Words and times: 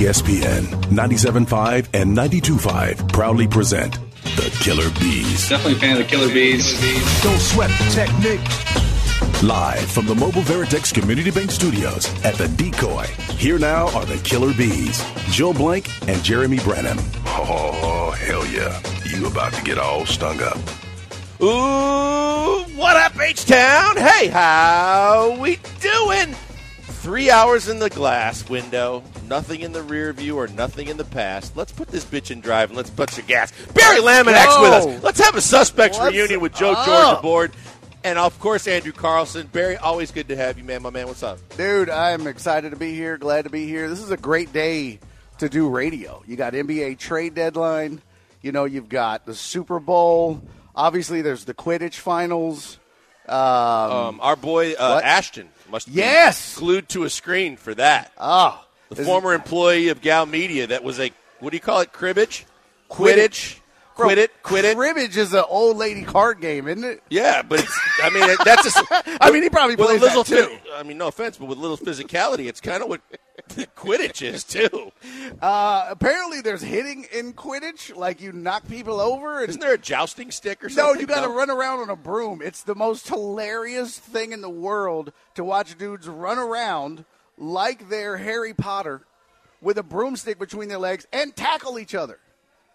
ESPN 0.00 0.64
97.5 0.86 1.88
and 1.92 2.16
92.5 2.16 3.12
proudly 3.12 3.46
present 3.46 3.98
the 4.34 4.50
Killer 4.62 4.88
B's. 4.98 5.46
Definitely 5.46 5.74
a 5.74 5.76
fan 5.76 5.92
of 5.92 5.98
the 5.98 6.04
Killer 6.04 6.32
B's. 6.32 7.22
Don't 7.22 7.38
sweat 7.38 7.68
the 7.68 7.90
technique. 7.90 9.42
Live 9.42 9.90
from 9.90 10.06
the 10.06 10.14
Mobile 10.14 10.40
Veritex 10.40 10.94
Community 10.94 11.30
Bank 11.30 11.50
Studios 11.50 12.06
at 12.24 12.34
the 12.36 12.48
Decoy. 12.48 13.04
Here 13.36 13.58
now 13.58 13.94
are 13.94 14.06
the 14.06 14.16
Killer 14.24 14.54
B's, 14.54 15.04
Joe 15.32 15.52
Blank 15.52 15.90
and 16.08 16.24
Jeremy 16.24 16.60
Branham. 16.60 16.96
Oh, 17.26 18.16
hell 18.18 18.46
yeah. 18.46 18.80
You 19.04 19.26
about 19.26 19.52
to 19.52 19.62
get 19.62 19.76
all 19.76 20.06
stung 20.06 20.40
up. 20.40 20.56
Ooh, 21.42 22.64
what 22.74 22.96
up, 22.96 23.20
H-Town? 23.20 23.98
Hey, 23.98 24.28
how 24.28 25.36
we 25.38 25.58
doing? 25.82 26.34
Three 26.80 27.30
hours 27.30 27.68
in 27.68 27.78
the 27.80 27.90
glass 27.90 28.48
window, 28.48 29.02
nothing 29.30 29.60
in 29.62 29.72
the 29.72 29.82
rear 29.82 30.12
view 30.12 30.36
or 30.36 30.48
nothing 30.48 30.88
in 30.88 30.96
the 30.98 31.04
past. 31.04 31.56
Let's 31.56 31.72
put 31.72 31.88
this 31.88 32.04
bitch 32.04 32.30
in 32.30 32.40
drive 32.40 32.68
and 32.70 32.76
let's 32.76 32.90
put 32.90 33.16
your 33.16 33.24
gas. 33.26 33.52
Barry 33.72 34.00
Laminack's 34.00 34.60
with 34.60 34.72
us. 34.72 35.02
Let's 35.02 35.20
have 35.20 35.36
a 35.36 35.40
suspects 35.40 35.98
What's 35.98 36.12
reunion 36.14 36.40
with 36.40 36.54
Joe 36.54 36.72
up? 36.72 36.84
George 36.84 37.18
aboard. 37.20 37.52
And 38.02 38.18
of 38.18 38.38
course, 38.40 38.66
Andrew 38.66 38.92
Carlson. 38.92 39.46
Barry, 39.46 39.76
always 39.76 40.10
good 40.10 40.28
to 40.28 40.36
have 40.36 40.58
you, 40.58 40.64
man. 40.64 40.82
My 40.82 40.90
man, 40.90 41.06
what's 41.06 41.22
up? 41.22 41.38
Dude, 41.56 41.88
I'm 41.88 42.26
excited 42.26 42.70
to 42.70 42.76
be 42.76 42.94
here. 42.94 43.16
Glad 43.18 43.42
to 43.44 43.50
be 43.50 43.66
here. 43.66 43.88
This 43.88 44.00
is 44.02 44.10
a 44.10 44.16
great 44.16 44.52
day 44.52 44.98
to 45.38 45.48
do 45.48 45.68
radio. 45.68 46.22
You 46.26 46.36
got 46.36 46.52
NBA 46.54 46.98
trade 46.98 47.34
deadline. 47.34 48.02
You 48.42 48.52
know, 48.52 48.64
you've 48.64 48.88
got 48.88 49.26
the 49.26 49.34
Super 49.34 49.78
Bowl. 49.78 50.42
Obviously, 50.74 51.20
there's 51.22 51.44
the 51.44 51.52
Quidditch 51.54 51.96
finals. 51.96 52.78
Um, 53.28 53.36
Um, 53.36 54.20
our 54.22 54.34
boy 54.34 54.72
uh, 54.72 55.00
Ashton 55.04 55.48
must 55.70 55.86
be 55.86 55.92
Yes! 55.92 56.56
glued 56.58 56.88
to 56.90 57.04
a 57.04 57.10
screen 57.10 57.56
for 57.58 57.74
that. 57.74 58.12
oh, 58.18 58.64
The 58.90 58.96
this 58.96 59.00
is- 59.00 59.06
former 59.06 59.32
employee 59.32 59.88
of 59.88 60.02
Gow 60.02 60.24
Media 60.26 60.66
that 60.66 60.84
was 60.84 61.00
a, 61.00 61.10
what 61.38 61.50
do 61.50 61.56
you 61.56 61.60
call 61.60 61.80
it, 61.80 61.92
cribbage? 61.92 62.44
Quidditch? 62.90 63.56
Bro, 63.96 64.06
Quit 64.06 64.18
it, 64.18 64.42
quit 64.42 64.64
it. 64.64 64.76
Cribbage 64.78 65.16
is 65.18 65.34
an 65.34 65.44
old 65.48 65.76
lady 65.76 66.04
card 66.04 66.40
game, 66.40 66.68
isn't 66.68 66.84
it? 66.84 67.02
Yeah, 67.10 67.42
but 67.42 67.60
it's, 67.60 67.80
I 68.02 68.08
mean 68.08 68.34
that's 68.44 68.62
just. 68.62 68.82
I 69.20 69.30
mean, 69.30 69.42
he 69.42 69.50
probably 69.50 69.76
plays 69.76 70.00
little. 70.00 70.22
that, 70.24 70.48
too. 70.48 70.56
I 70.74 70.82
mean, 70.84 70.96
no 70.96 71.08
offense, 71.08 71.36
but 71.36 71.46
with 71.46 71.58
little 71.58 71.76
physicality, 71.76 72.48
it's 72.48 72.62
kind 72.62 72.82
of 72.82 72.88
what 72.88 73.02
Quidditch 73.76 74.22
is 74.22 74.42
too. 74.44 74.92
Uh, 75.42 75.86
apparently, 75.90 76.40
there's 76.40 76.62
hitting 76.62 77.06
in 77.12 77.34
Quidditch, 77.34 77.94
like 77.94 78.22
you 78.22 78.32
knock 78.32 78.66
people 78.68 79.00
over. 79.00 79.40
And 79.40 79.50
Isn't 79.50 79.60
there 79.60 79.74
a 79.74 79.78
jousting 79.78 80.30
stick 80.30 80.64
or 80.64 80.70
something? 80.70 80.94
No, 80.94 81.00
you 81.00 81.06
got 81.06 81.22
to 81.22 81.28
run 81.28 81.50
around 81.50 81.80
on 81.80 81.90
a 81.90 81.96
broom. 81.96 82.40
It's 82.42 82.62
the 82.62 82.74
most 82.76 83.06
hilarious 83.08 83.98
thing 83.98 84.32
in 84.32 84.40
the 84.40 84.48
world 84.48 85.12
to 85.34 85.44
watch 85.44 85.76
dudes 85.76 86.08
run 86.08 86.38
around 86.38 87.04
like 87.40 87.88
they're 87.88 88.16
Harry 88.18 88.54
Potter 88.54 89.02
with 89.60 89.78
a 89.78 89.82
broomstick 89.82 90.38
between 90.38 90.68
their 90.68 90.78
legs 90.78 91.06
and 91.12 91.34
tackle 91.34 91.78
each 91.78 91.94
other. 91.96 92.18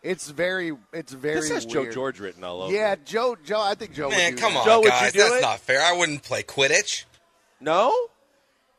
It's 0.03 0.29
very, 0.29 0.71
it's 0.93 1.13
very. 1.13 1.35
This 1.35 1.49
has 1.49 1.65
Joe. 1.65 1.89
George 1.91 2.19
written 2.19 2.43
all 2.43 2.63
over. 2.63 2.73
Yeah. 2.73 2.95
Joe. 3.05 3.37
Joe, 3.43 3.61
I 3.61 3.73
think 3.75 3.93
Joe. 3.93 4.09
Man, 4.09 4.33
would 4.33 4.37
do 4.37 4.41
come 4.43 4.53
that. 4.53 4.59
on, 4.59 4.65
Joe, 4.65 4.83
guys. 4.83 5.13
That's 5.13 5.35
it? 5.35 5.41
not 5.41 5.59
fair. 5.61 5.81
I 5.81 5.93
wouldn't 5.93 6.21
play 6.21 6.43
Quidditch. 6.43 7.05
No, 7.59 7.95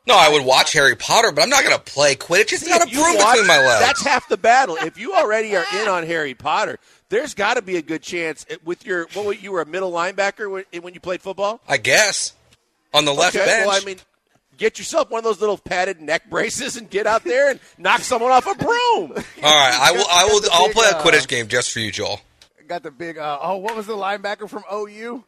No, 0.07 0.15
I 0.15 0.29
would 0.29 0.45
watch 0.45 0.71
Harry 0.71 0.95
Potter, 0.95 1.31
but 1.33 1.41
I'm 1.41 1.49
not 1.49 1.63
going 1.65 1.75
to 1.75 1.83
play 1.83 2.15
Quidditch. 2.15 2.53
It's 2.53 2.65
got 2.67 2.79
a 2.81 2.85
If 2.85 2.93
you 2.93 3.03
broom 3.03 3.17
watch- 3.17 3.33
between 3.33 3.47
my 3.47 3.57
legs. 3.57 3.79
That's 3.85 4.03
half 4.05 4.29
the 4.29 4.37
battle. 4.37 4.77
If 4.77 4.97
you 4.97 5.13
already 5.15 5.53
are 5.57 5.65
in 5.81 5.89
on 5.89 6.05
Harry 6.05 6.33
Potter, 6.33 6.79
there's 7.09 7.33
got 7.33 7.55
to 7.55 7.61
be 7.61 7.75
a 7.75 7.81
good 7.81 8.03
chance 8.03 8.45
with 8.63 8.85
your. 8.85 9.07
What 9.13 9.25
were 9.25 9.33
you 9.33 9.51
were 9.51 9.61
a 9.61 9.65
middle 9.65 9.91
linebacker 9.91 10.49
when, 10.49 10.81
when 10.81 10.93
you 10.93 11.01
played 11.01 11.21
football? 11.21 11.59
I 11.67 11.75
guess. 11.75 12.33
On 12.93 13.03
the 13.03 13.13
left 13.13 13.35
okay, 13.35 13.45
bench. 13.45 13.67
well, 13.67 13.81
I 13.81 13.83
mean, 13.83 13.97
get 14.57 14.77
yourself 14.79 15.09
one 15.09 15.19
of 15.19 15.23
those 15.23 15.39
little 15.39 15.57
padded 15.57 16.01
neck 16.01 16.29
braces 16.29 16.77
and 16.77 16.89
get 16.89 17.07
out 17.07 17.23
there 17.23 17.49
and 17.49 17.59
knock 17.77 18.01
someone 18.01 18.31
off 18.31 18.45
a 18.47 18.55
broom. 18.55 18.73
All 18.73 19.13
right, 19.13 19.23
I 19.43 19.91
will. 19.91 20.05
I 20.11 20.25
will. 20.25 20.41
Got 20.41 20.51
I'll 20.53 20.67
big, 20.67 20.75
play 20.75 20.87
a 20.87 20.97
uh, 20.97 21.03
Quidditch 21.03 21.27
game 21.27 21.47
just 21.47 21.71
for 21.71 21.79
you, 21.79 21.91
Joel. 21.91 22.19
Got 22.67 22.83
the 22.83 22.91
big. 22.91 23.17
Uh, 23.17 23.39
oh, 23.41 23.57
what 23.57 23.75
was 23.75 23.87
the 23.87 23.93
linebacker 23.95 24.49
from 24.49 24.63
OU? 24.73 25.23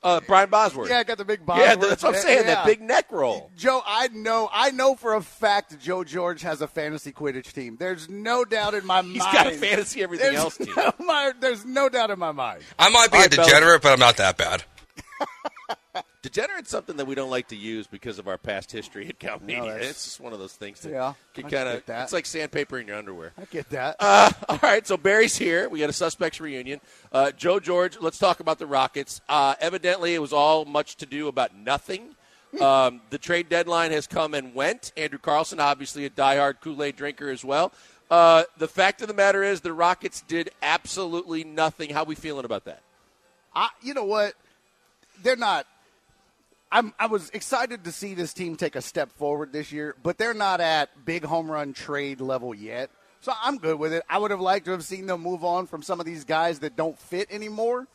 Uh, 0.00 0.20
Brian 0.28 0.48
Bosworth. 0.48 0.88
Yeah, 0.88 0.98
I 0.98 1.02
got 1.04 1.18
the 1.18 1.24
big. 1.24 1.40
Yeah, 1.48 1.74
that's 1.74 2.04
what 2.04 2.14
I'm 2.14 2.20
saying. 2.20 2.46
That 2.46 2.64
big 2.64 2.80
neck 2.80 3.10
roll. 3.10 3.50
Joe, 3.56 3.82
I 3.84 4.06
know, 4.08 4.48
I 4.52 4.70
know 4.70 4.94
for 4.94 5.14
a 5.14 5.20
fact 5.20 5.76
Joe 5.80 6.04
George 6.04 6.42
has 6.42 6.62
a 6.62 6.68
fantasy 6.68 7.10
Quidditch 7.10 7.52
team. 7.52 7.76
There's 7.80 8.08
no 8.08 8.44
doubt 8.44 8.74
in 8.74 8.86
my 8.86 9.02
He's 9.02 9.18
mind. 9.18 9.32
got 9.32 9.46
a 9.48 9.56
fantasy 9.56 10.02
everything 10.02 10.26
There's 10.26 10.38
else 10.38 10.56
team. 10.56 10.72
no, 10.76 10.92
my, 11.00 11.32
there's 11.40 11.64
no 11.64 11.88
doubt 11.88 12.10
in 12.10 12.18
my 12.18 12.30
mind. 12.30 12.62
I 12.78 12.90
might 12.90 13.10
be 13.10 13.16
All 13.16 13.22
a 13.22 13.24
right, 13.24 13.34
fellas. 13.34 13.50
degenerate, 13.50 13.82
but 13.82 13.92
I'm 13.92 13.98
not 13.98 14.16
that 14.18 14.36
bad. 14.38 14.62
Degenerate's 16.20 16.68
something 16.70 16.96
that 16.96 17.06
we 17.06 17.14
don't 17.14 17.30
like 17.30 17.48
to 17.48 17.56
use 17.56 17.86
because 17.86 18.18
of 18.18 18.26
our 18.26 18.38
past 18.38 18.72
history 18.72 19.08
at 19.08 19.18
Gow 19.20 19.38
Media. 19.40 19.64
that's- 19.66 19.90
it's 19.90 20.04
just 20.04 20.20
one 20.20 20.32
of 20.32 20.40
those 20.40 20.54
things 20.54 20.80
that 20.80 20.90
Yeah, 20.90 21.14
can 21.32 21.48
kind 21.48 21.68
of 21.68 21.82
it's 21.88 22.12
like 22.12 22.26
sandpaper 22.26 22.78
in 22.78 22.88
your 22.88 22.96
underwear. 22.96 23.32
I 23.40 23.44
get 23.44 23.70
that. 23.70 23.96
Uh, 24.00 24.30
all 24.48 24.58
right, 24.62 24.84
so 24.84 24.96
Barry's 24.96 25.36
here. 25.36 25.68
We 25.68 25.78
got 25.78 25.90
a 25.90 25.92
suspects 25.92 26.40
reunion. 26.40 26.80
Uh, 27.12 27.30
Joe 27.30 27.60
George, 27.60 27.98
let's 28.00 28.18
talk 28.18 28.40
about 28.40 28.58
the 28.58 28.66
Rockets. 28.66 29.20
Uh, 29.28 29.54
evidently, 29.60 30.14
it 30.14 30.18
was 30.18 30.32
all 30.32 30.64
much 30.64 30.96
to 30.96 31.06
do 31.06 31.28
about 31.28 31.54
nothing. 31.56 32.16
Um, 32.60 33.02
the 33.10 33.18
trade 33.18 33.48
deadline 33.48 33.92
has 33.92 34.06
come 34.06 34.34
and 34.34 34.54
went. 34.54 34.92
Andrew 34.96 35.18
Carlson, 35.18 35.60
obviously 35.60 36.04
a 36.06 36.10
diehard 36.10 36.60
Kool 36.60 36.82
Aid 36.82 36.96
drinker 36.96 37.28
as 37.30 37.44
well. 37.44 37.72
Uh, 38.10 38.44
the 38.56 38.66
fact 38.66 39.02
of 39.02 39.08
the 39.08 39.14
matter 39.14 39.42
is, 39.44 39.60
the 39.60 39.72
Rockets 39.72 40.22
did 40.22 40.50
absolutely 40.62 41.44
nothing. 41.44 41.90
How 41.90 42.04
we 42.04 42.14
feeling 42.14 42.46
about 42.46 42.64
that? 42.64 42.80
I, 43.54 43.68
you 43.82 43.92
know 43.94 44.04
what? 44.04 44.32
They're 45.22 45.36
not. 45.36 45.66
I'm, 46.70 46.92
I 46.98 47.06
was 47.06 47.30
excited 47.30 47.84
to 47.84 47.92
see 47.92 48.14
this 48.14 48.32
team 48.34 48.56
take 48.56 48.76
a 48.76 48.82
step 48.82 49.10
forward 49.12 49.52
this 49.52 49.72
year, 49.72 49.94
but 50.02 50.18
they're 50.18 50.34
not 50.34 50.60
at 50.60 50.90
big 51.04 51.24
home 51.24 51.50
run 51.50 51.72
trade 51.72 52.20
level 52.20 52.54
yet. 52.54 52.90
So 53.20 53.32
I'm 53.42 53.58
good 53.58 53.78
with 53.78 53.92
it. 53.92 54.04
I 54.08 54.18
would 54.18 54.30
have 54.30 54.40
liked 54.40 54.66
to 54.66 54.72
have 54.72 54.84
seen 54.84 55.06
them 55.06 55.22
move 55.22 55.44
on 55.44 55.66
from 55.66 55.82
some 55.82 55.98
of 55.98 56.06
these 56.06 56.24
guys 56.24 56.60
that 56.60 56.76
don't 56.76 56.98
fit 56.98 57.28
anymore. 57.30 57.86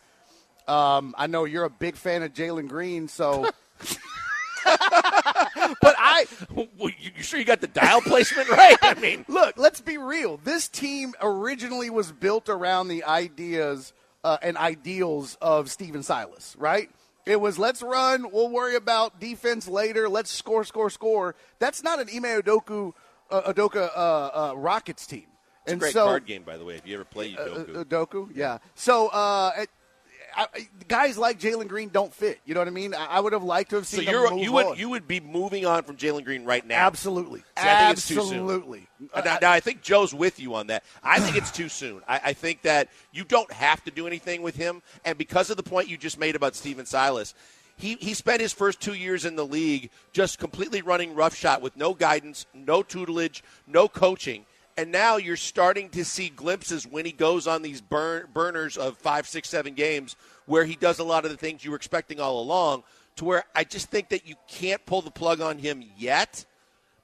Um, 0.67 1.13
I 1.17 1.28
know 1.28 1.45
you're 1.45 1.66
a 1.66 1.69
big 1.69 1.95
fan 1.95 2.23
of 2.23 2.33
Jalen 2.33 2.67
Green, 2.67 3.07
so. 3.07 3.50
but 4.66 5.95
I 5.97 6.25
Well, 6.50 6.67
you, 7.00 7.12
sure 7.22 7.39
you 7.39 7.45
got 7.45 7.62
the 7.62 7.67
dial 7.67 8.01
placement 8.01 8.50
right? 8.51 8.78
I 8.81 8.94
mean, 8.95 9.25
look. 9.28 9.57
Let's 9.57 9.81
be 9.81 9.97
real. 9.97 10.38
This 10.38 10.67
team 10.67 11.13
originally 11.22 11.89
was 11.89 12.12
built 12.12 12.50
around 12.50 12.88
the 12.88 13.03
ideas 13.03 13.94
uh, 14.23 14.38
and 14.41 14.57
ideals 14.57 15.38
of 15.41 15.69
Stephen 15.69 16.03
Silas, 16.03 16.56
right? 16.57 16.89
It 17.25 17.39
was 17.39 17.57
let's 17.57 17.81
run. 17.81 18.31
We'll 18.31 18.50
worry 18.50 18.75
about 18.75 19.19
defense 19.19 19.67
later. 19.67 20.09
Let's 20.09 20.29
score, 20.29 20.63
score, 20.63 20.89
score. 20.89 21.35
That's 21.59 21.81
not 21.81 22.00
an 22.00 22.09
Ime 22.13 22.41
Udoku, 22.41 22.94
uh, 23.31 23.53
Udoka 23.53 23.89
uh, 23.95 24.00
uh, 24.00 24.53
Rockets 24.56 25.07
team. 25.07 25.28
it's 25.66 25.73
a 25.73 25.78
great 25.78 25.94
so, 25.94 26.06
card 26.06 26.25
game, 26.25 26.44
by 26.44 26.57
the 26.57 26.66
way. 26.66 26.75
If 26.75 26.85
you 26.85 26.95
ever 26.95 27.06
play 27.06 27.35
uh, 27.38 27.45
Udoku. 27.45 27.75
uh, 27.75 27.83
Udoku, 27.85 28.29
yeah. 28.35 28.57
So 28.75 29.07
uh, 29.07 29.66
I, 30.35 30.47
guys 30.88 31.17
like 31.17 31.39
Jalen 31.39 31.67
Green 31.67 31.89
don't 31.89 32.13
fit. 32.13 32.39
You 32.45 32.53
know 32.53 32.59
what 32.61 32.67
I 32.67 32.71
mean? 32.71 32.94
I, 32.94 33.05
I 33.05 33.19
would 33.19 33.33
have 33.33 33.44
liked 33.44 33.71
to 33.71 33.77
have 33.77 33.88
so 33.88 33.97
seen 33.97 34.09
you're 34.09 34.29
move 34.29 34.44
you 34.44 34.51
would 34.53 34.66
on. 34.66 34.77
you 34.77 34.89
would 34.89 35.07
be 35.07 35.19
moving 35.19 35.66
on 35.66 35.83
from 35.83 35.95
Jalen 35.95 36.25
Green 36.25 36.45
right 36.45 36.66
now. 36.66 36.85
Absolutely. 36.85 37.39
See, 37.39 37.45
I 37.57 37.79
think 37.85 37.97
it's 37.97 38.07
too 38.07 38.16
soon. 38.16 38.23
Absolutely. 38.23 38.88
Uh, 39.13 39.21
Now, 39.23 39.38
now, 39.41 39.51
I 39.51 39.59
think 39.59 39.81
Joe's 39.81 40.13
with 40.13 40.39
you 40.39 40.55
on 40.55 40.67
that. 40.67 40.83
I 41.03 41.19
think 41.19 41.35
it's 41.38 41.51
too 41.51 41.69
soon. 41.69 42.01
I, 42.07 42.21
I 42.25 42.33
think 42.33 42.61
that 42.63 42.89
you 43.11 43.23
don't 43.23 43.51
have 43.51 43.83
to 43.85 43.91
do 43.91 44.07
anything 44.07 44.41
with 44.41 44.55
him. 44.55 44.81
And 45.05 45.17
because 45.17 45.49
of 45.49 45.57
the 45.57 45.63
point 45.63 45.89
you 45.89 45.97
just 45.97 46.19
made 46.19 46.35
about 46.35 46.55
Stephen 46.55 46.85
Silas, 46.85 47.33
he, 47.75 47.95
he 47.95 48.13
spent 48.13 48.39
his 48.41 48.53
first 48.53 48.79
two 48.79 48.94
years 48.94 49.25
in 49.25 49.35
the 49.35 49.45
league 49.45 49.89
just 50.11 50.39
completely 50.39 50.81
running 50.81 51.15
roughshod 51.15 51.61
with 51.61 51.75
no 51.75 51.94
guidance, 51.94 52.45
no 52.53 52.83
tutelage, 52.83 53.44
no 53.67 53.88
coaching. 53.88 54.45
And 54.75 54.91
now 54.91 55.17
you're 55.17 55.38
starting 55.38 55.89
to 55.89 56.03
see 56.03 56.29
glimpses 56.29 56.88
when 56.88 57.06
he 57.06 57.11
goes 57.11 57.45
on 57.45 57.61
these 57.61 57.79
burn, 57.79 58.28
burners 58.34 58.75
of 58.78 58.97
five, 58.97 59.28
six, 59.28 59.50
seven 59.50 59.75
games 59.75 60.16
where 60.45 60.66
he 60.66 60.75
does 60.75 61.00
a 61.00 61.03
lot 61.03 61.25
of 61.25 61.31
the 61.31 61.38
things 61.38 61.63
you 61.63 61.72
were 61.72 61.78
expecting 61.78 62.19
all 62.19 62.41
along. 62.41 62.83
To 63.17 63.25
where 63.25 63.44
I 63.56 63.63
just 63.63 63.91
think 63.91 64.09
that 64.09 64.28
you 64.28 64.33
can't 64.47 64.83
pull 64.88 65.03
the 65.03 65.12
plug 65.12 65.39
on 65.39 65.59
him 65.59 65.83
yet, 65.95 66.45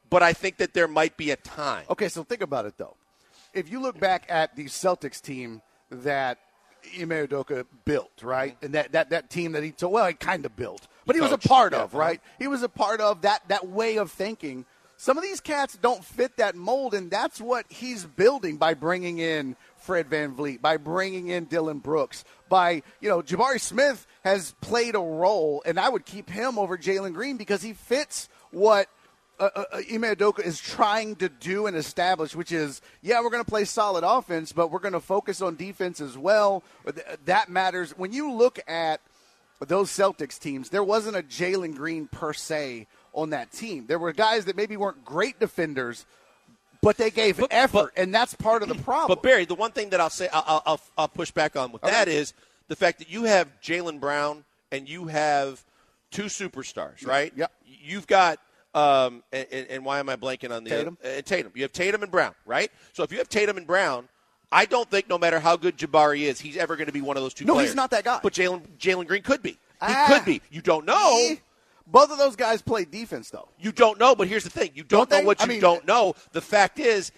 but 0.10 0.24
I 0.24 0.34
think 0.34 0.58
that 0.58 0.74
there 0.74 0.88
might 0.88 1.16
be 1.18 1.30
a 1.30 1.36
time. 1.36 1.86
Okay, 1.88 2.10
so 2.10 2.24
think 2.24 2.42
about 2.42 2.66
it 2.66 2.78
though. 2.78 2.96
If 3.54 3.72
you 3.72 3.80
look 3.80 4.00
back 4.00 4.26
at 4.28 4.56
the 4.56 4.66
Celtics 4.66 5.22
team 5.22 5.62
that 5.92 6.40
Ime 7.00 7.10
Udoka 7.10 7.66
built, 7.86 8.24
right, 8.24 8.56
mm-hmm. 8.56 8.66
and 8.66 8.74
that, 8.74 8.92
that, 8.94 9.12
that 9.12 9.30
team 9.30 9.52
that 9.52 9.64
he 9.64 9.72
told, 9.72 9.94
well, 9.94 10.08
he 10.08 10.14
kind 10.14 10.46
of 10.48 10.56
built, 10.56 10.88
but 11.06 11.16
he 11.16 11.22
was 11.22 11.32
a 11.32 11.38
part 11.38 11.74
yeah. 11.74 11.84
of, 11.84 11.94
right? 11.94 12.20
He 12.40 12.48
was 12.48 12.64
a 12.64 12.70
part 12.70 13.02
of 13.02 13.22
that 13.22 13.48
that 13.50 13.68
way 13.68 13.98
of 13.98 14.12
thinking. 14.12 14.66
Some 15.02 15.18
of 15.18 15.24
these 15.24 15.40
cats 15.40 15.78
don't 15.82 16.04
fit 16.04 16.36
that 16.36 16.58
mold, 16.58 16.94
and 16.94 17.10
that's 17.10 17.40
what 17.40 17.66
he's 17.70 18.04
building 18.04 18.58
by 18.58 18.74
bringing 18.74 19.18
in 19.18 19.56
Fred 19.78 20.10
VanVleet, 20.10 20.60
by 20.62 20.76
bringing 20.76 21.30
in 21.30 21.46
Dillon 21.46 21.80
Brooks, 21.80 22.26
by, 22.50 22.84
you 23.00 23.08
know, 23.08 23.22
Jabari 23.22 23.62
Smith 23.62 24.06
has 24.26 24.56
played 24.60 24.96
a 24.96 25.00
role, 25.00 25.64
and 25.66 25.80
I 25.80 25.88
would 25.88 26.06
keep 26.06 26.30
him 26.30 26.60
over 26.60 26.78
Jalen 26.78 27.14
Green 27.14 27.38
because 27.38 27.62
he 27.62 27.72
fits 27.72 28.28
what 28.52 28.90
uh, 29.40 29.48
uh, 29.56 29.64
Ime 29.76 30.02
Udoka 30.02 30.46
is 30.46 30.60
trying 30.60 31.16
to 31.16 31.30
do 31.30 31.66
and 31.66 31.78
establish, 31.78 32.36
which 32.36 32.52
is, 32.52 32.82
yeah, 33.02 33.22
we're 33.22 33.30
going 33.30 33.46
to 33.46 33.50
play 33.50 33.64
solid 33.64 34.04
offense, 34.04 34.52
but 34.52 34.70
we're 34.70 34.80
going 34.80 34.92
to 34.92 35.00
focus 35.00 35.42
on 35.42 35.56
defense 35.56 36.02
as 36.02 36.18
well. 36.18 36.62
That 37.24 37.48
matters. 37.48 37.98
When 37.98 38.12
you 38.12 38.34
look 38.34 38.60
at 38.68 39.00
those 39.66 39.92
Celtics 39.92 40.38
teams, 40.38 40.72
there 40.72 40.84
wasn't 40.84 41.16
a 41.16 41.24
Jalen 41.24 41.76
Green 41.76 42.08
per 42.08 42.34
se 42.34 42.88
on 43.14 43.32
that 43.32 43.52
team. 43.52 43.86
There 43.88 44.00
were 44.00 44.12
guys 44.14 44.46
that 44.46 44.56
maybe 44.56 44.78
weren't 44.78 45.04
great 45.06 45.40
defenders, 45.40 46.06
But 46.82 46.96
they 46.96 47.12
gave 47.12 47.38
But- 47.38 47.52
effort, 47.52 47.92
but- 47.96 48.02
and 48.02 48.16
that's 48.16 48.34
part 48.36 48.64
of 48.64 48.70
the 48.70 48.76
problem. 48.84 49.08
But 49.10 49.22
Barry, 49.22 49.44
the 49.46 49.56
one 49.56 49.72
thing 49.72 49.90
that 49.90 50.00
I'll 50.00 50.10
say, 50.10 50.30
I'll, 50.32 50.64
I'll, 50.66 50.80
I'll 50.98 51.08
push 51.10 51.30
back 51.32 51.58
on 51.58 51.74
with 51.74 51.82
that 51.82 52.08
is 52.08 52.34
the 52.70 52.76
fact 52.78 53.00
that 53.00 53.10
you 53.10 53.24
have 53.26 53.50
Jaylen 53.62 54.00
Brown 54.00 54.46
and 54.72 54.88
you 54.88 55.08
have 55.08 55.62
two 56.12 56.24
superstars, 56.26 57.06
right? 57.06 57.34
Yep. 57.36 57.52
You've 57.66 58.08
got, 58.08 58.40
um, 58.74 59.24
and, 59.34 59.48
and- 59.52 59.84
why 59.84 60.00
am 60.00 60.08
I 60.08 60.16
blanking 60.16 60.52
on 60.56 60.64
the 60.64 60.70
Tatum? 60.70 60.98
Uh, 61.04 61.22
Tatum. 61.22 61.52
You 61.56 61.64
have 61.64 61.74
Tatum 61.74 62.02
and 62.04 62.12
Brown, 62.12 62.34
right? 62.46 62.72
So 62.94 63.04
if 63.04 63.12
you 63.12 63.18
have 63.18 63.28
Tatum 63.28 63.58
and 63.58 63.68
Brown, 63.68 64.08
I 64.52 64.66
don't 64.66 64.90
think 64.90 65.10
no 65.10 65.18
matter 65.18 65.40
how 65.42 65.58
good 65.58 65.78
Jabari 65.78 66.22
is, 66.22 66.40
he's 66.40 66.56
ever 66.56 66.76
going 66.78 66.88
to 66.88 66.94
be 66.94 67.02
one 67.02 67.18
of 67.18 67.24
those 67.24 67.34
two. 67.34 67.44
No, 67.46 67.58
he's 67.58 67.76
not 67.76 67.92
that 67.92 68.06
guy. 68.06 68.20
But 68.24 68.34
Jalen 68.34 68.62
Jalen 68.80 69.06
Green 69.06 69.22
could 69.22 69.42
be. 69.44 69.52
He 69.52 69.58
Ah. 69.82 70.06
could 70.08 70.24
be. 70.26 70.42
You 70.50 70.62
don't 70.62 70.86
know. 70.86 71.36
Both 71.92 72.12
of 72.12 72.18
those 72.18 72.36
guys 72.36 72.62
play 72.62 72.86
defense, 72.86 73.30
though. 73.30 73.50
You 73.60 73.72
don't 73.72 74.00
know, 74.00 74.16
but 74.16 74.28
here's 74.28 74.44
the 74.44 74.50
thing: 74.50 74.72
you 74.76 74.84
don't, 74.84 75.10
Don't 75.10 75.22
know 75.22 75.26
what 75.28 75.42
I 75.42 75.46
you 75.46 75.50
mean- 75.50 75.60
don't 75.62 75.86
know. 75.88 76.14
The 76.32 76.42
fact 76.42 76.80
is, 76.80 77.12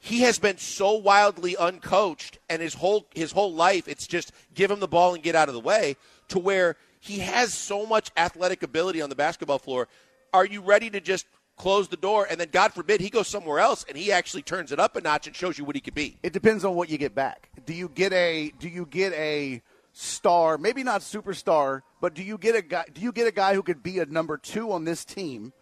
he 0.00 0.20
has 0.22 0.38
been 0.38 0.58
so 0.58 0.94
wildly 0.94 1.54
uncoached, 1.58 2.38
and 2.50 2.60
his 2.60 2.74
whole 2.74 3.06
his 3.14 3.30
whole 3.32 3.52
life, 3.54 3.86
it's 3.86 4.06
just 4.06 4.32
give 4.54 4.70
him 4.70 4.80
the 4.80 4.88
ball 4.88 5.14
and 5.14 5.22
get 5.22 5.34
out 5.36 5.48
of 5.48 5.54
the 5.54 5.60
way. 5.60 5.96
To 6.28 6.38
where 6.38 6.76
he 6.98 7.18
has 7.20 7.52
so 7.52 7.84
much 7.86 8.10
athletic 8.16 8.62
ability 8.62 9.00
on 9.02 9.08
the 9.10 9.16
basketball 9.16 9.58
floor. 9.58 9.88
Are 10.32 10.46
you 10.46 10.60
ready 10.62 10.88
to 10.90 11.00
just 11.00 11.26
close 11.56 11.86
the 11.88 11.96
door 11.96 12.26
and 12.30 12.40
then, 12.40 12.48
God 12.50 12.72
forbid, 12.72 13.00
he 13.00 13.10
goes 13.10 13.28
somewhere 13.28 13.58
else 13.58 13.84
and 13.86 13.98
he 13.98 14.10
actually 14.10 14.42
turns 14.42 14.72
it 14.72 14.80
up 14.80 14.96
a 14.96 15.00
notch 15.00 15.26
and 15.26 15.36
shows 15.36 15.58
you 15.58 15.64
what 15.64 15.76
he 15.76 15.80
could 15.80 15.94
be? 15.94 16.16
It 16.22 16.32
depends 16.32 16.64
on 16.64 16.74
what 16.74 16.88
you 16.88 16.96
get 16.98 17.14
back. 17.14 17.50
Do 17.66 17.74
you 17.74 17.88
get 17.88 18.12
a 18.14 18.52
do 18.58 18.68
you 18.68 18.86
get 18.86 19.12
a 19.12 19.60
star, 19.92 20.58
maybe 20.58 20.82
not 20.82 21.00
superstar, 21.02 21.82
but 22.00 22.14
do 22.14 22.22
you 22.22 22.38
get 22.38 22.54
a 22.56 22.62
guy 22.62 22.84
do 22.92 23.00
you 23.00 23.12
get 23.12 23.26
a 23.26 23.32
guy 23.32 23.54
who 23.54 23.62
could 23.62 23.82
be 23.82 23.98
a 23.98 24.06
number 24.06 24.36
2 24.38 24.72
on 24.72 24.84
this 24.84 25.04
team 25.04 25.52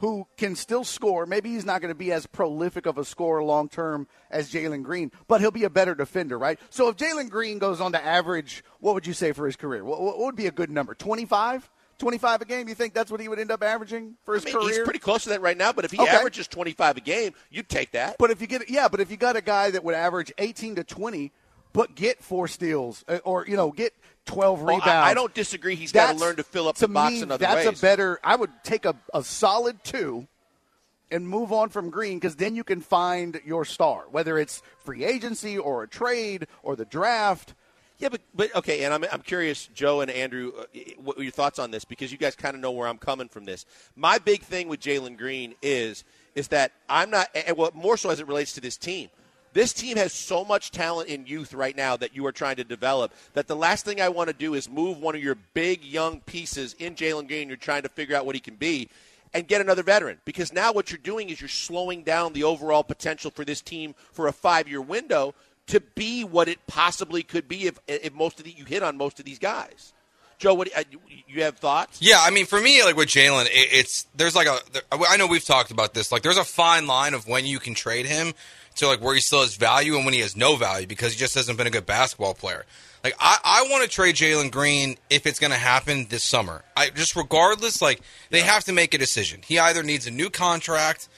who 0.00 0.26
can 0.36 0.54
still 0.56 0.84
score? 0.84 1.24
Maybe 1.26 1.50
he's 1.50 1.64
not 1.64 1.80
going 1.80 1.90
to 1.92 1.94
be 1.98 2.12
as 2.12 2.26
prolific 2.26 2.86
of 2.86 2.98
a 2.98 3.04
scorer 3.04 3.42
long 3.42 3.68
term 3.68 4.06
as 4.30 4.50
Jalen 4.52 4.82
Green, 4.82 5.10
but 5.28 5.40
he'll 5.40 5.50
be 5.50 5.64
a 5.64 5.70
better 5.70 5.94
defender, 5.94 6.38
right? 6.38 6.58
So 6.70 6.88
if 6.88 6.96
Jalen 6.96 7.30
Green 7.30 7.58
goes 7.58 7.80
on 7.80 7.92
to 7.92 8.04
average, 8.04 8.62
what 8.80 8.94
would 8.94 9.06
you 9.06 9.12
say 9.14 9.32
for 9.32 9.46
his 9.46 9.56
career? 9.56 9.84
What, 9.84 10.00
what 10.00 10.18
would 10.18 10.36
be 10.36 10.46
a 10.46 10.52
good 10.52 10.70
number? 10.70 10.94
25? 10.94 11.70
25 11.98 12.42
a 12.42 12.44
game? 12.44 12.68
You 12.68 12.74
think 12.74 12.92
that's 12.92 13.10
what 13.10 13.20
he 13.20 13.28
would 13.28 13.38
end 13.38 13.50
up 13.50 13.62
averaging 13.62 14.16
for 14.24 14.34
his 14.34 14.42
I 14.42 14.46
mean, 14.46 14.54
career? 14.54 14.68
he's 14.68 14.78
pretty 14.80 14.98
close 14.98 15.22
to 15.22 15.30
that 15.30 15.40
right 15.40 15.56
now, 15.56 15.72
but 15.72 15.86
if 15.86 15.92
he 15.92 15.98
Okay. 15.98 16.10
averages 16.14 16.46
25 16.46 16.98
a 16.98 17.00
game, 17.00 17.32
you'd 17.50 17.70
take 17.70 17.92
that. 17.92 18.16
But 18.18 18.30
if 18.30 18.42
you 18.42 18.46
get 18.46 18.68
yeah, 18.68 18.88
but 18.88 19.00
if 19.00 19.10
you 19.10 19.16
got 19.16 19.34
a 19.36 19.40
guy 19.40 19.70
that 19.70 19.82
would 19.82 19.94
average 19.94 20.30
18 20.36 20.74
to 20.74 20.84
20 20.84 21.32
but 21.76 21.94
get 21.94 22.22
four 22.22 22.48
steals 22.48 23.04
uh, 23.06 23.18
or 23.24 23.46
you 23.46 23.56
know, 23.56 23.70
get 23.70 23.92
12 24.24 24.62
Oh, 24.62 24.64
rebounds. 24.64 24.86
I, 24.86 25.10
I 25.10 25.14
don't 25.14 25.32
disagree. 25.34 25.76
He's 25.76 25.92
got 25.92 26.12
to 26.14 26.18
learn 26.18 26.36
to 26.36 26.42
fill 26.42 26.68
up 26.68 26.76
to 26.76 26.86
the 26.86 26.92
box 26.92 27.12
me, 27.12 27.22
in 27.22 27.30
other 27.30 27.44
that's 27.44 27.66
ways. 27.66 27.78
a 27.78 27.82
better 27.82 28.18
I 28.24 28.34
would 28.34 28.50
take 28.64 28.84
a, 28.84 28.96
a 29.14 29.22
solid 29.22 29.84
2 29.84 30.26
and 31.10 31.28
move 31.28 31.52
on 31.52 31.68
from 31.68 31.90
Green 31.90 32.18
because 32.18 32.36
then 32.36 32.56
you 32.56 32.64
can 32.64 32.80
find 32.80 33.40
your 33.44 33.64
star, 33.64 34.06
whether 34.10 34.38
it's 34.38 34.62
free 34.84 35.04
agency 35.04 35.56
or 35.56 35.82
a 35.84 35.88
trade 35.88 36.48
or 36.62 36.74
the 36.74 36.84
draft. 36.86 37.54
Yeah, 37.98 38.08
but 38.08 38.20
but 38.34 38.54
okay, 38.56 38.84
and 38.84 38.92
I'm 38.92 39.04
I'm 39.12 39.22
curious, 39.22 39.68
Joe 39.74 40.00
and 40.00 40.10
Andrew, 40.10 40.52
uh, 40.58 40.64
what 40.98 41.18
your 41.18 41.30
thoughts 41.30 41.58
on 41.58 41.70
this 41.70 41.84
because 41.84 42.10
you 42.12 42.18
guys 42.18 42.34
kind 42.34 42.54
of 42.54 42.60
know 42.60 42.72
where 42.72 42.88
I'm 42.88 42.98
coming 42.98 43.28
from. 43.28 43.44
This, 43.44 43.64
my 43.94 44.18
big 44.18 44.42
thing 44.42 44.68
with 44.68 44.80
Jalen 44.80 45.16
Green 45.16 45.54
is 45.62 46.04
is 46.34 46.48
that 46.48 46.72
I'm 46.90 47.10
not, 47.10 47.28
and 47.34 47.56
well, 47.56 47.70
more 47.74 47.96
so 47.96 48.10
as 48.10 48.20
it 48.20 48.26
relates 48.26 48.52
to 48.54 48.60
this 48.60 48.76
team. 48.76 49.08
This 49.56 49.72
team 49.72 49.96
has 49.96 50.12
so 50.12 50.44
much 50.44 50.70
talent 50.70 51.08
in 51.08 51.26
youth 51.26 51.54
right 51.54 51.74
now 51.74 51.96
that 51.96 52.14
you 52.14 52.26
are 52.26 52.32
trying 52.32 52.56
to 52.56 52.64
develop 52.64 53.10
that 53.32 53.46
the 53.46 53.56
last 53.56 53.86
thing 53.86 54.02
I 54.02 54.10
want 54.10 54.28
to 54.28 54.34
do 54.34 54.52
is 54.52 54.68
move 54.68 54.98
one 54.98 55.14
of 55.14 55.22
your 55.22 55.38
big 55.54 55.82
young 55.82 56.20
pieces 56.20 56.76
in 56.78 56.94
Jalen 56.94 57.26
Green. 57.26 57.48
You're 57.48 57.56
trying 57.56 57.80
to 57.84 57.88
figure 57.88 58.14
out 58.14 58.26
what 58.26 58.34
he 58.34 58.40
can 58.42 58.56
be 58.56 58.90
and 59.32 59.48
get 59.48 59.62
another 59.62 59.82
veteran 59.82 60.18
because 60.26 60.52
now 60.52 60.74
what 60.74 60.90
you're 60.90 60.98
doing 60.98 61.30
is 61.30 61.40
you're 61.40 61.48
slowing 61.48 62.02
down 62.02 62.34
the 62.34 62.44
overall 62.44 62.84
potential 62.84 63.30
for 63.30 63.46
this 63.46 63.62
team 63.62 63.94
for 64.12 64.26
a 64.26 64.32
five 64.32 64.68
year 64.68 64.82
window 64.82 65.34
to 65.68 65.80
be 65.80 66.22
what 66.22 66.48
it 66.48 66.58
possibly 66.66 67.22
could 67.22 67.48
be 67.48 67.66
if, 67.66 67.78
if 67.88 68.12
most 68.12 68.38
of 68.38 68.44
the, 68.44 68.50
you 68.50 68.66
hit 68.66 68.82
on 68.82 68.98
most 68.98 69.18
of 69.18 69.24
these 69.24 69.38
guys. 69.38 69.94
Joe, 70.38 70.52
what 70.52 70.68
uh, 70.76 70.82
you- 71.26 71.40
have 71.40 71.56
thoughts? 71.56 71.98
Yeah, 72.02 72.18
I 72.20 72.30
mean, 72.30 72.44
for 72.44 72.60
me, 72.60 72.82
like 72.84 72.96
with 72.96 73.08
Jalen, 73.08 73.46
it, 73.46 73.68
it's 73.72 74.06
there's 74.14 74.34
like 74.34 74.46
a. 74.46 74.58
I 74.92 75.16
know 75.16 75.26
we've 75.26 75.44
talked 75.44 75.70
about 75.70 75.94
this. 75.94 76.12
Like, 76.12 76.22
there's 76.22 76.36
a 76.36 76.44
fine 76.44 76.86
line 76.86 77.14
of 77.14 77.26
when 77.26 77.46
you 77.46 77.58
can 77.58 77.74
trade 77.74 78.06
him 78.06 78.34
to 78.76 78.86
like 78.86 79.00
where 79.00 79.14
he 79.14 79.20
still 79.20 79.40
has 79.40 79.56
value 79.56 79.96
and 79.96 80.04
when 80.04 80.14
he 80.14 80.20
has 80.20 80.36
no 80.36 80.56
value 80.56 80.86
because 80.86 81.12
he 81.12 81.18
just 81.18 81.34
hasn't 81.34 81.58
been 81.58 81.66
a 81.66 81.70
good 81.70 81.86
basketball 81.86 82.34
player. 82.34 82.64
Like, 83.04 83.14
I, 83.20 83.38
I 83.44 83.66
want 83.70 83.84
to 83.84 83.88
trade 83.88 84.16
Jalen 84.16 84.50
Green 84.50 84.96
if 85.10 85.26
it's 85.26 85.38
going 85.38 85.52
to 85.52 85.58
happen 85.58 86.06
this 86.08 86.24
summer. 86.24 86.64
I 86.76 86.90
just 86.90 87.14
regardless, 87.14 87.80
like 87.80 88.00
they 88.30 88.40
have 88.40 88.64
to 88.64 88.72
make 88.72 88.94
a 88.94 88.98
decision. 88.98 89.40
He 89.46 89.58
either 89.58 89.82
needs 89.82 90.06
a 90.06 90.10
new 90.10 90.30
contract 90.30 91.08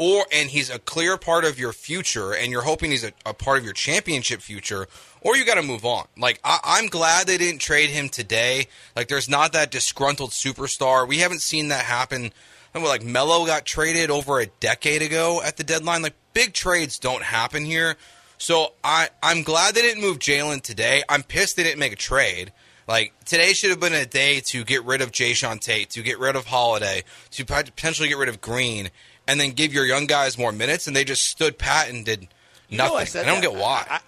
or 0.00 0.24
and 0.32 0.48
he's 0.48 0.70
a 0.70 0.78
clear 0.78 1.18
part 1.18 1.44
of 1.44 1.58
your 1.58 1.74
future 1.74 2.34
and 2.34 2.50
you're 2.50 2.62
hoping 2.62 2.90
he's 2.90 3.04
a, 3.04 3.12
a 3.26 3.34
part 3.34 3.58
of 3.58 3.64
your 3.64 3.74
championship 3.74 4.40
future 4.40 4.86
or 5.20 5.36
you 5.36 5.44
got 5.44 5.56
to 5.56 5.62
move 5.62 5.84
on 5.84 6.06
like 6.16 6.40
I, 6.42 6.58
i'm 6.64 6.86
glad 6.86 7.26
they 7.26 7.36
didn't 7.36 7.60
trade 7.60 7.90
him 7.90 8.08
today 8.08 8.68
like 8.96 9.08
there's 9.08 9.28
not 9.28 9.52
that 9.52 9.70
disgruntled 9.70 10.30
superstar 10.30 11.06
we 11.06 11.18
haven't 11.18 11.42
seen 11.42 11.68
that 11.68 11.84
happen 11.84 12.32
I 12.74 12.78
mean, 12.78 12.86
like 12.86 13.04
Melo 13.04 13.46
got 13.46 13.66
traded 13.66 14.10
over 14.10 14.38
a 14.38 14.46
decade 14.46 15.02
ago 15.02 15.42
at 15.44 15.56
the 15.56 15.64
deadline 15.64 16.02
like 16.02 16.14
big 16.32 16.52
trades 16.52 16.98
don't 16.98 17.22
happen 17.22 17.64
here 17.64 17.96
so 18.38 18.72
i 18.84 19.08
i'm 19.22 19.42
glad 19.42 19.74
they 19.74 19.82
didn't 19.82 20.00
move 20.02 20.18
jalen 20.18 20.60
today 20.60 21.02
i'm 21.08 21.22
pissed 21.22 21.56
they 21.56 21.62
didn't 21.62 21.78
make 21.78 21.92
a 21.92 21.96
trade 21.96 22.52
like 22.90 23.12
today 23.24 23.52
should 23.52 23.70
have 23.70 23.78
been 23.78 23.94
a 23.94 24.04
day 24.04 24.40
to 24.46 24.64
get 24.64 24.84
rid 24.84 25.00
of 25.00 25.12
Jae'Sean 25.12 25.60
Tate, 25.60 25.90
to 25.90 26.02
get 26.02 26.18
rid 26.18 26.34
of 26.34 26.46
Holiday, 26.46 27.04
to 27.30 27.44
potentially 27.44 28.08
get 28.08 28.18
rid 28.18 28.28
of 28.28 28.40
Green, 28.40 28.90
and 29.28 29.40
then 29.40 29.52
give 29.52 29.72
your 29.72 29.86
young 29.86 30.06
guys 30.06 30.36
more 30.36 30.50
minutes. 30.50 30.88
And 30.88 30.96
they 30.96 31.04
just 31.04 31.22
stood 31.22 31.56
pat 31.56 31.88
and 31.88 32.04
did 32.04 32.26
You 32.68 32.78
know, 32.78 32.96
nothing. 32.96 33.20
I, 33.20 33.22
I 33.22 33.26
don't 33.26 33.42
that. 33.42 33.52
get 33.52 33.54
why. 33.54 33.86
I, 33.88 33.94
I, 33.94 34.00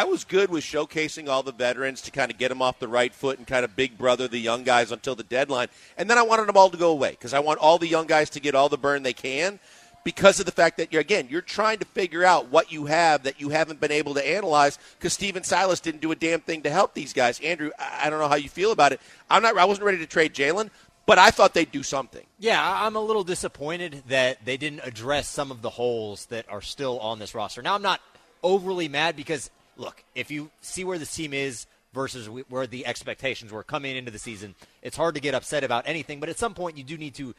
I 0.00 0.04
was 0.04 0.24
good 0.24 0.50
with 0.50 0.64
showcasing 0.64 1.28
all 1.28 1.44
the 1.44 1.52
veterans 1.52 2.00
to 2.02 2.10
kind 2.10 2.28
of 2.32 2.36
get 2.36 2.48
them 2.48 2.60
off 2.60 2.80
the 2.80 2.88
right 2.88 3.14
foot 3.14 3.38
and 3.38 3.46
kind 3.46 3.64
of 3.64 3.76
big 3.76 3.96
brother 3.96 4.26
the 4.26 4.38
young 4.40 4.64
guys 4.64 4.90
until 4.90 5.14
the 5.14 5.22
deadline. 5.22 5.68
And 5.96 6.10
then 6.10 6.18
I 6.18 6.22
wanted 6.22 6.48
them 6.48 6.56
all 6.56 6.70
to 6.70 6.76
go 6.76 6.90
away 6.90 7.10
because 7.10 7.34
I 7.34 7.38
want 7.38 7.60
all 7.60 7.78
the 7.78 7.86
young 7.86 8.08
guys 8.08 8.30
to 8.30 8.40
get 8.40 8.56
all 8.56 8.68
the 8.68 8.78
burn 8.78 9.04
they 9.04 9.12
can 9.12 9.60
because 10.04 10.38
of 10.38 10.46
the 10.46 10.52
fact 10.52 10.76
that, 10.76 10.92
you're, 10.92 11.00
again, 11.00 11.26
you're 11.30 11.40
trying 11.40 11.78
to 11.78 11.86
figure 11.86 12.24
out 12.24 12.50
what 12.50 12.70
you 12.70 12.86
have 12.86 13.22
that 13.24 13.40
you 13.40 13.48
haven't 13.48 13.80
been 13.80 13.90
able 13.90 14.14
to 14.14 14.26
analyze 14.26 14.78
because 14.98 15.14
Stephen 15.14 15.42
Silas 15.42 15.80
didn't 15.80 16.02
do 16.02 16.12
a 16.12 16.16
damn 16.16 16.40
thing 16.40 16.62
to 16.62 16.70
help 16.70 16.94
these 16.94 17.12
guys. 17.12 17.40
Andrew, 17.40 17.70
I 17.78 18.10
don't 18.10 18.20
know 18.20 18.28
how 18.28 18.36
you 18.36 18.50
feel 18.50 18.70
about 18.70 18.92
it. 18.92 19.00
I'm 19.30 19.42
not. 19.42 19.56
I 19.56 19.64
wasn't 19.64 19.86
ready 19.86 19.98
to 19.98 20.06
trade 20.06 20.34
Jalen, 20.34 20.70
but 21.06 21.18
I 21.18 21.30
thought 21.30 21.54
they'd 21.54 21.72
do 21.72 21.82
something. 21.82 22.24
Yeah, 22.38 22.60
I'm 22.62 22.96
a 22.96 23.00
little 23.00 23.24
disappointed 23.24 24.02
that 24.08 24.44
they 24.44 24.56
didn't 24.56 24.80
address 24.84 25.28
some 25.28 25.50
of 25.50 25.62
the 25.62 25.70
holes 25.70 26.26
that 26.26 26.46
are 26.50 26.62
still 26.62 27.00
on 27.00 27.18
this 27.18 27.34
roster. 27.34 27.62
Now, 27.62 27.74
I'm 27.74 27.82
not 27.82 28.00
overly 28.42 28.88
mad 28.88 29.16
because, 29.16 29.50
look, 29.76 30.04
if 30.14 30.30
you 30.30 30.50
see 30.60 30.84
where 30.84 30.98
this 30.98 31.14
team 31.14 31.32
is 31.32 31.66
versus 31.94 32.28
where 32.28 32.66
the 32.66 32.84
expectations 32.86 33.52
were 33.52 33.62
coming 33.62 33.96
into 33.96 34.10
the 34.10 34.18
season, 34.18 34.54
it's 34.82 34.96
hard 34.96 35.14
to 35.14 35.20
get 35.20 35.34
upset 35.34 35.64
about 35.64 35.84
anything, 35.86 36.20
but 36.20 36.28
at 36.28 36.38
some 36.38 36.52
point 36.52 36.76
you 36.76 36.84
do 36.84 36.98
need 36.98 37.14
to 37.14 37.34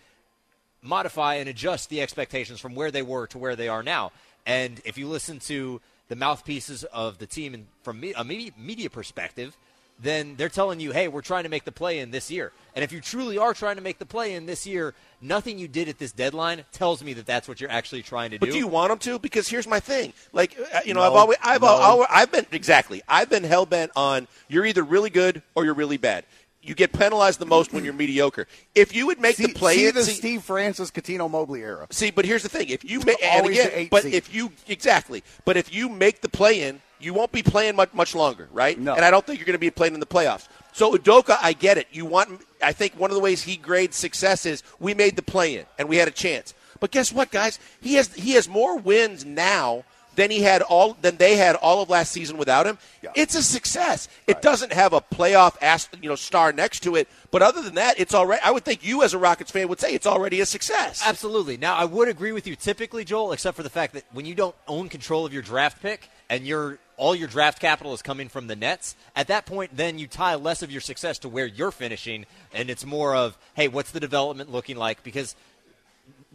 modify 0.85 1.35
and 1.35 1.49
adjust 1.49 1.89
the 1.89 2.01
expectations 2.01 2.59
from 2.59 2.75
where 2.75 2.91
they 2.91 3.01
were 3.01 3.27
to 3.27 3.37
where 3.37 3.55
they 3.55 3.67
are 3.67 3.83
now. 3.83 4.11
And 4.45 4.79
if 4.85 4.97
you 4.97 5.07
listen 5.07 5.39
to 5.39 5.81
the 6.07 6.15
mouthpieces 6.15 6.83
of 6.85 7.17
the 7.17 7.25
team 7.25 7.53
and 7.53 7.65
from 7.83 7.99
me- 7.99 8.13
a 8.15 8.23
media, 8.23 8.51
media 8.57 8.89
perspective, 8.89 9.57
then 9.97 10.35
they're 10.35 10.49
telling 10.49 10.81
you, 10.81 10.91
hey, 10.91 11.07
we're 11.07 11.21
trying 11.21 11.43
to 11.43 11.49
make 11.49 11.63
the 11.63 11.71
play 11.71 11.99
in 11.99 12.11
this 12.11 12.29
year. 12.29 12.51
And 12.75 12.83
if 12.83 12.91
you 12.91 12.99
truly 12.99 13.37
are 13.37 13.53
trying 13.53 13.77
to 13.77 13.81
make 13.81 13.97
the 13.97 14.05
play 14.05 14.33
in 14.33 14.45
this 14.45 14.67
year, 14.67 14.93
nothing 15.21 15.57
you 15.57 15.69
did 15.69 15.87
at 15.87 15.97
this 15.97 16.11
deadline 16.11 16.65
tells 16.73 17.01
me 17.01 17.13
that 17.13 17.25
that's 17.25 17.47
what 17.47 17.61
you're 17.61 17.71
actually 17.71 18.01
trying 18.03 18.31
to 18.31 18.35
do. 18.37 18.39
But 18.41 18.47
do. 18.47 18.51
do 18.51 18.57
you 18.57 18.67
want 18.67 18.89
them 18.89 18.99
to? 18.99 19.19
Because 19.19 19.47
here's 19.47 19.67
my 19.67 19.79
thing. 19.79 20.11
Like 20.33 20.57
uh, 20.59 20.81
you 20.85 20.93
know, 20.93 20.99
No. 20.99 21.05
I've 21.07 21.13
always, 21.13 21.37
I've, 21.41 21.61
No. 21.61 21.67
al- 21.69 22.07
I've 22.09 22.29
been 22.29 22.45
exactly. 22.51 23.01
I've 23.07 23.29
been 23.29 23.45
hell 23.45 23.65
bent 23.65 23.91
on 23.95 24.27
you're 24.49 24.65
either 24.65 24.83
really 24.83 25.09
good 25.09 25.41
or 25.55 25.63
you're 25.63 25.73
really 25.73 25.97
bad. 25.97 26.25
You 26.65 26.73
get 26.75 26.91
penalized 26.93 27.39
the 27.39 27.45
most 27.45 27.71
when 27.73 27.83
you're 27.85 27.93
mediocre. 27.93 28.47
If 28.73 28.95
you 28.95 29.05
would 29.07 29.19
make 29.19 29.35
See, 29.35 29.45
the 29.45 29.53
play, 29.53 29.75
see 29.75 29.87
in- 29.87 29.95
the 29.95 30.03
see- 30.03 30.13
Steve 30.13 30.43
Francis, 30.43 30.89
Cuttino 30.91 31.29
Mobley 31.29 31.61
era. 31.61 31.87
See, 31.91 32.11
but 32.11 32.25
here's 32.25 32.43
the 32.43 32.49
thing: 32.49 32.69
if 32.69 32.83
you 32.83 32.99
make, 33.01 33.21
and 33.23 33.45
again, 33.45 33.71
the 33.75 33.87
but 33.89 34.03
seed. 34.03 34.13
if 34.13 34.33
you 34.33 34.51
exactly, 34.67 35.23
but 35.45 35.57
if 35.57 35.73
you 35.73 35.89
make 35.89 36.21
the 36.21 36.29
play 36.29 36.63
in, 36.63 36.81
you 36.99 37.13
won't 37.13 37.31
be 37.31 37.43
playing 37.43 37.75
much 37.75 37.93
much 37.93 38.15
longer, 38.15 38.49
right? 38.51 38.79
No. 38.79 38.95
And 38.95 39.05
I 39.05 39.11
don't 39.11 39.25
think 39.25 39.39
you're 39.39 39.45
going 39.45 39.53
to 39.53 39.59
be 39.59 39.69
playing 39.71 39.93
in 39.93 39.99
the 39.99 40.05
playoffs. 40.05 40.47
So 40.73 40.93
Udoka, 40.97 41.37
I 41.41 41.53
get 41.53 41.77
it. 41.77 41.87
You 41.91 42.05
want? 42.05 42.41
I 42.61 42.71
think 42.73 42.99
one 42.99 43.11
of 43.11 43.15
the 43.15 43.21
ways 43.21 43.43
he 43.43 43.57
grades 43.57 43.95
success 43.95 44.45
is 44.45 44.63
we 44.79 44.93
made 44.93 45.15
the 45.15 45.21
play 45.21 45.57
in 45.57 45.65
and 45.77 45.87
we 45.87 45.97
had 45.97 46.07
a 46.07 46.11
chance. 46.11 46.53
But 46.79 46.91
guess 46.91 47.13
what, 47.13 47.31
guys? 47.31 47.59
He 47.79 47.93
has 47.93 48.13
he 48.13 48.31
has 48.31 48.49
more 48.49 48.77
wins 48.77 49.23
now 49.23 49.83
than 50.15 50.31
he 50.31 50.41
had 50.41 50.61
all 50.61 50.97
than 51.01 51.17
they 51.17 51.35
had 51.35 51.55
all 51.55 51.81
of 51.81 51.89
last 51.89 52.11
season 52.11 52.37
without 52.37 52.65
him. 52.65 52.77
Yeah. 53.01 53.11
It's 53.15 53.35
a 53.35 53.43
success. 53.43 54.07
It 54.27 54.41
doesn't 54.41 54.73
have 54.73 54.93
a 54.93 55.01
playoff 55.01 55.55
you 56.01 56.09
know 56.09 56.15
star 56.15 56.51
next 56.51 56.81
to 56.81 56.95
it, 56.95 57.07
but 57.31 57.41
other 57.41 57.61
than 57.61 57.75
that, 57.75 57.99
it's 57.99 58.13
already. 58.13 58.41
I 58.43 58.51
would 58.51 58.65
think 58.65 58.85
you 58.85 59.03
as 59.03 59.13
a 59.13 59.17
Rockets 59.17 59.51
fan 59.51 59.67
would 59.67 59.79
say 59.79 59.93
it's 59.93 60.07
already 60.07 60.41
a 60.41 60.45
success. 60.45 61.01
Absolutely. 61.05 61.57
Now, 61.57 61.75
I 61.75 61.85
would 61.85 62.07
agree 62.07 62.31
with 62.31 62.47
you 62.47 62.55
typically, 62.55 63.05
Joel, 63.05 63.31
except 63.33 63.57
for 63.57 63.63
the 63.63 63.69
fact 63.69 63.93
that 63.93 64.05
when 64.11 64.25
you 64.25 64.35
don't 64.35 64.55
own 64.67 64.89
control 64.89 65.25
of 65.25 65.33
your 65.33 65.41
draft 65.41 65.81
pick 65.81 66.09
and 66.29 66.45
your 66.45 66.79
all 66.97 67.13
your 67.13 67.27
draft 67.27 67.59
capital 67.59 67.93
is 67.93 68.01
coming 68.01 68.29
from 68.29 68.47
the 68.47 68.55
Nets, 68.55 68.95
at 69.15 69.27
that 69.27 69.45
point, 69.45 69.75
then 69.75 69.99
you 69.99 70.07
tie 70.07 70.35
less 70.35 70.61
of 70.61 70.71
your 70.71 70.81
success 70.81 71.19
to 71.19 71.29
where 71.29 71.45
you're 71.45 71.71
finishing, 71.71 72.25
and 72.53 72.69
it's 72.69 72.85
more 72.85 73.15
of, 73.15 73.37
hey, 73.53 73.67
what's 73.67 73.91
the 73.91 73.99
development 73.99 74.51
looking 74.51 74.77
like? 74.77 75.03
Because 75.03 75.35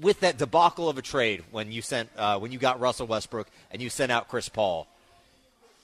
with 0.00 0.20
that 0.20 0.38
debacle 0.38 0.88
of 0.88 0.98
a 0.98 1.02
trade 1.02 1.44
when 1.50 1.72
you 1.72 1.82
sent 1.82 2.08
uh, 2.16 2.38
when 2.38 2.52
you 2.52 2.58
got 2.58 2.80
Russell 2.80 3.06
Westbrook 3.06 3.48
and 3.70 3.80
you 3.82 3.90
sent 3.90 4.10
out 4.10 4.28
Chris 4.28 4.48
Paul, 4.48 4.86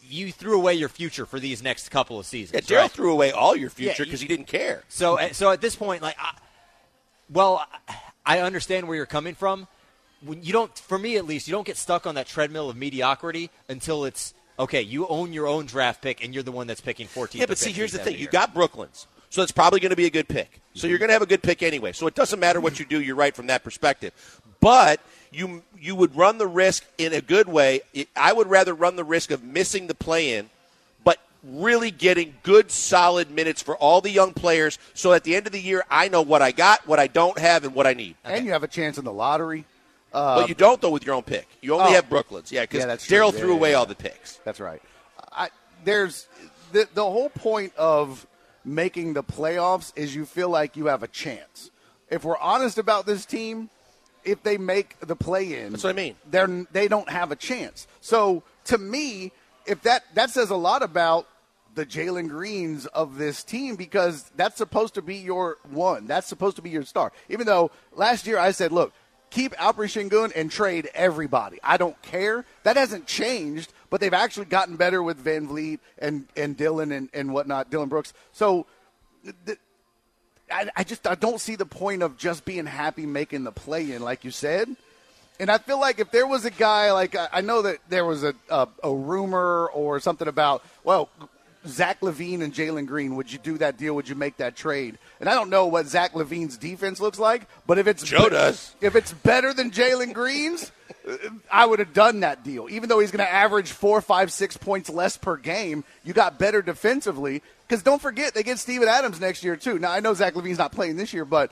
you 0.09 0.33
threw 0.33 0.57
away 0.59 0.75
your 0.75 0.89
future 0.89 1.27
for 1.27 1.39
these 1.41 1.63
next 1.63 1.89
couple 1.91 2.19
of 2.19 2.27
seasons. 2.27 2.69
Yeah, 2.69 2.77
Daryl 2.77 2.83
right? 2.83 2.91
threw 2.91 3.13
away 3.13 3.33
all 3.33 3.57
your 3.57 3.71
future 3.71 4.05
because 4.05 4.23
you- 4.23 4.29
he 4.29 4.35
didn't 4.37 4.47
care. 4.49 4.85
So, 4.89 5.19
uh, 5.19 5.33
so 5.33 5.51
at 5.51 5.61
this 5.61 5.77
point, 5.77 6.03
like, 6.03 6.17
I, 6.19 6.35
well, 7.31 7.67
I 8.25 8.41
understand 8.41 8.87
where 8.89 8.97
you're 8.97 9.07
coming 9.07 9.35
from. 9.35 9.67
When 10.23 10.43
you 10.43 10.53
don't, 10.53 10.77
for 10.79 10.99
me 10.99 11.17
at 11.17 11.27
least, 11.27 11.47
you 11.47 11.53
don't 11.53 11.67
get 11.67 11.77
stuck 11.77 12.07
on 12.07 12.15
that 12.15 12.27
treadmill 12.27 12.71
of 12.71 12.77
mediocrity 12.77 13.51
until 13.69 14.05
it's 14.05 14.33
okay. 14.59 14.81
You 14.81 15.07
own 15.09 15.33
your 15.33 15.47
own 15.47 15.67
draft 15.67 16.01
pick, 16.03 16.25
and 16.25 16.33
you're 16.33 16.43
the 16.43 16.53
one 16.53 16.67
that's 16.67 16.81
picking 16.81 17.07
14. 17.07 17.41
Yeah, 17.41 17.47
but 17.47 17.59
see, 17.59 17.71
here's 17.73 17.93
the 17.93 17.99
thing: 17.99 18.19
you 18.19 18.27
got 18.27 18.55
Brooklyn's, 18.55 19.07
so 19.31 19.43
it's 19.43 19.53
probably 19.53 19.81
going 19.81 19.91
to 19.91 19.97
be 19.97 20.07
a 20.07 20.11
good 20.11 20.29
pick. 20.29 20.61
So 20.75 20.87
you're 20.87 20.97
mhm. 20.97 21.01
going 21.01 21.09
to 21.09 21.13
have 21.15 21.23
a 21.23 21.27
good 21.27 21.43
pick 21.43 21.63
anyway. 21.63 21.93
So 21.93 22.07
it 22.07 22.15
doesn't 22.15 22.39
matter 22.39 22.61
what 22.61 22.79
you 22.79 22.85
do; 22.85 23.01
you're 23.01 23.17
right 23.17 23.35
from 23.35 23.49
that 23.49 23.65
perspective. 23.65 24.13
But 24.61 25.01
you 25.33 25.63
you 25.79 25.95
would 25.95 26.17
run 26.17 26.39
the 26.39 26.47
risk 26.47 26.85
in 26.99 27.13
a 27.13 27.21
good 27.21 27.49
way. 27.49 27.81
I 28.15 28.33
would 28.33 28.49
rather 28.49 28.75
run 28.75 28.97
the 28.97 29.05
risk 29.05 29.31
of 29.31 29.43
missing 29.43 29.87
the 29.87 29.95
play-in, 29.95 30.51
but 31.05 31.19
really 31.45 31.91
getting 31.91 32.35
good, 32.43 32.71
solid 32.71 33.31
minutes 33.31 33.63
for 33.63 33.77
all 33.77 34.01
the 34.01 34.11
young 34.11 34.33
players. 34.33 34.79
So 34.95 35.13
at 35.13 35.25
the 35.25 35.37
end 35.37 35.47
of 35.47 35.53
the 35.53 35.61
year, 35.61 35.85
I 35.91 36.09
know 36.09 36.23
what 36.23 36.43
I 36.43 36.53
got, 36.53 36.87
what 36.87 36.99
I 36.99 37.07
don't 37.07 37.39
have, 37.39 37.65
and 37.65 37.75
what 37.75 37.87
I 37.87 37.95
need. 37.95 38.17
And 38.25 38.45
you 38.45 38.53
have 38.53 38.63
a 38.63 38.69
chance 38.69 38.99
in 38.99 39.05
the 39.05 39.13
lottery. 39.13 39.65
but 40.13 40.49
you 40.49 40.55
don't 40.55 40.81
though 40.81 40.91
with 40.91 41.05
your 41.05 41.15
own 41.15 41.23
pick. 41.23 41.47
You 41.61 41.75
only 41.75 41.91
oh. 41.91 41.95
have 41.95 42.09
Brooklyn's, 42.09 42.51
yeah, 42.51 42.63
because 42.63 42.85
Yeah. 42.85 43.19
Daryl 43.19 43.33
Yeah, 43.33 43.39
threw 43.39 43.51
yeah, 43.51 43.57
away 43.57 43.75
all 43.75 43.87
the 43.87 43.95
picks. 43.95 44.37
That's 44.45 44.61
right. 44.61 44.83
I, 45.33 45.51
there's 45.85 46.27
the 46.73 46.89
the 46.95 47.05
whole 47.05 47.29
point 47.29 47.75
of 47.77 48.27
making 48.67 49.15
the 49.15 49.23
playoffs 49.23 49.93
is 49.97 50.15
you 50.15 50.27
feel 50.27 50.51
like 50.51 50.77
you 50.77 50.87
have 50.87 51.03
a 51.03 51.09
chance. 51.09 51.71
If 52.11 52.25
we're 52.25 52.39
honest 52.39 52.79
about 52.79 53.07
this 53.07 53.25
team, 53.25 53.71
if 54.25 54.43
they 54.43 54.59
make 54.59 54.99
the 55.01 55.17
play 55.17 55.61
in, 55.61 55.71
That's 55.71 55.85
what 55.85 55.91
I 55.91 55.93
mean. 55.95 56.17
They're 56.29 56.67
they 56.73 56.89
don't 56.89 57.09
have 57.09 57.31
a 57.31 57.37
chance. 57.37 57.87
So 58.01 58.43
to 58.65 58.79
me, 58.79 59.33
if 59.67 59.83
that 59.83 60.05
that 60.15 60.31
says 60.31 60.51
a 60.51 60.57
lot 60.57 60.83
about 60.83 61.29
the 61.77 61.87
Jalen 61.87 62.29
Greens 62.29 62.87
of 62.87 63.19
this 63.19 63.45
team 63.45 63.77
because 63.77 64.31
that's 64.35 64.57
supposed 64.57 64.95
to 64.95 65.03
be 65.03 65.17
your 65.17 65.59
one. 65.71 66.07
That's 66.07 66.27
supposed 66.27 66.57
to 66.57 66.63
be 66.63 66.71
your 66.71 66.85
star. 66.85 67.13
Even 67.29 67.47
though 67.47 67.71
last 67.93 68.27
year 68.27 68.39
I 68.39 68.51
said, 68.51 68.73
look, 68.73 68.93
keep 69.37 69.53
Alperen 69.59 69.89
Şengün 69.89 70.33
and 70.35 70.51
trade 70.51 70.89
everybody. 70.95 71.59
I 71.63 71.77
don't 71.77 72.01
care. 72.01 72.45
That 72.63 72.77
hasn't 72.77 73.07
changed, 73.07 73.71
but 73.91 74.01
they've 74.01 74.15
actually 74.15 74.47
gotten 74.47 74.77
better 74.77 75.03
with 75.03 75.23
VanVleet 75.23 75.79
and, 75.99 76.27
and 76.37 76.57
Dillon 76.57 76.91
and, 76.91 77.11
and 77.13 77.35
whatnot, 77.35 77.71
Dillon 77.71 77.91
Brooks. 77.91 78.15
So 78.33 78.67
th- 79.45 79.59
I, 80.51 80.71
I 80.75 80.85
just 80.85 81.07
I 81.07 81.17
don't 81.17 81.41
see 81.41 81.57
the 81.57 81.67
point 81.67 82.03
of 82.03 82.17
just 82.17 82.47
being 82.47 82.67
happy 82.67 83.05
making 83.05 83.45
the 83.45 83.53
play 83.53 83.93
in, 83.93 84.01
like 84.01 84.25
you 84.25 84.31
said. 84.31 84.75
And 85.39 85.51
I 85.51 85.59
feel 85.59 85.79
like 85.79 86.01
if 86.01 86.11
there 86.11 86.27
was 86.27 86.47
a 86.47 86.51
guy 86.51 86.93
like 86.93 87.15
I, 87.15 87.29
I 87.31 87.41
know 87.43 87.61
that 87.63 87.79
there 87.91 88.07
was 88.07 88.25
a, 88.25 88.35
a 88.49 88.69
a 88.83 88.95
rumor 88.95 89.69
or 89.75 90.01
something 90.01 90.29
about 90.29 90.63
well 90.83 91.11
Zach 91.69 92.01
LaVine 92.01 92.43
and 92.43 92.53
Jalen 92.53 92.87
Green, 92.87 93.17
would 93.17 93.33
you 93.33 93.39
do 93.39 93.59
that 93.59 93.77
deal? 93.77 93.95
Would 93.95 94.09
you 94.09 94.15
make 94.15 94.37
that 94.39 94.57
trade? 94.57 94.99
And 95.21 95.29
I 95.29 95.35
don't 95.35 95.51
know 95.51 95.67
what 95.67 95.87
Zach 95.87 96.13
LaVine's 96.13 96.57
defense 96.57 97.01
looks 97.01 97.19
like, 97.19 97.47
but 97.67 97.79
if 97.79 97.87
it's 97.87 98.03
Joe 98.03 98.29
does. 98.29 98.75
if 98.81 98.97
it's 98.97 99.13
better 99.13 99.53
than 99.55 99.71
Jalen 99.71 100.13
Green's, 100.13 100.73
I 101.51 101.67
would 101.67 101.79
have 101.79 101.93
done 101.93 102.21
that 102.21 102.45
deal. 102.45 102.69
Even 102.71 102.89
though 102.89 103.01
he's 103.01 103.11
going 103.11 103.25
to 103.25 103.33
average 103.33 103.71
four, 103.71 104.01
five, 104.01 104.33
six 104.33 104.57
points 104.57 104.91
less 104.91 105.17
per 105.17 105.37
game, 105.37 105.85
you 106.05 106.13
got 106.13 106.39
better 106.39 106.63
defensively. 106.63 107.43
Because 107.67 107.83
don't 107.83 108.01
forget, 108.03 108.35
they 108.35 108.43
get 108.43 108.59
Steven 108.59 108.89
Adams 108.89 109.21
next 109.21 109.43
year 109.45 109.57
too. 109.57 109.79
Now 109.79 109.91
I 109.93 110.01
know 110.01 110.15
Zach 110.15 110.35
LaVine's 110.35 110.59
not 110.59 110.73
playing 110.73 110.97
this 110.97 111.13
year, 111.13 111.25
but 111.25 111.51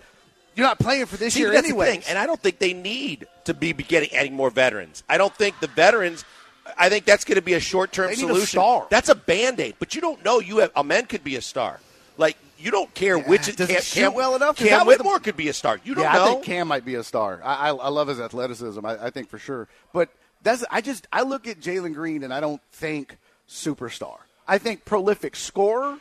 you're 0.54 0.66
not 0.66 0.78
playing 0.78 1.06
for 1.06 1.16
this 1.16 1.35
See, 1.35 1.40
year 1.40 1.52
anyway. 1.52 2.00
and 2.09 2.16
I 2.18 2.26
don't 2.26 2.40
think 2.40 2.59
they 2.59 2.73
need 2.73 3.26
to 3.44 3.54
be 3.54 3.73
getting 3.73 4.14
adding 4.14 4.35
more 4.35 4.50
veterans. 4.50 5.02
I 5.09 5.18
don't 5.18 5.35
think 5.35 5.59
the 5.61 5.66
veterans. 5.66 6.25
I 6.78 6.88
think 6.88 7.04
that's 7.04 7.25
going 7.25 7.37
to 7.37 7.42
be 7.42 7.54
a 7.54 7.61
short 7.61 7.92
term 7.92 8.11
a 8.11 8.14
solution. 8.16 8.47
star. 8.47 8.87
That's 8.90 9.09
a 9.09 9.14
band 9.14 9.61
aid, 9.61 9.76
but 9.78 9.94
you 9.94 10.00
don't 10.00 10.25
know. 10.25 10.40
You 10.40 10.59
have 10.59 10.73
a 10.75 10.85
man 10.85 11.06
could 11.06 11.23
be 11.25 11.37
a 11.37 11.42
star. 11.42 11.80
Like 12.16 12.37
you 12.59 12.71
don't 12.71 12.92
care 12.94 13.18
which 13.18 13.54
does 13.56 13.68
Cam, 13.68 13.80
shoot 13.83 14.00
Cam- 14.00 14.14
well 14.14 14.35
enough? 14.37 14.56
Cam 14.56 14.87
Whitmore 14.87 15.18
could 15.18 15.37
be 15.37 15.49
a 15.49 15.52
star. 15.52 15.80
You 15.85 15.94
don't 15.94 16.04
yeah, 16.04 16.12
know. 16.14 16.25
I 16.25 16.28
think 16.28 16.44
Cam 16.44 16.68
might 16.68 16.85
be 16.85 16.94
a 16.94 17.04
star. 17.04 17.40
I, 17.44 17.68
I, 17.68 17.75
I 17.75 17.88
love 17.88 18.09
his 18.09 18.21
athleticism. 18.21 18.85
I, 18.85 19.06
I 19.06 19.11
think 19.11 19.28
for 19.28 19.38
sure. 19.38 19.68
But 19.92 20.09
that's 20.42 20.64
I 20.71 20.80
just 20.80 21.06
I 21.12 21.23
look 21.23 21.47
at 21.47 21.61
Jalen 21.61 21.94
Green 21.94 22.23
and 22.23 22.33
I 22.33 22.40
don't 22.40 22.62
think 22.73 23.18
superstar. 23.49 24.18
I 24.47 24.59
think 24.59 24.85
prolific 24.85 25.37
scorer. 25.37 25.99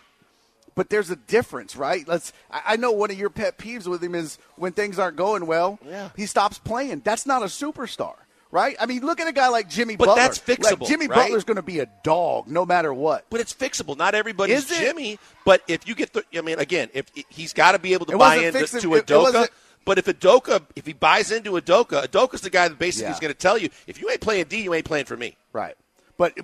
But 0.76 0.90
there's 0.90 1.12
a 1.12 1.16
difference, 1.16 1.76
right? 1.76 2.08
Let's. 2.08 2.34
I 2.50 2.62
I 2.66 2.76
know 2.78 2.92
one 2.92 3.12
of 3.12 3.20
your 3.20 3.30
pet 3.30 3.60
peeves 3.60 3.86
with 3.86 4.04
him 4.04 4.16
is 4.16 4.40
when 4.56 4.72
things 4.72 4.98
aren't 4.98 5.18
going 5.18 5.46
well, 5.46 5.78
Yeah. 5.86 6.10
he 6.16 6.26
stops 6.26 6.58
playing. 6.58 7.02
That's 7.04 7.28
not 7.28 7.44
a 7.44 7.46
superstar, 7.46 8.16
right? 8.54 8.78
I 8.80 8.86
mean, 8.86 9.06
look 9.06 9.20
at 9.20 9.28
a 9.28 9.32
guy 9.34 9.50
like 9.50 9.68
Jimmy 9.68 9.96
But 9.98 10.06
Butler. 10.06 10.22
that's 10.22 10.40
fixable, 10.40 10.80
Like, 10.82 10.88
Jimmy 10.90 11.08
right? 11.08 11.16
Butler's 11.26 11.44
going 11.44 11.56
to 11.58 11.62
be 11.64 11.80
a 11.80 11.88
dog 12.04 12.48
no 12.48 12.66
matter 12.66 12.94
what. 12.94 13.26
but 13.30 13.42
it's 13.42 13.54
fixable. 13.54 13.98
Not 13.98 14.16
everybody's 14.16 14.70
Is? 14.72 14.78
Jimmy. 14.78 15.20
But 15.44 15.62
if 15.68 15.88
you 15.88 15.96
get 15.96 16.14
the, 16.14 16.24
I 16.38 16.42
mean, 16.42 16.60
again, 16.60 16.90
if 16.94 17.08
he's 17.30 17.52
got 17.52 17.74
to 17.74 17.80
be 17.80 17.94
able 17.94 18.06
to 18.06 18.14
It 18.14 18.18
buy 18.20 18.36
into 18.38 18.60
fixing- 18.60 18.82
to 18.82 18.94
it- 18.96 19.00
it 19.00 19.06
Adoka. 19.08 19.22
wasn't- 19.24 19.52
But 19.86 19.98
if 19.98 20.06
Adoka, 20.06 20.62
if 20.78 20.86
he 20.86 20.94
buys 20.94 21.30
into 21.32 21.52
Adoka, 21.54 22.06
Adoka's 22.06 22.40
the 22.42 22.50
guy 22.50 22.68
that 22.70 22.80
basically 22.80 23.08
Yeah. 23.08 23.14
is 23.16 23.20
going 23.20 23.34
to 23.34 23.38
tell 23.38 23.58
you, 23.58 23.70
if 23.88 24.00
you 24.00 24.10
ain't 24.10 24.22
playing 24.22 24.46
D, 24.46 24.62
you 24.62 24.74
ain't 24.74 24.86
playing 24.86 25.06
for 25.06 25.18
me. 25.18 25.36
Right. 25.52 25.76
But 26.18 26.38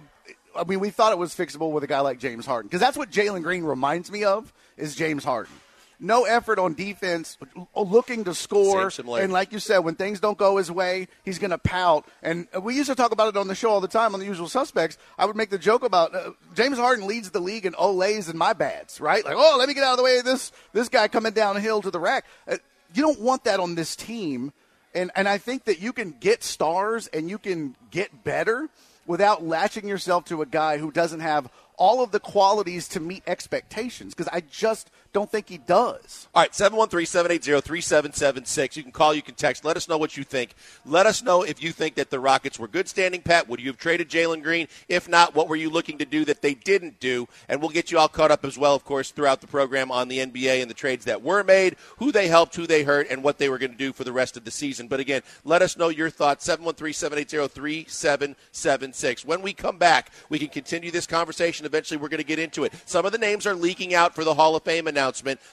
I 0.57 0.63
mean, 0.65 0.79
we 0.81 0.89
thought 0.89 1.13
it 1.13 1.17
was 1.19 1.33
fixable 1.35 1.71
with 1.71 1.83
a 1.83 1.87
guy 1.87 1.99
like 2.01 2.19
James 2.19 2.45
Harden 2.45 2.67
because 2.67 2.81
that's 2.81 2.97
what 2.97 3.11
Jalen 3.11 3.43
Green 3.43 3.63
reminds 3.63 4.11
me 4.11 4.23
of 4.25 4.51
is 4.77 4.95
James 4.95 5.23
Harden. 5.23 5.53
No 5.99 6.23
effort 6.23 6.59
on 6.59 6.75
defense, 6.75 7.37
looking 7.75 8.23
to 8.23 8.33
score, 8.33 8.89
and 9.19 9.33
like 9.33 9.51
you 9.51 9.59
said, 9.59 9.79
when 9.79 9.95
things 9.95 10.21
don't 10.21 10.37
go 10.37 10.55
his 10.55 10.71
way, 10.71 11.09
he's 11.25 11.39
going 11.39 11.51
to 11.51 11.57
pout. 11.57 12.07
And 12.23 12.47
we 12.61 12.75
used 12.75 12.89
to 12.89 12.95
talk 12.95 13.11
about 13.11 13.27
it 13.27 13.37
on 13.37 13.49
the 13.49 13.55
show 13.55 13.69
all 13.69 13.81
the 13.81 13.89
time 13.89 14.13
on 14.13 14.21
the 14.21 14.25
Usual 14.25 14.47
Suspects. 14.47 14.97
I 15.17 15.25
would 15.25 15.35
make 15.35 15.49
the 15.49 15.57
joke 15.57 15.83
about 15.83 16.15
uh, 16.15 16.31
James 16.55 16.77
Harden 16.77 17.05
leads 17.05 17.31
the 17.31 17.41
league 17.41 17.65
in 17.65 17.73
olays 17.73 18.29
and 18.29 18.39
my 18.39 18.53
bads, 18.53 19.01
right? 19.01 19.25
Like, 19.25 19.35
oh, 19.37 19.57
let 19.59 19.67
me 19.67 19.73
get 19.73 19.83
out 19.83 19.91
of 19.91 19.97
the 19.97 20.03
way 20.03 20.19
of 20.19 20.25
this 20.25 20.53
this 20.71 20.87
guy 20.87 21.09
coming 21.09 21.33
downhill 21.33 21.81
to 21.81 21.91
the 21.91 21.99
rack. 21.99 22.25
Uh, 22.47 22.57
you 22.93 23.01
don't 23.01 23.19
want 23.19 23.43
that 23.43 23.59
on 23.59 23.75
this 23.75 23.95
team. 23.95 24.53
And 24.95 25.11
and 25.15 25.27
I 25.27 25.37
think 25.37 25.65
that 25.65 25.81
you 25.81 25.91
can 25.91 26.11
get 26.11 26.43
stars 26.43 27.07
and 27.07 27.29
you 27.29 27.37
can 27.37 27.75
get 27.91 28.23
better 28.23 28.69
without 29.05 29.43
latching 29.43 29.87
yourself 29.87 30.25
to 30.25 30.41
a 30.41 30.45
guy 30.45 30.77
who 30.77 30.91
doesn't 30.91 31.19
have 31.19 31.49
all 31.77 32.03
of 32.03 32.11
the 32.11 32.19
qualities 32.19 32.87
to 32.89 32.99
meet 32.99 33.23
expectations 33.25 34.13
because 34.13 34.29
I 34.31 34.41
just 34.41 34.91
don't 35.11 35.31
think 35.31 35.49
he 35.49 35.57
does. 35.57 36.27
All 36.35 36.43
right, 36.43 36.51
713-780-3776. 36.51 38.75
You 38.75 38.83
can 38.83 38.91
call, 38.91 39.13
you 39.13 39.21
can 39.21 39.35
text. 39.35 39.65
Let 39.65 39.75
us 39.75 39.87
know 39.87 39.97
what 39.97 40.17
you 40.17 40.23
think. 40.23 40.53
Let 40.85 41.05
us 41.05 41.23
know 41.23 41.43
if 41.43 41.63
you 41.63 41.71
think 41.71 41.95
that 41.95 42.11
the 42.11 42.19
Rockets 42.19 42.59
were 42.59 42.67
good 42.67 42.87
standing 42.87 43.21
pat. 43.21 43.49
Would 43.49 43.59
you 43.59 43.67
have 43.67 43.77
traded 43.77 44.09
Jalen 44.09 44.43
Green? 44.43 44.67
If 44.87 45.09
not, 45.09 45.33
what 45.33 45.47
were 45.47 45.55
you 45.55 45.69
looking 45.69 45.97
to 45.97 46.05
do 46.05 46.25
that 46.25 46.41
they 46.41 46.53
didn't 46.53 46.99
do? 46.99 47.27
And 47.47 47.59
we'll 47.59 47.71
get 47.71 47.91
you 47.91 47.97
all 47.97 48.07
caught 48.07 48.31
up 48.31 48.45
as 48.45 48.57
well, 48.57 48.75
of 48.75 48.85
course, 48.85 49.11
throughout 49.11 49.41
the 49.41 49.47
program 49.47 49.91
on 49.91 50.09
the 50.09 50.19
NBA 50.19 50.61
and 50.61 50.69
the 50.69 50.75
trades 50.75 51.05
that 51.05 51.23
were 51.23 51.43
made, 51.43 51.75
who 51.97 52.11
they 52.11 52.27
helped, 52.27 52.55
who 52.55 52.67
they 52.67 52.83
hurt, 52.83 53.07
and 53.09 53.23
what 53.23 53.39
they 53.39 53.49
were 53.49 53.57
going 53.57 53.71
to 53.71 53.77
do 53.77 53.93
for 53.93 54.03
the 54.03 54.13
rest 54.13 54.37
of 54.37 54.45
the 54.45 54.51
season. 54.51 54.87
But 54.87 54.99
again, 54.99 55.23
let 55.43 55.63
us 55.63 55.75
know 55.75 55.89
your 55.89 56.11
thoughts. 56.11 56.47
713-780-3776. 56.47 59.25
When 59.25 59.41
we 59.41 59.53
come 59.53 59.77
back, 59.77 60.11
we 60.29 60.37
can 60.37 60.49
continue 60.49 60.91
this 60.91 61.07
conversation. 61.07 61.65
Eventually, 61.65 61.97
we're 61.97 62.09
going 62.09 62.19
to 62.19 62.23
get 62.23 62.39
into 62.39 62.63
it. 62.63 62.73
Some 62.85 63.05
of 63.05 63.11
the 63.11 63.17
names 63.17 63.47
are 63.47 63.55
leaking 63.55 63.93
out 63.93 64.13
for 64.13 64.23
the 64.23 64.35
Hall 64.35 64.55
of 64.55 64.63
Fame 64.63 64.87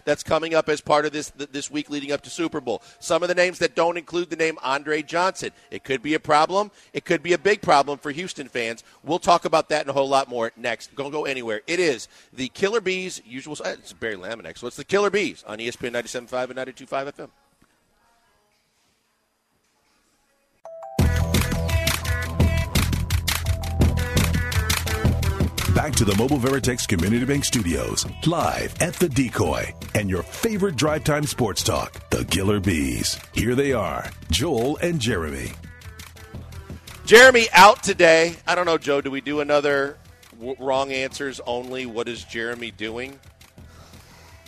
that's 0.04 0.22
coming 0.22 0.54
up 0.54 0.68
as 0.68 0.80
part 0.80 1.06
of 1.06 1.12
this 1.12 1.30
this 1.30 1.70
week 1.70 1.90
leading 1.90 2.12
up 2.12 2.20
to 2.22 2.30
Super 2.30 2.60
Bowl. 2.60 2.82
Some 2.98 3.22
of 3.22 3.28
the 3.28 3.34
names 3.34 3.58
that 3.60 3.74
don't 3.74 3.96
include 3.96 4.30
the 4.30 4.36
name 4.36 4.58
Andre 4.62 5.02
Johnson. 5.02 5.50
It 5.70 5.84
could 5.84 6.02
be 6.02 6.14
a 6.14 6.20
problem. 6.20 6.70
It 6.92 7.04
could 7.04 7.22
be 7.22 7.32
a 7.32 7.38
big 7.38 7.62
problem 7.62 7.98
for 7.98 8.10
Houston 8.10 8.48
fans. 8.48 8.84
We'll 9.02 9.18
talk 9.18 9.44
about 9.44 9.68
that 9.70 9.82
and 9.82 9.90
a 9.90 9.92
whole 9.92 10.08
lot 10.08 10.28
more 10.28 10.52
next. 10.56 10.94
Don't 10.96 11.10
go 11.10 11.24
anywhere. 11.24 11.62
It 11.66 11.80
is 11.80 12.08
the 12.32 12.48
Killer 12.48 12.80
B's 12.80 13.22
usual. 13.24 13.56
uh, 13.64 13.70
It's 13.70 13.92
Barry 13.92 14.16
Laminack, 14.16 14.58
so 14.58 14.68
the 14.68 14.84
Killer 14.84 15.10
B's 15.10 15.44
on 15.46 15.58
ESPN 15.58 15.92
97.5 15.92 16.50
and 16.50 16.58
92.5 16.58 17.12
FM. 17.12 17.28
Back 25.76 25.92
to 25.96 26.06
the 26.06 26.16
Mobile 26.16 26.38
Veritex 26.38 26.88
Community 26.88 27.26
Bank 27.26 27.44
Studios, 27.44 28.06
live 28.26 28.74
at 28.80 28.94
the 28.94 29.10
Decoy, 29.10 29.74
and 29.94 30.08
your 30.08 30.22
favorite 30.22 30.74
drive 30.74 31.04
time 31.04 31.24
sports 31.24 31.62
talk, 31.62 32.08
the 32.08 32.24
Killer 32.24 32.60
B's. 32.60 33.20
Here 33.34 33.54
they 33.54 33.74
are, 33.74 34.10
Joel 34.30 34.78
and 34.78 34.98
Jeremy. 34.98 35.52
Jeremy 37.04 37.48
out 37.52 37.82
today. 37.82 38.36
I 38.46 38.54
don't 38.54 38.64
know, 38.64 38.78
Joe. 38.78 39.02
Do 39.02 39.10
we 39.10 39.20
do 39.20 39.40
another 39.40 39.98
w- 40.38 40.56
wrong 40.58 40.92
answers 40.92 41.42
only? 41.46 41.84
What 41.84 42.08
is 42.08 42.24
Jeremy 42.24 42.70
doing? 42.70 43.20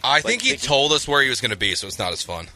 I 0.03 0.23
think 0.23 0.41
he 0.41 0.53
thinking- 0.53 0.67
told 0.67 0.93
us 0.93 1.07
where 1.07 1.21
he 1.21 1.29
was 1.29 1.43
going 1.43 1.51
to 1.51 1.59
be, 1.59 1.75
so 1.75 1.87
it's 1.87 1.99
not 1.99 2.15
as 2.15 2.23
fun. 2.23 2.49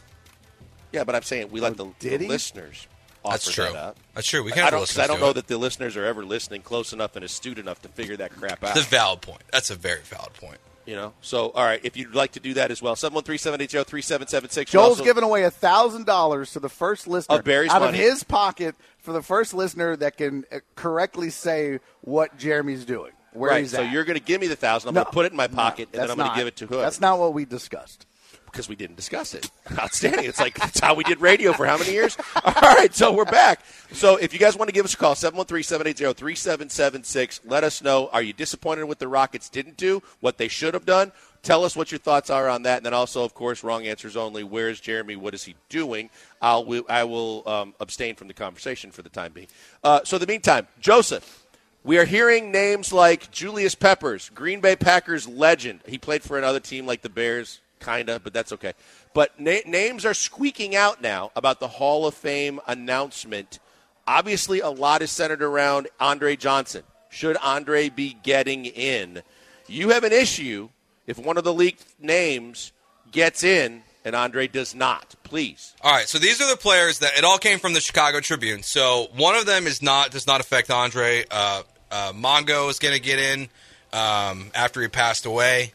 Yeah, 0.91 1.03
but 1.03 1.13
I'm 1.13 1.21
saying 1.21 1.51
we 1.51 1.61
let 1.61 1.79
oh, 1.79 1.93
the, 1.99 2.09
did 2.09 2.21
the 2.21 2.27
listeners. 2.27 2.87
That's 3.25 3.47
offer 3.47 3.55
true. 3.55 3.73
That 3.73 3.75
up. 3.75 3.97
That's 4.15 4.27
true. 4.27 4.43
We 4.43 4.51
I 4.51 4.55
can 4.55 4.63
have 4.63 4.71
don't, 4.71 4.81
the 4.81 4.87
'cause 4.87 4.99
I 4.99 5.07
don't 5.07 5.17
do 5.17 5.23
know 5.23 5.29
it. 5.31 5.33
that 5.35 5.47
the 5.47 5.57
listeners 5.57 5.95
are 5.97 6.05
ever 6.05 6.25
listening 6.25 6.61
close 6.61 6.93
enough 6.93 7.15
and 7.15 7.23
astute 7.23 7.57
enough 7.59 7.81
to 7.83 7.87
figure 7.89 8.17
that 8.17 8.31
crap 8.35 8.63
out. 8.63 8.73
That's 8.75 8.85
a 8.85 8.89
valid 8.89 9.21
point. 9.21 9.41
That's 9.51 9.69
a 9.69 9.75
very 9.75 10.01
valid 10.01 10.33
point. 10.33 10.57
You 10.85 10.97
know, 10.97 11.13
so 11.21 11.51
all 11.51 11.63
right. 11.63 11.79
If 11.83 11.95
you'd 11.95 12.13
like 12.13 12.33
to 12.33 12.41
do 12.41 12.55
that 12.55 12.69
as 12.69 12.81
well, 12.81 12.97
seven 12.97 13.15
one 13.15 13.23
three 13.23 13.37
seven 13.37 13.61
eight 13.61 13.71
zero 13.71 13.85
three 13.85 14.01
seven 14.01 14.27
seven 14.27 14.49
six. 14.49 14.69
Joel's 14.69 14.99
giving 14.99 15.23
away 15.23 15.43
a 15.43 15.49
thousand 15.51 16.05
dollars 16.05 16.51
to 16.51 16.59
the 16.59 16.67
first 16.67 17.07
listener 17.07 17.37
Of 17.37 17.45
Barry's 17.45 17.71
out 17.71 17.81
money. 17.81 17.97
of 17.97 18.03
his 18.03 18.25
pocket 18.25 18.75
for 18.97 19.13
the 19.13 19.21
first 19.21 19.53
listener 19.53 19.95
that 19.95 20.17
can 20.17 20.43
uh, 20.51 20.59
correctly 20.75 21.29
say 21.29 21.79
what 22.01 22.37
Jeremy's 22.37 22.83
doing, 22.83 23.13
where 23.31 23.51
right. 23.51 23.61
he's 23.61 23.71
So 23.71 23.81
at. 23.81 23.93
you're 23.93 24.03
going 24.03 24.19
to 24.19 24.23
give 24.25 24.41
me 24.41 24.47
the 24.47 24.57
thousand. 24.57 24.89
I'm 24.89 24.95
No. 24.95 25.03
going 25.03 25.11
to 25.11 25.13
put 25.13 25.25
it 25.27 25.31
in 25.31 25.37
my 25.37 25.47
No, 25.47 25.55
pocket, 25.55 25.87
and 25.93 26.01
then 26.01 26.11
I'm 26.11 26.17
going 26.17 26.31
to 26.31 26.35
give 26.35 26.47
it 26.47 26.57
to 26.57 26.67
whoever. 26.67 26.81
That's 26.83 26.99
not 26.99 27.17
what 27.17 27.33
we 27.33 27.45
discussed. 27.45 28.05
Because 28.53 28.69
we 28.69 28.75
didn't 28.75 28.95
discuss 28.95 29.33
it. 29.33 29.49
Outstanding. 29.79 30.25
It's 30.25 30.39
like 30.39 30.57
that's 30.57 30.79
how 30.79 30.93
we 30.93 31.03
did 31.03 31.19
radio 31.19 31.51
for 31.53 31.65
how 31.65 31.77
many 31.77 31.91
years? 31.91 32.15
All 32.45 32.53
right, 32.61 32.93
so 32.93 33.11
we're 33.11 33.25
back. 33.25 33.61
So 33.91 34.17
if 34.17 34.31
you 34.31 34.39
guys 34.39 34.55
want 34.55 34.69
to 34.69 34.73
give 34.73 34.85
us 34.85 34.93
a 34.93 34.97
call, 34.97 35.15
713-780-3776, 35.15 37.39
let 37.45 37.63
us 37.63 37.81
know. 37.81 38.11
Are 38.13 38.21
you 38.21 38.31
disappointed 38.31 38.83
with 38.85 38.99
the 38.99 39.07
Rockets 39.07 39.49
didn't 39.49 39.77
do 39.77 40.03
what 40.21 40.37
they 40.37 40.47
should 40.47 40.75
have 40.75 40.85
done? 40.85 41.11
Tell 41.41 41.63
us 41.65 41.75
what 41.75 41.91
your 41.91 41.97
thoughts 41.99 42.29
are 42.29 42.47
on 42.47 42.61
that. 42.63 42.77
And 42.77 42.85
then 42.85 42.93
also, 42.93 43.25
of 43.25 43.33
course, 43.33 43.65
wrong 43.65 43.85
answers 43.85 44.15
only. 44.15 44.45
Where's 44.45 44.79
Jeremy? 44.79 45.17
What 45.17 45.33
is 45.33 45.43
he 45.43 45.55
doing? 45.67 46.09
I'll, 46.41 46.65
I 46.87 47.03
will 47.03 47.43
um, 47.45 47.73
abstain 47.81 48.15
from 48.15 48.29
the 48.29 48.33
conversation 48.33 48.91
for 48.91 49.01
the 49.01 49.09
time 49.09 49.33
being. 49.33 49.47
Uh, 49.83 49.99
so 50.05 50.15
in 50.15 50.21
the 50.21 50.27
meantime, 50.27 50.69
Joseph, 50.79 51.45
we 51.83 51.97
are 51.97 52.05
hearing 52.05 52.51
names 52.51 52.93
like 52.93 53.29
Julius 53.29 53.75
Peppers, 53.75 54.29
Green 54.29 54.61
Bay 54.61 54.77
Packers 54.77 55.27
legend. 55.27 55.81
He 55.85 55.97
played 55.97 56.23
for 56.23 56.37
another 56.37 56.61
team 56.61 56.85
like 56.85 57.01
the 57.01 57.09
Bears, 57.09 57.59
kind 57.83 58.09
of, 58.09 58.23
but 58.23 58.33
that's 58.33 58.51
okay. 58.53 58.73
But 59.13 59.39
na- 59.39 59.67
names 59.67 60.05
are 60.05 60.13
squeaking 60.13 60.75
out 60.75 61.01
now 61.01 61.31
about 61.35 61.59
the 61.59 61.67
Hall 61.67 62.07
of 62.07 62.13
Fame 62.15 62.59
announcement. 62.65 63.59
Obviously, 64.07 64.59
a 64.59 64.69
lot 64.69 65.01
is 65.01 65.11
centered 65.11 65.43
around 65.43 65.87
Andre 65.99 66.35
Johnson. 66.35 66.83
Should 67.09 67.37
Andre 67.37 67.89
be 67.89 68.17
getting 68.23 68.65
in? 68.65 69.21
You 69.67 69.89
have 69.89 70.03
an 70.03 70.11
issue 70.11 70.69
if 71.05 71.17
one 71.19 71.37
of 71.37 71.43
the 71.43 71.53
leaked 71.53 71.85
names 71.99 72.71
gets 73.11 73.43
in 73.43 73.83
and 74.05 74.15
Andre 74.15 74.47
does 74.47 74.75
not. 74.75 75.15
Please. 75.23 75.73
All 75.81 75.93
right, 75.93 76.07
so 76.07 76.19
these 76.19 76.41
are 76.41 76.49
the 76.49 76.57
players 76.57 76.99
that 76.99 77.17
it 77.17 77.23
all 77.23 77.37
came 77.37 77.59
from 77.59 77.73
the 77.73 77.79
Chicago 77.79 78.19
Tribune. 78.19 78.63
So 78.63 79.07
one 79.15 79.35
of 79.35 79.45
them 79.45 79.67
is 79.67 79.81
not 79.81 80.11
does 80.11 80.27
not 80.27 80.41
affect 80.41 80.69
Andre. 80.69 81.25
Uh, 81.29 81.63
uh, 81.91 82.11
Mongo 82.13 82.69
is 82.69 82.79
going 82.79 82.93
to 82.93 82.99
get 82.99 83.19
in 83.19 83.49
um, 83.93 84.51
after 84.55 84.81
he 84.81 84.87
passed 84.87 85.25
away. 85.25 85.73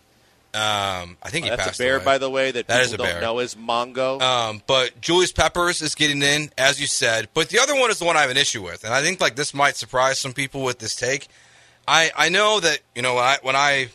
Um, 0.59 1.17
I 1.23 1.31
think 1.31 1.45
he 1.45 1.51
That's 1.51 1.63
passed 1.63 1.81
a 1.81 1.83
bear, 1.85 1.97
away. 1.97 2.05
by 2.05 2.19
the 2.19 2.29
way, 2.29 2.51
that, 2.51 2.67
That 2.67 2.75
people 2.75 2.85
is 2.87 2.93
a 2.93 2.97
don't 2.97 3.07
bear. 3.07 3.21
know 3.21 3.39
is 3.39 3.55
Mongo. 3.55 4.21
Um, 4.21 4.63
but 4.67 5.01
Julius 5.01 5.31
Peppers 5.33 5.81
is 5.83 5.95
getting 5.95 6.21
in, 6.23 6.51
as 6.59 6.81
you 6.81 6.87
said. 6.87 7.29
But 7.35 7.49
the 7.51 7.59
other 7.61 7.75
one 7.79 7.91
is 7.91 7.99
the 7.99 8.05
one 8.05 8.17
I 8.17 8.23
have 8.23 8.31
an 8.31 8.37
issue 8.37 8.63
with, 8.65 8.83
and 8.85 8.93
I 8.93 9.03
think 9.03 9.21
like 9.21 9.37
this 9.37 9.55
might 9.55 9.77
surprise 9.77 10.19
some 10.19 10.33
people 10.33 10.63
with 10.63 10.79
this 10.79 10.95
take. 10.97 11.29
I 11.87 12.11
I 12.17 12.29
know 12.29 12.61
that 12.61 12.81
you 12.95 13.03
know 13.03 13.15
when 13.15 13.25
I 13.25 13.39
when 13.43 13.57
I 13.57 13.89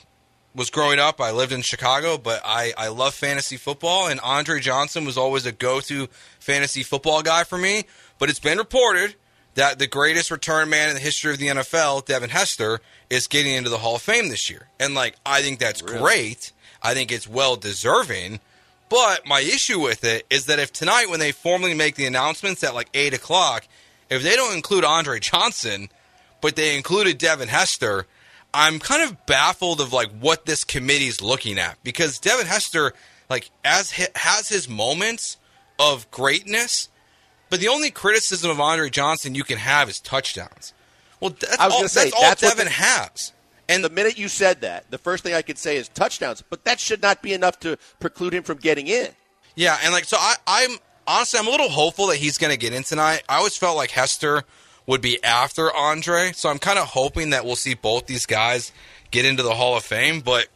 was 0.55 0.69
growing 0.69 0.99
up, 0.99 1.19
I 1.19 1.31
lived 1.31 1.51
in 1.51 1.61
Chicago, 1.63 2.17
but 2.17 2.41
I 2.45 2.73
I 2.77 2.87
love 2.89 3.13
fantasy 3.13 3.57
football, 3.57 4.07
and 4.07 4.19
Andre 4.21 4.59
Johnson 4.59 5.03
was 5.05 5.17
always 5.17 5.45
a 5.45 5.51
go 5.51 5.79
to 5.81 6.07
fantasy 6.39 6.83
football 6.83 7.21
guy 7.23 7.43
for 7.43 7.57
me. 7.57 7.83
But 8.19 8.29
it's 8.29 8.39
been 8.39 8.57
reported 8.57 9.15
that 9.55 9.79
the 9.79 9.87
greatest 9.87 10.31
return 10.31 10.69
man 10.69 10.89
in 10.89 10.95
the 10.95 11.01
history 11.01 11.31
of 11.31 11.39
the 11.39 11.47
NFL, 11.47 12.05
Devin 12.05 12.29
Hester, 12.29 12.81
is 13.09 13.27
getting 13.27 13.53
into 13.53 13.69
the 13.69 13.77
Hall 13.77 13.95
of 13.95 14.01
Fame 14.01 14.29
this 14.29 14.49
year. 14.49 14.67
And 14.79 14.95
like 14.95 15.15
I 15.25 15.41
think 15.41 15.59
that's 15.59 15.81
great. 15.81 16.51
I 16.81 16.93
think 16.93 17.11
it's 17.11 17.27
well 17.27 17.55
deserving. 17.55 18.39
But 18.89 19.25
my 19.25 19.39
issue 19.39 19.79
with 19.79 20.03
it 20.03 20.25
is 20.29 20.45
that 20.45 20.59
if 20.59 20.71
tonight, 20.71 21.09
when 21.09 21.19
they 21.19 21.31
formally 21.31 21.73
make 21.73 21.95
the 21.95 22.05
announcements 22.05 22.63
at 22.63 22.75
like 22.75 22.89
eight 22.93 23.13
o'clock, 23.13 23.67
if 24.09 24.21
they 24.21 24.35
don't 24.35 24.55
include 24.55 24.83
Andre 24.83 25.19
Johnson, 25.19 25.89
but 26.41 26.55
they 26.55 26.75
included 26.75 27.17
Devin 27.17 27.47
Hester, 27.47 28.05
I'm 28.53 28.79
kind 28.79 29.01
of 29.01 29.25
baffled 29.25 29.81
of 29.81 29.93
like 29.93 30.11
what 30.11 30.45
this 30.45 30.63
committee's 30.63 31.21
looking 31.21 31.57
at 31.57 31.77
because 31.83 32.19
Devin 32.19 32.45
Hester 32.45 32.93
like 33.29 33.49
as 33.63 33.91
has 33.91 34.49
his 34.49 34.69
moments 34.69 35.37
of 35.79 36.09
greatness, 36.11 36.89
but 37.53 37.59
the 37.59 37.67
only 37.67 37.91
criticism 37.91 38.49
of 38.49 38.59
Andre 38.59 38.89
Johnson 38.89 39.35
you 39.35 39.43
can 39.43 39.59
have 39.59 39.87
is 39.87 39.99
touchdowns. 39.99 40.73
Well, 41.19 41.35
that's 41.39 41.59
I 41.59 41.65
was 41.65 41.73
all, 41.75 41.79
gonna 41.81 41.89
say, 41.89 42.03
that's 42.05 42.15
all 42.15 42.21
that's 42.23 42.41
Devin 42.41 42.65
the- 42.65 42.71
has. 42.71 43.31
And 43.69 43.83
the 43.83 43.91
minute 43.91 44.17
you 44.17 44.27
said 44.27 44.61
that, 44.61 44.89
the 44.89 44.97
first 44.97 45.23
thing 45.23 45.35
I 45.35 45.43
could 45.43 45.59
say 45.59 45.77
is 45.77 45.87
touchdowns, 45.87 46.41
but 46.41 46.65
that 46.65 46.79
should 46.79 47.03
not 47.03 47.21
be 47.21 47.31
enough 47.31 47.59
to 47.59 47.77
preclude 47.99 48.33
him 48.33 48.41
from 48.41 48.57
getting 48.57 48.87
in. 48.87 49.09
Yeah, 49.55 49.77
and 49.83 49.93
like 49.93 50.05
so, 50.05 50.17
I, 50.19 50.33
I'm 50.47 50.77
honestly 51.05 51.39
I'm 51.39 51.45
a 51.45 51.51
little 51.51 51.69
hopeful 51.69 52.07
that 52.07 52.15
he's 52.17 52.39
going 52.39 52.49
to 52.49 52.57
get 52.57 52.73
in 52.73 52.81
tonight. 52.81 53.21
I 53.29 53.37
always 53.37 53.55
felt 53.55 53.77
like 53.77 53.91
Hester 53.91 54.45
would 54.87 55.01
be 55.01 55.23
after 55.23 55.71
Andre, 55.71 56.31
so 56.33 56.49
I'm 56.49 56.57
kind 56.57 56.79
of 56.79 56.87
hoping 56.87 57.29
that 57.29 57.45
we'll 57.45 57.55
see 57.55 57.75
both 57.75 58.07
these 58.07 58.25
guys 58.25 58.71
get 59.11 59.25
into 59.25 59.43
the 59.43 59.53
Hall 59.53 59.77
of 59.77 59.83
Fame. 59.83 60.21
But 60.21 60.47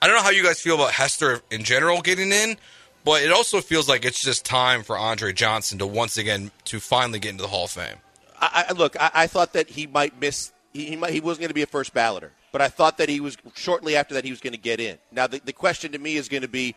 I 0.00 0.06
don't 0.06 0.14
know 0.14 0.22
how 0.22 0.30
you 0.30 0.44
guys 0.44 0.60
feel 0.60 0.76
about 0.76 0.92
Hester 0.92 1.42
in 1.50 1.64
general 1.64 2.00
getting 2.00 2.30
in, 2.30 2.58
but 3.04 3.22
it 3.22 3.30
also 3.30 3.60
feels 3.60 3.88
like 3.88 4.04
it's 4.04 4.20
just 4.20 4.44
time 4.44 4.82
for 4.82 4.96
Andre 4.96 5.32
Johnson 5.32 5.78
to 5.78 5.86
once 5.86 6.16
again 6.16 6.50
to 6.66 6.80
finally 6.80 7.18
get 7.18 7.30
into 7.30 7.42
the 7.42 7.48
Hall 7.48 7.64
of 7.64 7.70
Fame. 7.70 7.96
I, 8.40 8.66
I 8.68 8.72
look, 8.72 9.00
I, 9.00 9.10
I 9.14 9.26
thought 9.26 9.52
that 9.52 9.68
he 9.70 9.86
might 9.86 10.18
miss. 10.20 10.52
He, 10.72 10.86
he, 10.86 10.96
might, 10.96 11.12
he 11.12 11.20
wasn't 11.20 11.42
going 11.42 11.48
to 11.48 11.54
be 11.54 11.62
a 11.62 11.66
first 11.66 11.94
balloter, 11.94 12.30
but 12.50 12.60
I 12.60 12.68
thought 12.68 12.98
that 12.98 13.08
he 13.08 13.20
was 13.20 13.36
shortly 13.54 13.94
after 13.94 14.14
that 14.14 14.24
he 14.24 14.30
was 14.30 14.40
going 14.40 14.54
to 14.54 14.58
get 14.58 14.80
in. 14.80 14.98
Now 15.12 15.26
the, 15.26 15.40
the 15.44 15.52
question 15.52 15.92
to 15.92 15.98
me 15.98 16.16
is 16.16 16.28
going 16.28 16.42
to 16.42 16.48
be 16.48 16.74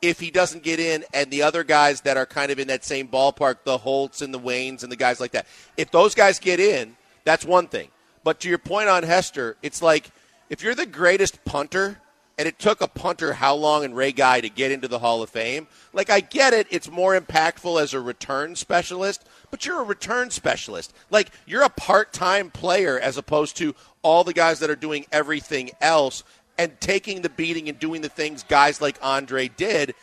if 0.00 0.20
he 0.20 0.30
doesn't 0.30 0.62
get 0.62 0.78
in, 0.78 1.04
and 1.12 1.30
the 1.30 1.42
other 1.42 1.64
guys 1.64 2.02
that 2.02 2.16
are 2.16 2.26
kind 2.26 2.52
of 2.52 2.58
in 2.58 2.68
that 2.68 2.84
same 2.84 3.08
ballpark, 3.08 3.64
the 3.64 3.78
Holts 3.78 4.22
and 4.22 4.32
the 4.32 4.38
Waynes 4.38 4.82
and 4.82 4.92
the 4.92 4.96
guys 4.96 5.20
like 5.20 5.32
that, 5.32 5.46
if 5.76 5.90
those 5.90 6.14
guys 6.14 6.38
get 6.38 6.60
in, 6.60 6.96
that's 7.24 7.44
one 7.44 7.66
thing. 7.66 7.88
But 8.22 8.40
to 8.40 8.48
your 8.48 8.58
point 8.58 8.88
on 8.88 9.02
Hester, 9.02 9.56
it's 9.62 9.82
like 9.82 10.10
if 10.50 10.62
you're 10.62 10.74
the 10.74 10.86
greatest 10.86 11.44
punter 11.44 12.00
and 12.38 12.46
it 12.46 12.58
took 12.58 12.80
a 12.80 12.86
punter 12.86 13.32
how 13.34 13.54
long 13.54 13.84
and 13.84 13.96
Ray 13.96 14.12
Guy 14.12 14.40
to 14.40 14.48
get 14.48 14.70
into 14.70 14.86
the 14.86 15.00
Hall 15.00 15.22
of 15.22 15.28
Fame. 15.28 15.66
Like 15.92 16.08
I 16.08 16.20
get 16.20 16.54
it, 16.54 16.68
it's 16.70 16.88
more 16.90 17.18
impactful 17.18 17.82
as 17.82 17.92
a 17.92 18.00
return 18.00 18.54
specialist, 18.54 19.26
but 19.50 19.66
you're 19.66 19.80
a 19.80 19.84
return 19.84 20.30
specialist. 20.30 20.94
Like 21.10 21.30
you're 21.46 21.64
a 21.64 21.68
part-time 21.68 22.50
player 22.50 22.98
as 22.98 23.18
opposed 23.18 23.56
to 23.58 23.74
all 24.02 24.22
the 24.22 24.32
guys 24.32 24.60
that 24.60 24.70
are 24.70 24.76
doing 24.76 25.04
everything 25.10 25.70
else 25.80 26.22
and 26.56 26.80
taking 26.80 27.22
the 27.22 27.28
beating 27.28 27.68
and 27.68 27.78
doing 27.78 28.02
the 28.02 28.08
things 28.08 28.44
guys 28.44 28.80
like 28.80 28.98
Andre 29.02 29.48
did. 29.48 29.94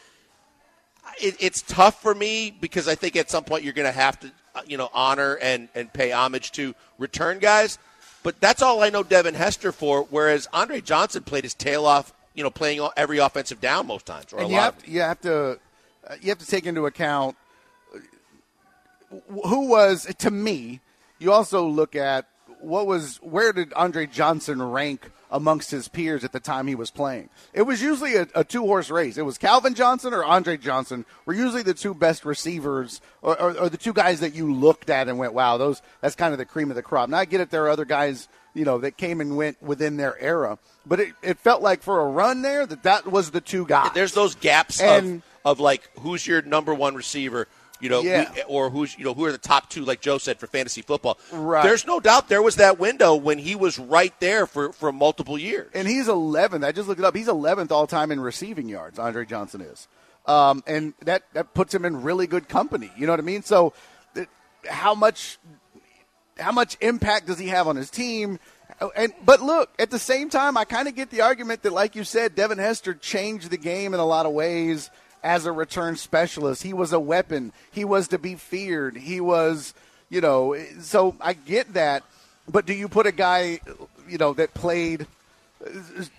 It, 1.21 1.37
it's 1.39 1.61
tough 1.61 2.01
for 2.01 2.13
me 2.13 2.51
because 2.59 2.87
I 2.87 2.95
think 2.95 3.15
at 3.15 3.31
some 3.31 3.45
point 3.45 3.63
you're 3.63 3.73
going 3.73 3.87
to 3.87 3.97
have 3.97 4.19
to, 4.19 4.31
uh, 4.53 4.61
you 4.67 4.77
know, 4.77 4.89
honor 4.93 5.37
and 5.41 5.69
and 5.73 5.91
pay 5.93 6.11
homage 6.11 6.51
to 6.53 6.75
return 6.97 7.39
guys. 7.39 7.77
But 8.23 8.41
that's 8.41 8.63
all 8.63 8.81
I 8.81 8.89
know 8.89 9.03
Devin 9.03 9.35
Hester 9.35 9.71
for. 9.71 10.01
Whereas 10.09 10.47
Andre 10.51 10.81
Johnson 10.81 11.23
played 11.23 11.43
his 11.43 11.53
tail 11.53 11.85
off, 11.85 12.11
you 12.35 12.43
know, 12.43 12.51
playing 12.51 12.87
every 12.95 13.17
offensive 13.17 13.59
down 13.59 13.87
most 13.87 14.05
times, 14.05 14.31
or 14.33 14.37
a 14.37 14.41
and 14.41 14.49
you 14.49 14.57
lot. 14.57 14.63
have, 14.63 14.83
of 14.83 14.87
you 14.87 15.01
have 15.01 15.21
to 15.21 15.59
uh, 16.07 16.15
you 16.21 16.29
have 16.29 16.39
to 16.39 16.45
take 16.45 16.65
into 16.65 16.85
account 16.85 17.35
uh, 17.95 19.17
who 19.47 19.69
was 19.69 20.05
to 20.19 20.29
me. 20.29 20.81
You 21.17 21.31
also 21.31 21.65
look 21.65 21.95
at 21.95 22.27
what 22.59 22.85
was 22.85 23.17
where 23.17 23.53
did 23.53 23.73
Andre 23.73 24.05
Johnson 24.05 24.61
rank 24.61 25.09
amongst 25.31 25.71
his 25.71 25.87
peers 25.87 26.23
at 26.23 26.31
the 26.31 26.39
time 26.39 26.67
he 26.67 26.75
was 26.75 26.91
playing. 26.91 27.29
It 27.53 27.63
was 27.63 27.81
usually 27.81 28.15
a, 28.15 28.27
a 28.35 28.43
two 28.43 28.61
horse 28.61 28.89
race. 28.89 29.17
It 29.17 29.23
was 29.23 29.37
Calvin 29.37 29.73
Johnson 29.73 30.13
or 30.13 30.23
Andre 30.23 30.57
Johnson 30.57 31.05
were 31.25 31.33
usually 31.33 31.63
the 31.63 31.73
two 31.73 31.93
best 31.93 32.25
receivers 32.25 33.01
or, 33.21 33.39
or, 33.41 33.57
or 33.57 33.69
the 33.69 33.77
two 33.77 33.93
guys 33.93 34.19
that 34.19 34.33
you 34.33 34.53
looked 34.53 34.89
at 34.89 35.07
and 35.07 35.17
went, 35.17 35.33
wow, 35.33 35.57
those 35.57 35.81
that's 36.01 36.15
kind 36.15 36.31
of 36.31 36.37
the 36.37 36.45
cream 36.45 36.69
of 36.69 36.75
the 36.75 36.83
crop. 36.83 37.09
Now 37.09 37.17
I 37.17 37.25
get 37.25 37.41
it, 37.41 37.49
there 37.49 37.63
are 37.65 37.69
other 37.69 37.85
guys 37.85 38.27
you 38.55 38.65
know 38.65 38.79
that 38.79 38.97
came 38.97 39.21
and 39.21 39.37
went 39.37 39.61
within 39.61 39.97
their 39.97 40.17
era, 40.19 40.57
but 40.85 40.99
it, 40.99 41.13
it 41.21 41.37
felt 41.37 41.61
like 41.61 41.83
for 41.83 41.99
a 42.01 42.05
run 42.07 42.41
there 42.41 42.65
that 42.65 42.81
that 42.83 43.05
was 43.05 43.29
the 43.31 43.41
two 43.41 43.65
guys. 43.67 43.91
There's 43.93 44.13
those 44.13 44.33
gaps 44.35 44.81
And- 44.81 45.21
of, 45.43 45.57
of 45.57 45.59
like 45.59 45.87
who's 45.99 46.25
your 46.25 46.41
number 46.41 46.73
one 46.73 46.95
receiver, 46.95 47.47
you 47.79 47.89
know, 47.89 48.01
Yeah. 48.01 48.31
or 48.47 48.69
who's 48.71 48.97
you 48.97 49.03
know 49.05 49.13
who 49.13 49.25
are 49.25 49.31
the 49.31 49.37
top 49.37 49.69
two, 49.69 49.83
like 49.85 50.01
Joe 50.01 50.17
said 50.17 50.39
for 50.39 50.47
fantasy 50.47 50.81
football. 50.81 51.19
Right. 51.31 51.63
There's 51.63 51.85
no 51.85 51.99
doubt 51.99 52.29
there 52.29 52.41
was 52.41 52.55
that 52.55 52.79
window 52.79 53.13
when 53.15 53.37
he 53.37 53.55
was 53.55 53.77
right 53.77 54.17
there 54.19 54.47
for 54.47 54.71
for 54.71 54.91
multiple 54.91 55.37
years. 55.37 55.69
and 55.75 55.87
he's 55.87 56.07
11th. 56.07 56.63
I 56.65 56.71
just 56.71 56.87
looked 56.87 56.99
it 56.99 57.05
up. 57.05 57.15
He's 57.15 57.27
11th 57.27 57.71
all 57.71 57.85
time 57.87 58.11
in 58.11 58.19
receiving 58.21 58.69
yards. 58.69 58.97
Andre 58.97 59.25
Johnson 59.25 59.61
is, 59.61 59.87
um, 60.25 60.63
and 60.65 60.93
that 61.01 61.23
that 61.33 61.53
puts 61.53 61.73
him 61.75 61.83
in 61.85 62.01
really 62.01 62.25
good 62.27 62.47
company. 62.47 62.89
You 62.97 63.05
know 63.05 63.11
what 63.13 63.19
I 63.19 63.23
mean? 63.23 63.43
So, 63.43 63.73
th- 64.15 64.29
how 64.69 64.95
much 64.95 65.37
how 66.37 66.51
much 66.51 66.77
impact 66.81 67.27
does 67.27 67.39
he 67.39 67.47
have 67.47 67.67
on 67.67 67.75
his 67.75 67.89
team? 67.89 68.39
Oh, 68.81 68.91
and 68.95 69.13
but 69.23 69.41
look, 69.41 69.69
at 69.79 69.89
the 69.91 69.99
same 69.99 70.29
time, 70.29 70.57
I 70.57 70.65
kind 70.65 70.87
of 70.87 70.95
get 70.95 71.09
the 71.09 71.21
argument 71.21 71.63
that, 71.63 71.71
like 71.71 71.95
you 71.95 72.03
said, 72.03 72.35
Devin 72.35 72.57
Hester 72.57 72.93
changed 72.93 73.49
the 73.49 73.57
game 73.57 73.93
in 73.93 73.99
a 73.99 74.05
lot 74.05 74.25
of 74.25 74.33
ways 74.33 74.89
as 75.23 75.45
a 75.45 75.51
return 75.51 75.95
specialist. 75.95 76.63
He 76.63 76.73
was 76.73 76.91
a 76.91 76.99
weapon. 76.99 77.53
He 77.71 77.85
was 77.85 78.09
to 78.09 78.17
be 78.19 78.35
feared. 78.35 78.97
He 78.97 79.21
was, 79.21 79.73
you 80.09 80.19
know, 80.21 80.55
so 80.81 81.15
I 81.21 81.33
get 81.33 81.73
that. 81.73 82.03
But 82.47 82.65
do 82.65 82.73
you 82.73 82.87
put 82.89 83.07
a 83.07 83.11
guy, 83.11 83.59
you 84.09 84.17
know, 84.17 84.33
that 84.33 84.53
played 84.53 85.07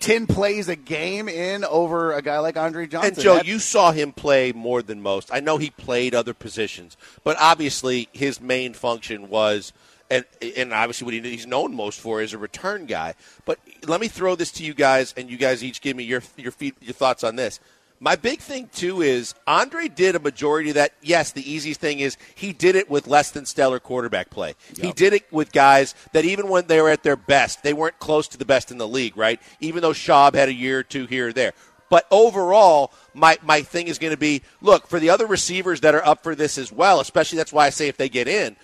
ten 0.01 0.27
plays 0.27 0.69
a 0.69 0.77
game 0.77 1.29
in 1.29 1.65
over 1.65 2.13
a 2.13 2.23
guy 2.23 2.39
like 2.39 2.57
Andre 2.57 2.87
Johnson? 2.87 3.15
And 3.15 3.23
Joe, 3.23 3.35
That- 3.37 3.47
you 3.47 3.59
saw 3.59 3.93
him 3.93 4.13
play 4.13 4.53
more 4.53 4.83
than 4.83 5.03
most. 5.03 5.31
I 5.33 5.41
know 5.41 5.59
he 5.59 5.71
played 5.71 6.15
other 6.15 6.35
positions, 6.35 6.97
but 7.23 7.37
obviously 7.39 8.09
his 8.13 8.41
main 8.41 8.73
function 8.73 9.29
was 9.29 9.73
and 10.11 10.25
and 10.57 10.73
obviously 10.73 11.05
what 11.05 11.15
he's 11.25 11.47
known 11.47 11.75
most 11.75 12.01
for 12.01 12.21
is 12.21 12.33
a 12.33 12.39
return 12.39 12.87
guy. 12.87 13.15
But 13.45 13.59
let 13.87 14.01
me 14.01 14.09
throw 14.09 14.37
this 14.37 14.51
to 14.53 14.65
you 14.65 14.75
guys, 14.75 15.15
and 15.17 15.31
you 15.31 15.37
guys 15.37 15.63
each 15.65 15.81
give 15.81 15.97
me 15.97 16.05
your 16.05 16.23
your, 16.37 16.53
feet, 16.53 16.77
your 16.81 16.95
thoughts 16.95 17.25
on 17.25 17.37
this. 17.37 17.61
My 17.99 18.15
big 18.15 18.41
thing 18.41 18.69
too 18.75 19.01
is 19.01 19.35
Andre 19.47 19.89
did 19.89 20.17
a 20.17 20.19
majority 20.19 20.69
of 20.71 20.75
that. 20.75 20.93
Yes, 21.01 21.33
the 21.33 21.51
easiest 21.51 21.81
thing 21.81 22.01
is 22.01 22.19
he 22.35 22.53
did 22.53 22.77
it 22.77 22.91
with 22.91 23.07
less 23.07 23.31
than 23.31 23.47
stellar 23.47 23.81
quarterback 23.81 24.29
play. 24.29 24.55
Yep. 24.75 24.85
He 24.85 24.93
did 24.93 25.13
it 25.15 25.33
with 25.33 25.51
guys 25.51 25.95
that 26.13 26.27
even 26.27 26.49
when 26.49 26.67
they 26.67 26.81
were 26.81 26.91
at 26.91 27.03
their 27.03 27.17
best, 27.17 27.63
they 27.63 27.73
weren't 27.73 27.99
close 27.99 28.29
to 28.29 28.39
the 28.39 28.45
best 28.45 28.71
in 28.71 28.77
the 28.77 28.87
league, 28.87 29.17
right? 29.17 29.41
Even 29.61 29.81
though 29.81 29.93
Schaub 29.93 30.35
had 30.35 30.51
a 30.51 30.55
year 30.55 30.81
or 30.81 30.83
two 30.83 31.07
here 31.07 31.29
or 31.29 31.33
there. 31.33 31.55
But 31.89 32.07
overall, 32.11 32.93
my, 33.15 33.39
my 33.43 33.63
thing 33.63 33.89
is 33.89 33.99
going 33.99 34.13
to 34.13 34.19
be 34.19 34.43
look, 34.61 34.89
for 34.89 35.01
the 35.01 35.11
other 35.11 35.27
receivers 35.27 35.81
that 35.81 35.95
are 35.95 36.05
up 36.05 36.23
for 36.23 36.35
this 36.35 36.59
as 36.59 36.73
well, 36.73 37.01
especially 37.01 37.39
that's 37.39 37.53
why 37.53 37.67
I 37.67 37.71
say 37.71 37.89
if 37.89 37.97
they 37.97 38.09
get 38.09 38.29
in, 38.29 38.57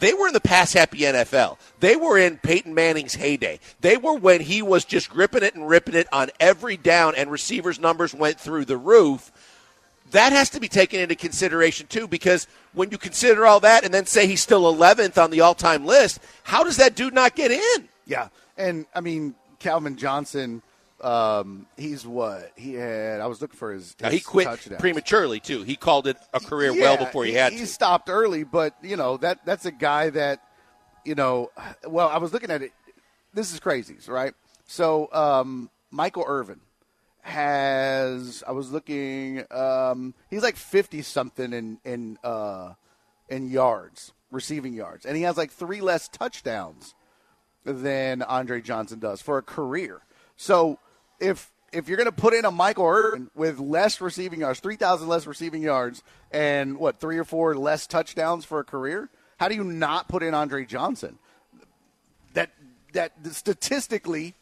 they 0.00 0.12
were 0.12 0.26
in 0.26 0.32
the 0.32 0.40
pass 0.40 0.72
happy 0.72 1.00
NFL. 1.00 1.58
They 1.80 1.96
were 1.96 2.18
in 2.18 2.38
Peyton 2.38 2.74
Manning's 2.74 3.14
heyday. 3.14 3.60
They 3.80 3.96
were 3.96 4.14
when 4.14 4.40
he 4.40 4.60
was 4.62 4.84
just 4.84 5.08
gripping 5.08 5.42
it 5.42 5.54
and 5.54 5.68
ripping 5.68 5.94
it 5.94 6.08
on 6.12 6.30
every 6.40 6.76
down, 6.76 7.14
and 7.14 7.30
receivers' 7.30 7.78
numbers 7.78 8.14
went 8.14 8.38
through 8.38 8.64
the 8.64 8.76
roof. 8.76 9.30
That 10.10 10.32
has 10.32 10.50
to 10.50 10.60
be 10.60 10.68
taken 10.68 11.00
into 11.00 11.14
consideration, 11.14 11.86
too, 11.86 12.06
because 12.06 12.46
when 12.72 12.90
you 12.90 12.98
consider 12.98 13.46
all 13.46 13.60
that 13.60 13.84
and 13.84 13.94
then 13.94 14.06
say 14.06 14.26
he's 14.26 14.42
still 14.42 14.72
11th 14.72 15.22
on 15.22 15.30
the 15.30 15.40
all 15.40 15.54
time 15.54 15.86
list, 15.86 16.20
how 16.42 16.64
does 16.64 16.76
that 16.76 16.94
dude 16.94 17.14
not 17.14 17.34
get 17.34 17.50
in? 17.50 17.88
Yeah. 18.06 18.28
And, 18.56 18.86
I 18.94 19.00
mean, 19.00 19.34
Calvin 19.58 19.96
Johnson 19.96 20.62
um, 21.00 21.66
he's 21.76 22.06
what 22.06 22.52
he 22.56 22.74
had. 22.74 23.20
I 23.20 23.26
was 23.26 23.40
looking 23.42 23.58
for 23.58 23.72
his. 23.72 23.94
his 24.00 24.12
he 24.12 24.20
quit 24.20 24.46
touchdowns. 24.46 24.80
prematurely 24.80 25.40
too. 25.40 25.62
He 25.62 25.76
called 25.76 26.06
it 26.06 26.16
a 26.32 26.40
career 26.40 26.72
yeah, 26.72 26.82
well 26.82 26.96
before 26.96 27.24
he, 27.24 27.32
he 27.32 27.36
had. 27.36 27.52
He 27.52 27.60
to. 27.60 27.66
stopped 27.66 28.08
early, 28.08 28.44
but 28.44 28.74
you 28.82 28.96
know 28.96 29.16
that 29.18 29.44
that's 29.44 29.66
a 29.66 29.72
guy 29.72 30.10
that, 30.10 30.40
you 31.04 31.14
know, 31.14 31.50
well, 31.86 32.08
I 32.08 32.18
was 32.18 32.32
looking 32.32 32.50
at 32.50 32.62
it. 32.62 32.72
This 33.32 33.52
is 33.52 33.60
crazy, 33.60 33.96
right? 34.06 34.34
So 34.66 35.08
um, 35.12 35.68
Michael 35.90 36.24
Irvin 36.26 36.60
has. 37.22 38.44
I 38.46 38.52
was 38.52 38.70
looking. 38.70 39.44
Um, 39.50 40.14
he's 40.30 40.42
like 40.42 40.56
fifty 40.56 41.02
something 41.02 41.52
in 41.52 41.78
in 41.84 42.18
uh, 42.22 42.74
in 43.28 43.50
yards, 43.50 44.12
receiving 44.30 44.74
yards, 44.74 45.04
and 45.04 45.16
he 45.16 45.24
has 45.24 45.36
like 45.36 45.50
three 45.50 45.80
less 45.80 46.08
touchdowns 46.08 46.94
than 47.64 48.22
Andre 48.22 48.60
Johnson 48.60 48.98
does 48.98 49.20
for 49.20 49.38
a 49.38 49.42
career. 49.42 50.02
So 50.36 50.78
if 51.24 51.50
if 51.72 51.88
you're 51.88 51.96
going 51.96 52.06
to 52.06 52.12
put 52.12 52.34
in 52.34 52.44
a 52.44 52.50
Michael 52.50 52.86
Irvin 52.86 53.30
with 53.34 53.58
less 53.58 54.00
receiving 54.00 54.40
yards, 54.40 54.60
3,000 54.60 55.08
less 55.08 55.26
receiving 55.26 55.62
yards, 55.62 56.02
and 56.30 56.78
what, 56.78 57.00
three 57.00 57.18
or 57.18 57.24
four 57.24 57.56
less 57.56 57.86
touchdowns 57.86 58.44
for 58.44 58.60
a 58.60 58.64
career, 58.64 59.10
how 59.38 59.48
do 59.48 59.56
you 59.56 59.64
not 59.64 60.08
put 60.08 60.22
in 60.22 60.34
Andre 60.34 60.64
Johnson? 60.64 61.18
That 62.34 62.50
that 62.92 63.12
statistically, 63.32 64.34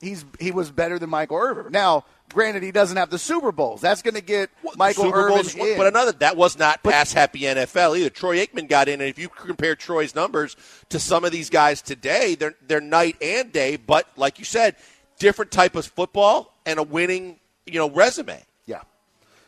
he's 0.00 0.24
he 0.38 0.50
was 0.50 0.70
better 0.70 0.98
than 0.98 1.10
Michael 1.10 1.36
Irvin. 1.36 1.70
Now, 1.70 2.04
granted, 2.32 2.62
he 2.62 2.72
doesn't 2.72 2.96
have 2.96 3.10
the 3.10 3.18
Super 3.18 3.52
Bowls. 3.52 3.80
That's 3.82 4.02
going 4.02 4.14
to 4.14 4.22
get 4.22 4.50
Michael 4.76 5.04
Super 5.04 5.18
Irvin 5.18 5.36
Bowls, 5.36 5.54
in. 5.54 5.76
But 5.76 5.86
another, 5.86 6.12
that 6.12 6.36
was 6.36 6.58
not 6.58 6.82
pass 6.82 7.12
happy 7.12 7.40
NFL 7.40 7.98
either. 7.98 8.10
Troy 8.10 8.38
Aikman 8.38 8.68
got 8.68 8.88
in, 8.88 9.00
and 9.00 9.08
if 9.10 9.18
you 9.18 9.28
compare 9.28 9.74
Troy's 9.74 10.14
numbers 10.14 10.56
to 10.88 10.98
some 10.98 11.24
of 11.24 11.32
these 11.32 11.50
guys 11.50 11.82
today, 11.82 12.34
they're 12.34 12.54
they're 12.66 12.80
night 12.80 13.16
and 13.22 13.52
day. 13.52 13.76
But 13.76 14.06
like 14.16 14.38
you 14.38 14.44
said 14.44 14.76
different 15.20 15.52
type 15.52 15.76
of 15.76 15.86
football 15.86 16.52
and 16.66 16.80
a 16.80 16.82
winning, 16.82 17.38
you 17.66 17.78
know, 17.78 17.88
resume. 17.88 18.42
Yeah. 18.66 18.80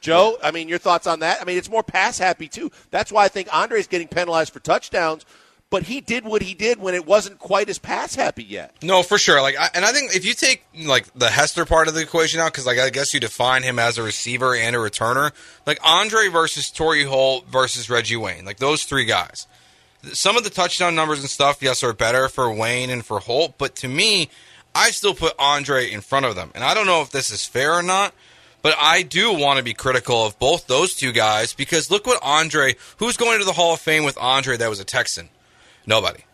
Joe, 0.00 0.38
I 0.42 0.52
mean, 0.52 0.68
your 0.68 0.78
thoughts 0.78 1.08
on 1.08 1.20
that? 1.20 1.40
I 1.40 1.44
mean, 1.44 1.58
it's 1.58 1.70
more 1.70 1.82
pass 1.82 2.18
happy 2.18 2.46
too. 2.46 2.70
That's 2.92 3.10
why 3.10 3.24
I 3.24 3.28
think 3.28 3.52
Andre's 3.52 3.88
getting 3.88 4.06
penalized 4.06 4.52
for 4.52 4.60
touchdowns, 4.60 5.24
but 5.70 5.84
he 5.84 6.00
did 6.00 6.24
what 6.24 6.42
he 6.42 6.54
did 6.54 6.78
when 6.78 6.94
it 6.94 7.06
wasn't 7.06 7.38
quite 7.38 7.68
as 7.70 7.78
pass 7.78 8.14
happy 8.14 8.44
yet. 8.44 8.76
No, 8.82 9.02
for 9.02 9.16
sure. 9.16 9.40
Like, 9.40 9.56
I, 9.58 9.70
and 9.74 9.84
I 9.84 9.92
think 9.92 10.14
if 10.14 10.24
you 10.24 10.34
take 10.34 10.64
like 10.84 11.12
the 11.14 11.30
Hester 11.30 11.64
part 11.64 11.88
of 11.88 11.94
the 11.94 12.02
equation 12.02 12.40
out, 12.40 12.52
because 12.52 12.66
like 12.66 12.78
I 12.78 12.90
guess 12.90 13.14
you 13.14 13.20
define 13.20 13.62
him 13.62 13.78
as 13.78 13.96
a 13.96 14.02
receiver 14.02 14.54
and 14.54 14.76
a 14.76 14.78
returner, 14.78 15.32
like 15.66 15.78
Andre 15.82 16.28
versus 16.28 16.70
Torry 16.70 17.04
Holt 17.04 17.46
versus 17.48 17.88
Reggie 17.88 18.16
Wayne, 18.16 18.44
like 18.44 18.58
those 18.58 18.84
three 18.84 19.06
guys. 19.06 19.46
Some 20.12 20.36
of 20.36 20.42
the 20.42 20.50
touchdown 20.50 20.94
numbers 20.94 21.20
and 21.20 21.30
stuff, 21.30 21.62
yes, 21.62 21.82
are 21.84 21.92
better 21.92 22.28
for 22.28 22.52
Wayne 22.52 22.90
and 22.90 23.06
for 23.06 23.20
Holt, 23.20 23.54
but 23.56 23.76
to 23.76 23.88
me 23.88 24.28
I 24.74 24.90
still 24.90 25.14
put 25.14 25.34
Andre 25.38 25.90
in 25.90 26.00
front 26.00 26.26
of 26.26 26.34
them. 26.34 26.50
And 26.54 26.64
I 26.64 26.74
don't 26.74 26.86
know 26.86 27.02
if 27.02 27.10
this 27.10 27.30
is 27.30 27.44
fair 27.44 27.74
or 27.74 27.82
not, 27.82 28.14
but 28.62 28.74
I 28.78 29.02
do 29.02 29.32
want 29.32 29.58
to 29.58 29.64
be 29.64 29.74
critical 29.74 30.24
of 30.24 30.38
both 30.38 30.66
those 30.66 30.94
two 30.94 31.12
guys 31.12 31.52
because 31.52 31.90
look 31.90 32.06
what 32.06 32.20
Andre, 32.22 32.76
who's 32.98 33.16
going 33.16 33.38
to 33.38 33.44
the 33.44 33.52
Hall 33.52 33.74
of 33.74 33.80
Fame 33.80 34.04
with 34.04 34.16
Andre 34.18 34.56
that 34.56 34.70
was 34.70 34.80
a 34.80 34.84
Texan? 34.84 35.28
Nobody. 35.86 36.24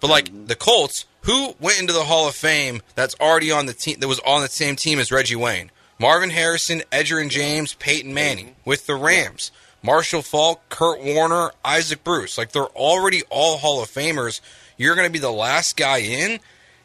But 0.00 0.10
like 0.10 0.26
mm-hmm. 0.26 0.46
the 0.46 0.56
Colts, 0.56 1.06
who 1.22 1.54
went 1.60 1.80
into 1.80 1.92
the 1.92 2.04
Hall 2.04 2.28
of 2.28 2.34
Fame 2.34 2.82
that's 2.94 3.14
already 3.20 3.52
on 3.52 3.66
the 3.66 3.74
team 3.74 4.00
that 4.00 4.08
was 4.08 4.20
on 4.20 4.42
the 4.42 4.48
same 4.48 4.76
team 4.76 4.98
as 4.98 5.12
Reggie 5.12 5.36
Wayne? 5.36 5.70
Marvin 5.98 6.30
Harrison, 6.30 6.82
Edgerrin 6.90 7.30
James, 7.30 7.74
Peyton 7.74 8.12
Manning 8.12 8.48
mm-hmm. 8.48 8.70
with 8.70 8.86
the 8.86 8.96
Rams. 8.96 9.52
Marshall 9.82 10.22
Faulk, 10.22 10.66
Kurt 10.70 11.02
Warner, 11.02 11.52
Isaac 11.62 12.02
Bruce. 12.02 12.38
Like 12.38 12.52
they're 12.52 12.64
already 12.64 13.22
all 13.28 13.58
Hall 13.58 13.82
of 13.82 13.90
Famers. 13.90 14.40
You're 14.78 14.94
going 14.94 15.06
to 15.06 15.12
be 15.12 15.18
the 15.18 15.30
last 15.30 15.76
guy 15.76 15.98
in 15.98 16.40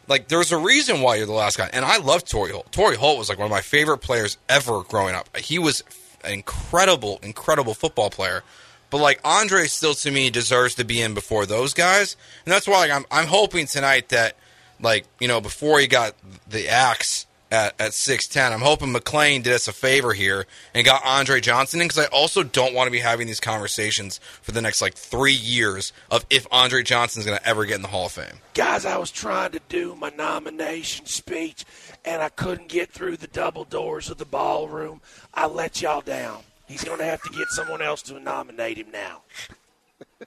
like 0.10 0.28
there's 0.28 0.52
a 0.52 0.58
reason 0.58 1.02
why 1.02 1.16
you're 1.16 1.28
the 1.28 1.32
last 1.32 1.58
guy. 1.58 1.70
And 1.72 1.86
I 1.86 1.98
love 1.98 2.26
Torry 2.26 2.52
Holt. 2.52 2.72
Torry 2.72 2.98
Holt 2.98 3.18
was 3.18 3.30
like 3.30 3.38
one 3.38 3.46
of 3.46 3.52
my 3.52 3.62
favorite 3.62 4.00
players 4.00 4.38
ever 4.50 4.82
growing 4.84 5.16
up. 5.16 5.36
He 5.38 5.60
was 5.60 5.84
an 6.26 6.34
incredible, 6.34 7.20
incredible 7.24 7.74
football 7.74 8.10
player. 8.10 8.44
But 8.90 8.98
like 8.98 9.22
Andre 9.24 9.66
still 9.68 9.94
to 9.94 10.12
me 10.12 10.32
deserves 10.32 10.76
to 10.76 10.84
be 10.84 11.00
in 11.00 11.14
before 11.14 11.46
those 11.46 11.76
guys. 11.76 12.18
And 12.44 12.52
that's 12.52 12.68
why 12.68 12.80
like, 12.80 12.92
I'm 12.92 13.06
I'm 13.12 13.28
hoping 13.28 13.68
tonight 13.68 14.10
that 14.10 14.36
like, 14.82 15.06
you 15.20 15.28
know, 15.28 15.40
before 15.40 15.80
he 15.80 15.88
got 15.88 16.16
the 16.50 16.68
axe 16.70 17.28
at, 17.52 17.74
at 17.80 17.92
6'10. 17.92 18.52
I'm 18.52 18.62
hoping 18.62 18.94
McClain 18.94 19.44
did 19.44 19.54
us 19.54 19.68
a 19.68 19.74
favor 19.74 20.14
here 20.14 20.46
and 20.74 20.86
got 20.86 21.02
Andre 21.06 21.42
Johnson 21.42 21.82
in 21.82 21.88
because 21.88 22.06
I 22.06 22.08
also 22.08 22.44
don't 22.44 22.74
want 22.74 22.88
to 22.88 22.92
be 22.92 23.00
having 23.00 23.28
these 23.28 23.40
conversations 23.40 24.20
for 24.42 24.52
the 24.52 24.62
next 24.62 24.82
like 24.82 24.94
three 24.94 25.34
years 25.34 25.94
of 26.12 26.26
if 26.30 26.46
Andre 26.52 26.84
Johnson's 26.84 27.26
going 27.26 27.38
to 27.38 27.48
ever 27.48 27.66
get 27.66 27.76
in 27.76 27.82
the 27.82 27.88
Hall 27.88 28.08
of 28.08 28.12
Fame. 28.12 28.40
Guys, 28.54 28.86
I 28.86 28.98
was 28.98 29.12
trying 29.12 29.52
to 29.52 29.62
do 29.70 29.96
my 29.96 30.10
nomination 30.10 31.06
speech 31.06 31.66
and 32.06 32.22
I 32.22 32.30
couldn't 32.30 32.70
get 32.70 32.92
through 32.92 33.18
the 33.18 33.28
double 33.28 33.64
doors 33.64 34.10
of 34.10 34.18
the 34.18 34.26
ballroom. 34.26 35.02
I 35.34 35.48
let 35.48 35.82
y'all 35.82 36.02
down. 36.02 36.44
He's 36.68 36.84
going 36.84 37.00
to 37.00 37.06
have 37.06 37.22
to 37.24 37.30
get 37.30 37.48
someone 37.50 37.82
else 37.82 38.02
to 38.04 38.20
nominate 38.20 38.78
him 38.78 38.92
now. 38.92 39.22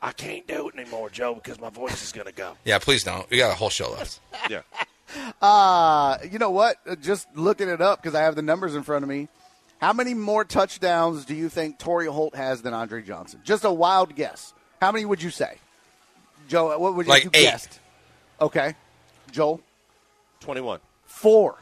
I 0.00 0.12
can't 0.12 0.46
do 0.46 0.68
it 0.68 0.74
anymore, 0.74 1.08
Joe, 1.11 1.35
because 1.35 1.61
my 1.61 1.70
voice 1.70 2.02
is 2.02 2.12
going 2.12 2.26
to 2.26 2.32
go. 2.32 2.56
Yeah, 2.64 2.78
please 2.78 3.04
don't. 3.04 3.28
We 3.30 3.37
got 3.38 3.52
a 3.52 3.54
whole 3.54 3.70
show 3.70 3.90
left. 3.92 4.20
yeah. 4.50 4.62
Uh, 5.40 6.18
you 6.31 6.38
know 6.38 6.51
what? 6.51 6.77
Just 7.01 7.29
looking 7.35 7.68
it 7.68 7.81
up 7.81 8.03
because 8.03 8.14
I 8.14 8.22
have 8.22 8.37
the 8.37 8.42
numbers 8.42 8.75
in 8.75 8.83
front 8.83 9.03
of 9.03 9.09
me. 9.09 9.29
How 9.83 9.92
many 9.92 10.14
more 10.14 10.44
touchdowns 10.44 11.25
do 11.25 11.35
you 11.35 11.48
think 11.48 11.79
Torry 11.79 12.07
Holt 12.07 12.37
has 12.37 12.62
than 12.62 12.72
Andre 12.72 13.03
Johnson? 13.03 13.40
Just 13.42 13.64
a 13.64 13.72
wild 13.72 14.14
guess. 14.14 14.55
How 14.81 14.92
many 14.92 15.05
would 15.05 15.20
you 15.20 15.31
say? 15.31 15.57
Joe, 16.46 16.79
what 16.79 16.94
would 16.94 17.07
you, 17.07 17.11
like 17.11 17.25
you 17.25 17.31
guessed? 17.31 17.81
Okay. 18.40 18.77
Joel? 19.33 19.61
21. 20.38 20.79
Four. 21.05 21.57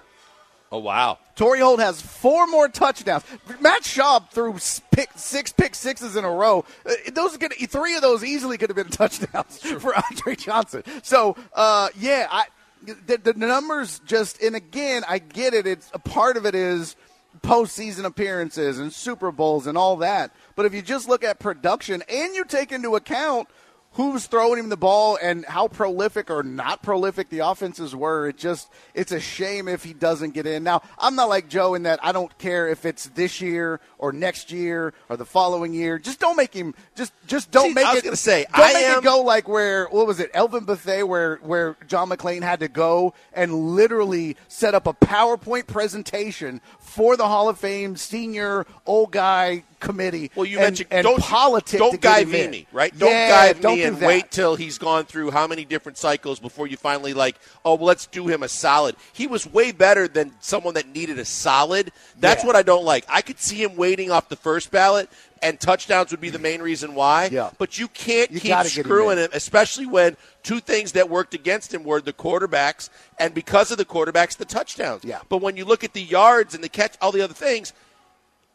Oh, 0.71 0.79
wow. 0.79 1.19
Torry 1.35 1.61
Holt 1.61 1.81
has 1.81 2.03
four 2.03 2.47
more 2.47 2.69
touchdowns. 2.69 3.25
Matt 3.59 3.83
Schaub 3.83 4.31
threw 4.31 4.53
pick, 4.91 5.09
six 5.17 5.53
pick 5.53 5.75
sixes 5.75 6.15
in 6.15 6.25
a 6.25 6.31
row. 6.31 6.67
Uh, 6.85 6.93
those 7.13 7.37
could, 7.39 7.53
three 7.55 7.97
of 7.97 8.03
those 8.03 8.23
easily 8.23 8.59
could 8.59 8.69
have 8.69 8.77
been 8.77 8.89
touchdowns 8.91 9.59
for 9.59 9.95
Andre 9.95 10.37
Johnson. 10.37 10.83
So, 11.03 11.37
uh, 11.55 11.89
yeah, 11.99 12.29
I– 12.31 12.45
the, 12.83 13.19
the 13.19 13.35
numbers 13.35 14.01
just, 14.07 14.43
and 14.43 14.57
again, 14.57 15.03
I 15.09 15.19
get 15.19 15.55
it. 15.55 15.67
It's 15.67 15.91
a 15.93 15.99
part 15.99 16.37
of 16.37 16.47
it 16.47 16.55
is 16.55 16.97
postseason 17.43 18.05
appearances 18.05 18.79
and 18.79 18.93
Super 18.93 19.31
Bowls 19.31 19.67
and 19.67 19.79
all 19.79 19.97
that. 19.99 20.35
But 20.57 20.67
if 20.67 20.75
you 20.75 20.83
just 20.83 21.09
look 21.09 21.25
at 21.25 21.39
production 21.39 22.03
and 22.09 22.35
you 22.35 22.45
take 22.45 22.73
into 22.73 22.97
account 22.97 23.49
who's 23.95 24.27
throwing 24.27 24.59
him 24.59 24.69
the 24.69 24.77
ball 24.77 25.19
and 25.21 25.45
how 25.47 25.67
prolific 25.67 26.31
or 26.31 26.43
not 26.43 26.83
prolific 26.83 27.29
the 27.29 27.41
offenses 27.41 27.95
were. 27.95 28.29
It 28.29 28.39
just 28.39 28.71
it's 28.95 29.11
a 29.13 29.19
shame 29.21 29.67
if 29.67 29.83
he 29.83 29.93
doesn't 29.93 30.33
get 30.33 30.47
in. 30.47 30.63
Now, 30.63 30.83
I'm 30.99 31.17
not 31.17 31.29
like 31.29 31.49
Joe 31.49 31.75
in 31.75 31.83
that 31.83 31.99
I 32.03 32.13
don't 32.13 32.37
care 32.39 32.69
if 32.69 32.85
it's 32.85 33.07
this 33.09 33.41
year 33.41 33.81
or 33.99 34.13
next 34.13 34.53
year 34.53 34.95
or 35.09 35.17
the 35.17 35.25
following 35.25 35.75
year. 35.75 35.99
Just 35.99 36.21
don't 36.21 36.37
make 36.37 36.55
him 36.55 36.75
just 36.95 37.13
just 37.27 37.51
don't 37.51 37.69
See, 37.69 37.75
make 37.75 37.87
I 37.87 37.95
was 37.95 38.03
it 38.03 38.05
gonna 38.05 38.17
say, 38.17 38.47
don't 38.55 38.65
I 38.65 38.73
make 38.73 38.85
am, 38.85 38.99
it 38.99 39.05
go 39.05 39.23
like 39.23 39.49
where 39.49 39.87
what 39.87 40.07
was 40.07 40.21
it? 40.21 40.31
Elvin 40.35 40.65
Bethea 40.65 41.05
where 41.05 41.37
where 41.37 41.77
John 41.89 42.11
McClain 42.11 42.43
had 42.43 42.61
to 42.61 42.69
go 42.69 43.15
and 43.33 43.53
literally 43.75 44.37
set 44.49 44.75
up 44.75 44.87
a 44.87 44.95
PowerPoint 44.95 45.67
presentation 45.67 46.61
for 46.91 47.17
the 47.17 47.27
Hall 47.27 47.49
of 47.49 47.57
Fame 47.59 47.97
senior 47.97 48.67
old 48.85 49.13
guy 49.13 49.63
committee. 49.79 50.31
Well, 50.35 50.45
you 50.45 50.59
and, 50.59 50.65
mentioned 50.67 50.89
and 50.91 51.05
don't 51.05 51.21
politics. 51.21 51.79
Don't 51.79 52.01
guy 52.01 52.25
me 52.25 52.67
right? 52.73 52.97
Don't 52.99 53.11
Yeah, 53.11 53.53
guy 53.53 53.59
me 53.59 53.77
do 53.83 53.87
and 53.87 53.97
that. 53.99 54.07
wait 54.07 54.31
till 54.31 54.57
he's 54.57 54.77
gone 54.77 55.05
through 55.05 55.31
how 55.31 55.47
many 55.47 55.65
different 55.65 55.97
cycles 55.99 56.39
before 56.41 56.67
you 56.67 56.77
finally 56.77 57.15
like, 57.15 57.37
oh, 57.65 57.77
well, 57.77 57.87
let's 57.87 58.07
do 58.07 58.27
him 58.27 58.43
a 58.43 58.49
solid. 58.49 58.97
He 59.13 59.27
was 59.27 59.47
way 59.47 59.73
better 59.73 60.09
than 60.09 60.33
someone 60.41 60.75
that 60.75 60.89
needed 60.89 61.19
a 61.19 61.25
solid. 61.25 61.93
That's 62.19 62.43
Yeah. 62.43 62.49
what 62.49 62.57
I 62.57 62.63
don't 62.63 62.85
like. 62.85 63.05
I 63.09 63.23
could 63.23 63.39
see 63.39 63.63
him 63.63 63.77
waiting 63.77 64.11
off 64.11 64.29
the 64.29 64.37
first 64.37 64.71
ballot. 64.71 65.09
And 65.43 65.59
touchdowns 65.59 66.11
would 66.11 66.21
be 66.21 66.29
the 66.29 66.39
main 66.39 66.61
reason 66.61 66.95
why. 66.95 67.31
Yeah. 67.33 67.49
But 67.57 67.79
you 67.79 67.89
can't 67.89 68.31
You 68.31 68.41
keep 68.41 68.51
gotta 68.51 68.69
him 68.69 68.85
screwing 68.85 69.17
him, 69.17 69.31
especially 69.33 69.87
when 69.87 70.19
two 70.43 70.61
things 70.61 70.93
that 70.93 71.09
worked 71.09 71.33
against 71.33 71.73
him 71.73 71.83
were 71.83 72.03
the 72.03 72.13
quarterbacks, 72.13 72.91
and 73.19 73.33
because 73.33 73.71
of 73.71 73.79
the 73.79 73.87
quarterbacks, 73.87 74.37
the 74.37 74.45
touchdowns. 74.45 75.03
Yeah. 75.03 75.21
But 75.31 75.39
when 75.39 75.57
you 75.57 75.65
look 75.65 75.83
at 75.83 75.95
the 75.95 76.03
yards 76.03 76.55
and 76.55 76.63
the 76.63 76.69
catch, 76.69 76.95
all 77.01 77.11
the 77.11 77.23
other 77.23 77.33
things, 77.33 77.73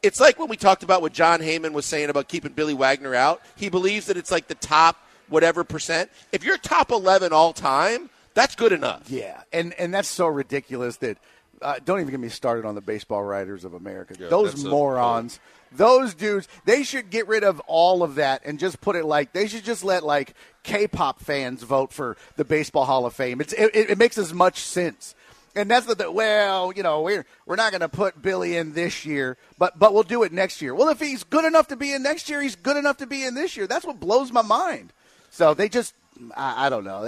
it's 0.04 0.20
like 0.20 0.38
when 0.38 0.48
we 0.48 0.58
talked 0.58 0.84
about 0.84 1.02
what 1.02 1.12
Jon 1.12 1.40
Heyman 1.40 1.72
was 1.74 1.88
saying 1.88 2.12
about 2.12 2.28
keeping 2.28 2.52
Billy 2.54 2.76
Wagner 2.76 3.16
out. 3.16 3.42
He 3.56 3.70
believes 3.70 4.06
that 4.06 4.18
it's 4.18 4.30
like 4.30 4.48
the 4.48 4.54
top 4.56 4.98
whatever 5.28 5.64
percent. 5.64 6.12
If 6.32 6.44
you're 6.44 6.60
top 6.60 6.92
11 6.92 7.34
all 7.34 7.52
time, 7.54 8.12
that's 8.36 8.54
good 8.54 8.72
enough. 8.72 9.10
Yeah, 9.10 9.42
and 9.52 9.74
and 9.74 9.92
that's 9.92 10.08
so 10.10 10.28
ridiculous 10.28 10.98
that 10.98 11.18
uh, 11.64 11.76
don't 11.84 12.00
even 12.02 12.12
get 12.12 12.20
me 12.20 12.30
started 12.30 12.66
on 12.66 12.76
the 12.76 12.82
baseball 12.82 13.24
writers 13.24 13.66
of 13.66 13.74
America. 13.74 14.14
Those 14.14 14.52
that's 14.52 14.64
a- 14.64 14.70
morons, 14.70 15.40
those 15.78 16.14
dudes, 16.14 16.48
they 16.66 16.84
should 16.84 17.10
get 17.10 17.28
rid 17.28 17.44
of 17.44 17.60
all 17.68 18.04
of 18.04 18.16
that 18.16 18.42
and 18.46 18.60
just 18.60 18.82
put 18.82 18.96
it 18.96 19.06
like 19.06 19.34
they 19.34 19.48
should 19.48 19.64
just 19.64 19.84
let 19.84 20.04
like 20.04 20.34
K-pop 20.64 21.20
fans 21.20 21.64
vote 21.64 21.94
for 21.94 22.18
the 22.36 22.46
Baseball 22.46 22.86
Hall 22.86 23.06
of 23.06 23.14
Fame. 23.14 23.42
It's 23.42 23.54
it, 23.54 23.72
it 23.74 23.98
makes 23.98 24.18
as 24.18 24.34
much 24.34 24.60
sense. 24.60 25.16
And 25.58 25.72
that's 25.72 25.86
the, 25.86 25.96
the 25.96 26.12
well, 26.12 26.74
you 26.76 26.84
know, 26.84 27.02
we're 27.02 27.26
we're 27.46 27.56
not 27.56 27.72
going 27.72 27.82
to 27.82 27.90
put 27.90 28.22
Billy 28.22 28.58
in 28.58 28.74
this 28.74 29.06
year, 29.06 29.38
but 29.58 29.80
but 29.80 29.94
we'll 29.94 30.04
do 30.04 30.24
it 30.24 30.34
next 30.34 30.62
year. 30.62 30.76
Well, 30.76 30.90
if 30.90 31.00
he's 31.00 31.24
good 31.24 31.46
enough 31.46 31.68
to 31.70 31.78
be 31.78 31.94
in 31.94 32.04
next 32.04 32.30
year, 32.30 32.42
he's 32.42 32.56
good 32.56 32.76
enough 32.76 32.98
to 32.98 33.08
be 33.08 33.24
in 33.24 33.36
this 33.36 33.56
year. 33.56 33.66
That's 33.66 33.86
what 33.86 34.00
blows 34.00 34.34
my 34.34 34.42
mind. 34.42 34.92
So 35.32 35.54
they 35.54 35.70
just, 35.70 35.94
I, 36.36 36.66
I 36.66 36.70
don't 36.70 36.84
know. 36.84 37.04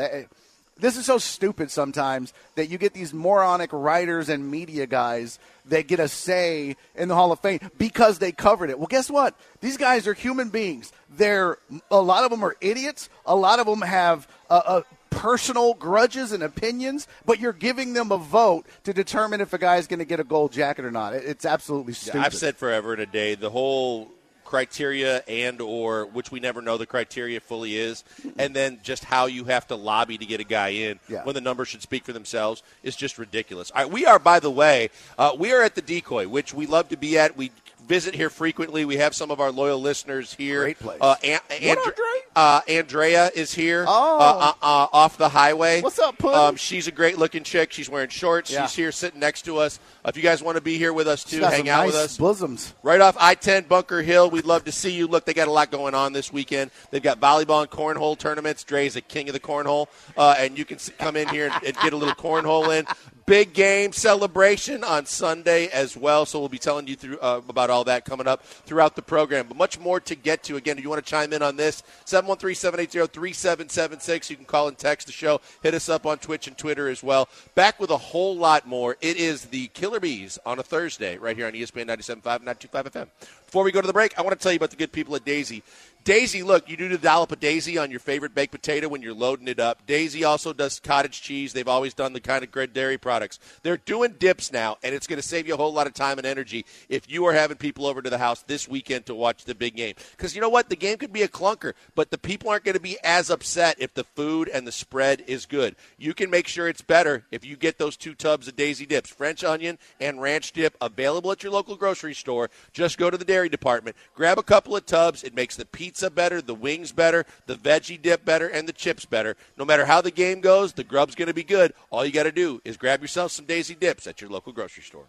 This 0.79 0.97
is 0.97 1.05
so 1.05 1.17
stupid 1.17 1.71
sometimes 1.71 2.33
that 2.55 2.67
you 2.69 2.77
get 2.77 2.93
these 2.93 3.13
moronic 3.13 3.69
writers 3.73 4.29
and 4.29 4.49
media 4.49 4.85
guys 4.87 5.39
that 5.65 5.87
get 5.87 5.99
a 5.99 6.07
say 6.07 6.75
in 6.95 7.07
the 7.09 7.15
Hall 7.15 7.31
of 7.31 7.39
Fame 7.39 7.59
because 7.77 8.19
they 8.19 8.31
covered 8.31 8.69
it. 8.69 8.77
Well, 8.79 8.87
guess 8.87 9.09
what? 9.09 9.35
These 9.61 9.77
guys 9.77 10.07
are 10.07 10.13
human 10.13 10.49
beings. 10.49 10.91
They're 11.09 11.57
a 11.91 12.01
lot 12.01 12.23
of 12.23 12.31
them 12.31 12.43
are 12.43 12.55
idiots. 12.61 13.09
A 13.25 13.35
lot 13.35 13.59
of 13.59 13.65
them 13.65 13.81
have 13.81 14.27
uh, 14.49 14.61
uh, 14.65 14.81
personal 15.09 15.73
grudges 15.73 16.31
and 16.31 16.43
opinions, 16.43 17.07
but 17.25 17.39
you're 17.39 17.53
giving 17.53 17.93
them 17.93 18.11
a 18.11 18.17
vote 18.17 18.65
to 18.83 18.93
determine 18.93 19.41
if 19.41 19.51
a 19.53 19.57
guy 19.57 19.77
is 19.77 19.87
going 19.87 19.99
to 19.99 20.05
get 20.05 20.19
a 20.19 20.23
gold 20.23 20.51
jacket 20.51 20.85
or 20.85 20.91
not. 20.91 21.13
It- 21.13 21.23
It's 21.25 21.45
absolutely 21.45 21.93
stupid. 21.93 22.21
I've 22.21 22.33
said 22.33 22.55
forever 22.57 22.93
and 22.93 23.01
a 23.01 23.05
day 23.05 23.35
the 23.35 23.49
whole 23.49 24.11
criteria 24.47 25.17
and 25.27 25.59
or 25.59 26.05
which 26.07 26.31
we 26.31 26.39
never 26.39 26.61
know 26.61 26.77
the 26.77 26.85
criteria 26.85 27.39
fully 27.39 27.75
is 27.77 28.03
and 28.39 28.55
then 28.55 28.79
just 28.81 29.03
how 29.03 29.25
you 29.25 29.43
have 29.43 29.67
to 29.67 29.75
lobby 29.75 30.17
to 30.17 30.25
get 30.25 30.39
a 30.39 30.43
guy 30.45 30.69
in 30.69 30.99
Yeah. 31.09 31.23
when 31.25 31.35
the 31.35 31.41
numbers 31.41 31.67
should 31.67 31.81
speak 31.81 32.05
for 32.05 32.13
themselves 32.13 32.63
is 32.81 32.95
just 32.95 33.17
ridiculous 33.19 33.71
all 33.71 33.83
right 33.83 33.91
we 33.91 34.05
are 34.05 34.19
by 34.19 34.39
the 34.39 34.49
way 34.49 34.89
uh, 35.17 35.35
we 35.37 35.51
are 35.51 35.61
at 35.61 35.75
the 35.75 35.81
decoy 35.81 36.29
which 36.29 36.53
we 36.53 36.65
love 36.65 36.87
to 36.89 36.97
be 36.97 37.17
at 37.19 37.35
we 37.35 37.51
visit 37.87 38.13
here 38.13 38.29
frequently 38.29 38.83
we 38.85 38.97
have 38.97 39.15
some 39.15 39.31
of 39.31 39.39
our 39.39 39.49
loyal 39.51 39.79
listeners 39.79 40.33
here 40.33 40.61
Great 40.63 40.79
place. 40.79 40.97
uh, 40.99 41.15
An- 41.23 41.39
Andre- 41.49 41.69
Andre? 41.69 42.05
uh, 42.35 42.61
andrea 42.67 43.31
is 43.33 43.53
here 43.53 43.85
Oh. 43.87 44.17
uh, 44.19 44.21
uh, 44.61 44.65
uh, 44.83 44.87
off 44.91 45.17
the 45.17 45.29
highway 45.29 45.81
What's 45.81 45.97
up, 45.99 46.17
Puddin'? 46.17 46.37
um, 46.39 46.55
she's 46.57 46.87
a 46.87 46.91
great 46.91 47.17
looking 47.17 47.43
chick 47.43 47.71
she's 47.71 47.89
wearing 47.89 48.09
shorts 48.09 48.51
Yeah. 48.51 48.65
she's 48.67 48.75
here 48.75 48.91
sitting 48.91 49.19
next 49.21 49.43
to 49.43 49.57
us 49.57 49.79
if 50.05 50.17
you 50.17 50.23
guys 50.23 50.43
want 50.43 50.55
to 50.57 50.61
be 50.61 50.77
here 50.77 50.91
with 50.91 51.07
us 51.07 51.23
too 51.23 51.39
hang 51.41 51.69
out 51.69 51.83
nice 51.85 51.93
with 51.93 51.95
us 51.95 52.17
bosoms. 52.17 52.73
Right 52.83 52.99
off 52.99 53.15
I 53.19 53.35
10 53.35 53.63
Bunker 53.63 54.01
Hill. 54.01 54.29
We'd 54.29 54.45
love 54.45 54.65
to 54.65 54.71
see 54.71 54.91
you. 54.91 55.07
Look, 55.07 55.25
they 55.25 55.33
got 55.33 55.47
a 55.47 55.51
lot 55.51 55.71
going 55.71 55.93
on 55.95 56.13
this 56.13 56.31
weekend. 56.31 56.71
They've 56.91 57.01
got 57.03 57.19
volleyball 57.19 57.61
and 57.61 57.69
cornhole 57.69 58.17
tournaments. 58.17 58.63
Dre's 58.63 58.95
a 58.95 59.01
king 59.01 59.27
of 59.29 59.33
the 59.33 59.39
cornhole. 59.39 59.87
Uh, 60.15 60.35
and 60.37 60.57
you 60.57 60.63
can 60.65 60.77
come 60.97 61.15
in 61.15 61.27
here 61.29 61.49
and, 61.53 61.63
and 61.65 61.75
get 61.77 61.93
a 61.93 61.97
little 61.97 62.15
cornhole 62.15 62.77
in. 62.77 62.85
Big 63.27 63.51
game 63.51 63.91
celebration 63.91 64.85
on 64.85 65.05
Sunday 65.05 65.67
as 65.67 65.97
well. 65.97 66.25
So 66.25 66.39
we'll 66.39 66.47
be 66.47 66.57
telling 66.57 66.87
you 66.87 66.95
through, 66.95 67.19
uh, 67.19 67.41
about 67.49 67.69
all 67.69 67.83
that 67.83 68.05
coming 68.05 68.25
up 68.25 68.41
throughout 68.41 68.95
the 68.95 69.01
program. 69.01 69.47
But 69.49 69.57
much 69.57 69.77
more 69.77 69.99
to 69.99 70.15
get 70.15 70.43
to. 70.43 70.55
Again, 70.55 70.77
if 70.77 70.83
you 70.85 70.89
want 70.89 71.05
to 71.05 71.09
chime 71.09 71.33
in 71.33 71.41
on 71.41 71.57
this, 71.57 71.83
713 72.05 72.55
780 72.55 73.11
3776. 73.11 74.29
You 74.29 74.37
can 74.37 74.45
call 74.45 74.69
and 74.69 74.77
text 74.77 75.07
the 75.07 75.11
show. 75.11 75.41
Hit 75.61 75.73
us 75.73 75.89
up 75.89 76.05
on 76.05 76.19
Twitch 76.19 76.47
and 76.47 76.57
Twitter 76.57 76.87
as 76.87 77.03
well. 77.03 77.27
Back 77.53 77.81
with 77.81 77.89
a 77.89 77.97
whole 77.97 78.37
lot 78.37 78.65
more. 78.65 78.95
It 79.01 79.17
is 79.17 79.43
the 79.43 79.67
Killer 79.73 79.99
B's 79.99 80.39
on 80.45 80.59
a 80.59 80.63
Thursday 80.63 81.17
right 81.17 81.35
here 81.35 81.47
on 81.47 81.51
ESPN 81.51 81.87
97.5 81.87 82.37
and 82.37 82.45
925 82.45 82.93
FM. 82.93 83.09
Before 83.45 83.65
we 83.65 83.73
go 83.73 83.81
to 83.81 83.87
the 83.87 83.93
break, 83.93 84.17
I 84.17 84.21
want 84.21 84.39
to 84.39 84.41
tell 84.41 84.53
you 84.53 84.57
about 84.57 84.71
the 84.71 84.77
good 84.77 84.93
people 84.93 85.17
at 85.17 85.25
Daisy. 85.25 85.63
Daisy, 86.07 86.41
look, 86.41 86.69
you 86.69 86.77
do 86.77 86.87
the 86.87 86.97
dollop 86.97 87.33
of 87.33 87.41
Daisy 87.41 87.77
on 87.77 87.91
your 87.91 87.99
favorite 87.99 88.33
baked 88.33 88.53
potato 88.53 88.87
when 88.87 89.01
you're 89.01 89.13
loading 89.13 89.49
it 89.49 89.59
up. 89.59 89.85
Daisy 89.85 90.23
also 90.23 90.53
does 90.53 90.79
cottage 90.79 91.21
cheese. 91.21 91.51
They've 91.51 91.67
always 91.67 91.93
done 91.93 92.13
the 92.13 92.21
kind 92.21 92.45
of 92.45 92.51
great 92.51 92.71
dairy 92.71 92.97
products. 92.97 93.39
They're 93.61 93.75
doing 93.75 94.15
dips 94.17 94.53
now, 94.53 94.77
and 94.83 94.95
it's 94.95 95.05
going 95.05 95.21
to 95.21 95.27
save 95.27 95.49
you 95.49 95.55
a 95.55 95.57
whole 95.57 95.73
lot 95.73 95.85
of 95.85 95.93
time 95.93 96.17
and 96.17 96.25
energy 96.25 96.65
if 96.87 97.11
you 97.11 97.25
are 97.25 97.33
having 97.33 97.57
people 97.57 97.85
over 97.85 98.01
to 98.01 98.09
the 98.09 98.19
house 98.19 98.41
this 98.43 98.69
weekend 98.69 99.05
to 99.07 99.15
watch 99.15 99.43
the 99.43 99.53
big 99.53 99.75
game. 99.75 99.95
Because 100.11 100.33
you 100.33 100.39
know 100.39 100.47
what? 100.47 100.69
The 100.69 100.77
game 100.77 100.97
could 100.97 101.11
be 101.11 101.23
a 101.23 101.27
clunker, 101.27 101.73
but 101.93 102.09
the 102.09 102.17
people 102.17 102.49
aren't 102.49 102.63
going 102.63 102.75
to 102.75 102.79
be 102.79 102.97
as 103.03 103.29
upset 103.29 103.75
if 103.77 103.93
the 103.93 104.05
food 104.05 104.47
and 104.47 104.65
the 104.65 104.71
spread 104.71 105.25
is 105.27 105.45
good. 105.45 105.75
You 105.97 106.13
can 106.13 106.29
make 106.29 106.47
sure 106.47 106.69
it's 106.69 106.81
better 106.81 107.25
if 107.31 107.43
you 107.43 107.57
get 107.57 107.79
those 107.79 107.97
two 107.97 108.15
tubs 108.15 108.47
of 108.47 108.55
Daisy 108.55 108.85
dips, 108.85 109.09
French 109.09 109.43
onion 109.43 109.77
and 109.99 110.21
ranch 110.21 110.53
dip, 110.53 110.77
available 110.79 111.33
at 111.33 111.43
your 111.43 111.51
local 111.51 111.75
grocery 111.75 112.13
store. 112.13 112.49
Just 112.71 112.97
go 112.97 113.09
to 113.09 113.17
the 113.17 113.25
dairy 113.25 113.49
department, 113.49 113.97
grab 114.15 114.39
a 114.39 114.43
couple 114.43 114.73
of 114.73 114.85
tubs. 114.85 115.21
It 115.21 115.35
makes 115.35 115.57
the 115.57 115.65
pizza 115.65 115.96
better, 116.15 116.41
the 116.41 116.55
wings 116.55 116.91
better, 116.91 117.25
the 117.45 117.55
veggie 117.55 118.01
dip 118.01 118.23
better, 118.23 118.47
and 118.47 118.67
the 118.67 118.73
chips 118.73 119.05
better. 119.05 119.35
No 119.57 119.65
matter 119.65 119.85
how 119.85 120.01
the 120.01 120.11
game 120.11 120.41
goes, 120.41 120.73
the 120.73 120.83
grub's 120.83 121.15
going 121.15 121.27
to 121.27 121.33
be 121.33 121.43
good. 121.43 121.73
All 121.89 122.05
you 122.05 122.11
got 122.11 122.23
to 122.23 122.31
do 122.31 122.61
is 122.63 122.77
grab 122.77 123.01
yourself 123.01 123.31
some 123.31 123.45
Daisy 123.45 123.75
dips 123.75 124.07
at 124.07 124.21
your 124.21 124.29
local 124.29 124.53
grocery 124.53 124.83
store. 124.83 125.07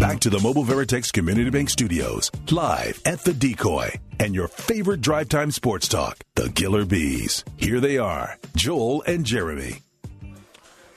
Back 0.00 0.20
to 0.20 0.30
the 0.30 0.40
Mobile 0.40 0.64
Veritex 0.64 1.12
Community 1.12 1.50
Bank 1.50 1.68
Studios, 1.68 2.30
live 2.50 2.98
at 3.04 3.20
the 3.20 3.34
Decoy, 3.34 3.90
and 4.18 4.34
your 4.34 4.48
favorite 4.48 5.02
drive 5.02 5.28
time 5.28 5.50
sports 5.50 5.88
talk, 5.88 6.20
the 6.36 6.48
Killer 6.48 6.86
B's. 6.86 7.44
Here 7.58 7.80
they 7.80 7.98
are, 7.98 8.38
Joel 8.56 9.02
and 9.06 9.26
Jeremy. 9.26 9.80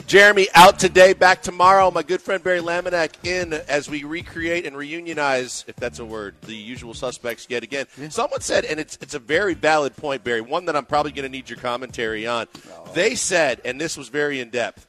Jeremy 0.08 0.48
out 0.54 0.80
today, 0.80 1.14
back 1.14 1.42
tomorrow. 1.42 1.90
My 1.92 2.04
good 2.04 2.22
friend 2.22 2.44
Barry 2.44 2.60
Laminack 2.60 3.26
in 3.26 3.54
as 3.54 3.90
we 3.90 4.04
recreate 4.04 4.66
and 4.66 4.76
reunionize, 4.76 5.64
if 5.68 5.76
that's 5.76 6.00
a 6.00 6.06
word, 6.06 6.36
the 6.42 6.56
usual 6.56 6.94
suspects 6.94 7.48
yet 7.50 7.64
again. 7.64 7.88
Someone 8.10 8.42
said, 8.42 8.66
and 8.66 8.80
it's 8.80 8.98
it's 9.02 9.14
a 9.14 9.20
very 9.20 9.54
valid 9.54 9.96
point, 9.96 10.24
Barry. 10.24 10.42
One 10.42 10.66
that 10.66 10.76
I'm 10.76 10.86
probably 10.86 11.12
going 11.12 11.24
to 11.24 11.30
need 11.30 11.50
your 11.50 11.60
commentary 11.60 12.28
on. 12.28 12.48
They 12.94 13.16
said, 13.16 13.62
and 13.66 13.80
this 13.80 13.98
was 13.98 14.10
very 14.10 14.40
in 14.40 14.50
depth. 14.50 14.88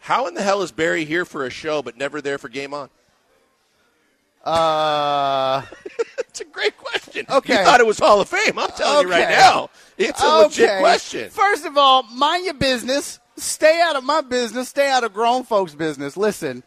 How 0.00 0.26
in 0.26 0.34
the 0.34 0.42
hell 0.42 0.62
is 0.62 0.72
Barry 0.72 1.04
here 1.04 1.24
for 1.24 1.44
a 1.44 1.50
show 1.50 1.82
but 1.82 1.96
never 1.96 2.20
there 2.20 2.38
for 2.38 2.48
Game 2.48 2.72
On? 2.74 2.88
Uh, 4.42 5.62
It's 6.30 6.40
a 6.40 6.44
great 6.44 6.76
question. 6.78 7.26
Okay. 7.28 7.58
You 7.58 7.64
thought 7.64 7.80
it 7.80 7.86
was 7.86 7.98
Hall 7.98 8.20
of 8.20 8.28
Fame. 8.28 8.56
I'm 8.56 8.70
telling 8.70 9.08
you 9.08 9.12
right 9.12 9.28
now. 9.28 9.68
It's 9.98 10.22
a 10.22 10.38
legit 10.38 10.78
question. 10.78 11.28
First 11.28 11.66
of 11.66 11.76
all, 11.76 12.04
mind 12.04 12.44
your 12.44 12.54
business. 12.54 13.18
Stay 13.42 13.80
out 13.82 13.96
of 13.96 14.04
my 14.04 14.20
business. 14.20 14.68
Stay 14.68 14.90
out 14.90 15.04
of 15.04 15.12
grown 15.12 15.44
folks' 15.44 15.74
business. 15.74 16.16
Listen, 16.16 16.62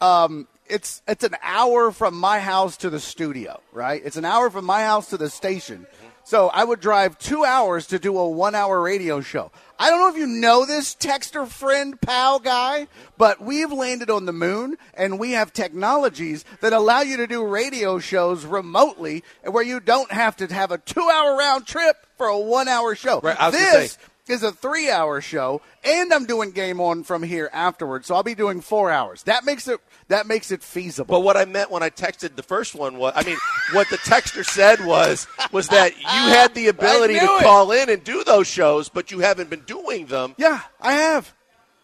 um, 0.00 0.46
it's 0.68 1.02
it's 1.06 1.24
an 1.24 1.36
hour 1.42 1.90
from 1.92 2.18
my 2.18 2.40
house 2.40 2.76
to 2.78 2.90
the 2.90 3.00
studio, 3.00 3.60
right? 3.72 4.02
It's 4.04 4.16
an 4.16 4.24
hour 4.24 4.50
from 4.50 4.64
my 4.64 4.82
house 4.82 5.10
to 5.10 5.16
the 5.16 5.30
station. 5.30 5.86
So 6.24 6.48
I 6.48 6.64
would 6.64 6.80
drive 6.80 7.18
two 7.18 7.44
hours 7.44 7.86
to 7.86 8.00
do 8.00 8.18
a 8.18 8.28
one-hour 8.28 8.82
radio 8.82 9.20
show. 9.20 9.52
I 9.78 9.90
don't 9.90 10.00
know 10.00 10.08
if 10.08 10.16
you 10.16 10.26
know 10.26 10.66
this 10.66 10.92
texter 10.96 11.46
friend 11.46 12.00
pal 12.00 12.40
guy, 12.40 12.88
but 13.16 13.40
we've 13.40 13.70
landed 13.70 14.10
on 14.10 14.26
the 14.26 14.32
moon 14.32 14.76
and 14.94 15.20
we 15.20 15.32
have 15.32 15.52
technologies 15.52 16.44
that 16.62 16.72
allow 16.72 17.02
you 17.02 17.16
to 17.18 17.28
do 17.28 17.46
radio 17.46 18.00
shows 18.00 18.44
remotely 18.44 19.22
where 19.44 19.62
you 19.62 19.78
don't 19.78 20.10
have 20.10 20.34
to 20.38 20.52
have 20.52 20.72
a 20.72 20.78
two-hour 20.78 21.36
round 21.36 21.64
trip 21.64 21.96
for 22.16 22.26
a 22.26 22.36
one-hour 22.36 22.96
show. 22.96 23.20
Right, 23.20 23.40
I 23.40 23.50
was 23.50 23.54
gonna 23.54 23.70
this 23.78 23.92
say- 23.92 23.98
is 24.28 24.42
a 24.42 24.50
three 24.52 24.90
hour 24.90 25.20
show 25.20 25.60
and 25.84 26.12
i'm 26.12 26.24
doing 26.26 26.50
game 26.50 26.80
on 26.80 27.02
from 27.04 27.22
here 27.22 27.48
afterwards 27.52 28.06
so 28.06 28.14
i'll 28.14 28.22
be 28.22 28.34
doing 28.34 28.60
four 28.60 28.90
hours 28.90 29.22
that 29.24 29.44
makes 29.44 29.68
it 29.68 29.80
that 30.08 30.26
makes 30.26 30.50
it 30.50 30.62
feasible 30.62 31.12
But 31.16 31.20
what 31.20 31.36
I 31.36 31.44
meant 31.46 31.70
when 31.70 31.82
I 31.82 31.90
texted 31.90 32.36
the 32.36 32.42
first 32.44 32.74
one 32.76 32.96
was, 32.96 33.12
I 33.16 33.24
mean, 33.24 33.36
what 33.72 33.88
the 33.90 33.96
texter 33.98 34.44
said 34.44 34.84
was, 34.86 35.26
was 35.50 35.66
that 35.68 35.96
you 35.96 36.04
had 36.06 36.54
the 36.54 36.68
ability 36.76 37.18
to 37.18 37.24
it. 37.24 37.42
call 37.42 37.72
in 37.72 37.90
and 37.90 38.04
do 38.04 38.22
those 38.22 38.46
shows, 38.46 38.88
but 38.88 39.10
you 39.10 39.18
haven't 39.18 39.50
been 39.50 39.62
doing 39.66 40.06
them. 40.06 40.34
yeah 40.38 40.60
i 40.80 40.92
have 40.92 41.34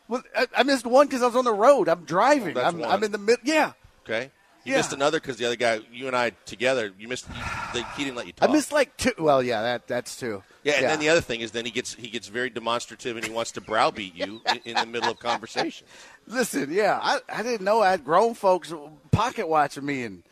well, 0.09 0.22
I, 0.37 0.46
I 0.59 0.62
missed 0.62 0.87
one 0.87 1.07
because 1.09 1.22
i 1.22 1.26
was 1.26 1.35
on 1.37 1.44
the 1.44 1.52
road 1.52 1.88
i'm 1.88 2.05
driving 2.05 2.57
oh, 2.57 2.61
that's 2.61 2.74
I'm. 2.74 2.85
I'm 2.85 3.02
in 3.02 3.11
the 3.12 3.18
mid 3.18 3.38
yeah 3.44 3.72
Okay. 4.05 4.31
You 4.64 4.72
Yeah. 4.72 4.79
missed 4.79 4.92
another 4.92 5.18
because 5.18 5.37
the 5.37 5.44
other 5.46 5.57
guy, 5.57 5.81
you 5.92 6.07
and 6.07 6.16
I 6.16 6.31
together, 6.46 6.92
you 6.98 7.09
missed. 7.09 7.27
The, 7.72 7.85
he 7.96 8.05
didn't 8.05 8.16
let 8.16 8.27
you 8.27 8.33
talk. 8.33 8.48
I 8.48 8.53
missed 8.53 8.70
like 8.72 8.96
two. 8.96 9.12
Well, 9.18 9.42
yeah, 9.42 9.61
that 9.62 9.88
that's 9.88 10.16
two. 10.16 10.42
Yeah, 10.62 10.75
and 10.75 10.85
then 10.87 10.98
the 11.01 11.09
other 11.09 11.20
thing 11.20 11.40
is, 11.40 11.51
then 11.51 11.64
he 11.64 11.72
gets 11.72 11.94
he 11.94 12.09
gets 12.09 12.29
very 12.29 12.48
demonstrative 12.48 13.16
and 13.16 13.25
he 13.27 13.33
wants 13.33 13.51
to 13.53 13.61
browbeat 13.61 14.14
you 14.14 14.40
in, 14.46 14.61
in 14.64 14.77
the 14.77 14.87
middle 14.87 15.11
of 15.11 15.18
conversation. 15.18 15.87
Listen, 16.27 16.72
yeah, 16.72 17.01
I, 17.03 17.18
I 17.29 17.42
didn't 17.42 17.62
know 17.64 17.83
I 17.83 17.90
had 17.90 18.05
grown 18.05 18.35
folks 18.35 18.72
pocket 19.11 19.48
watching 19.48 19.85
me 19.85 20.05
and 20.05 20.22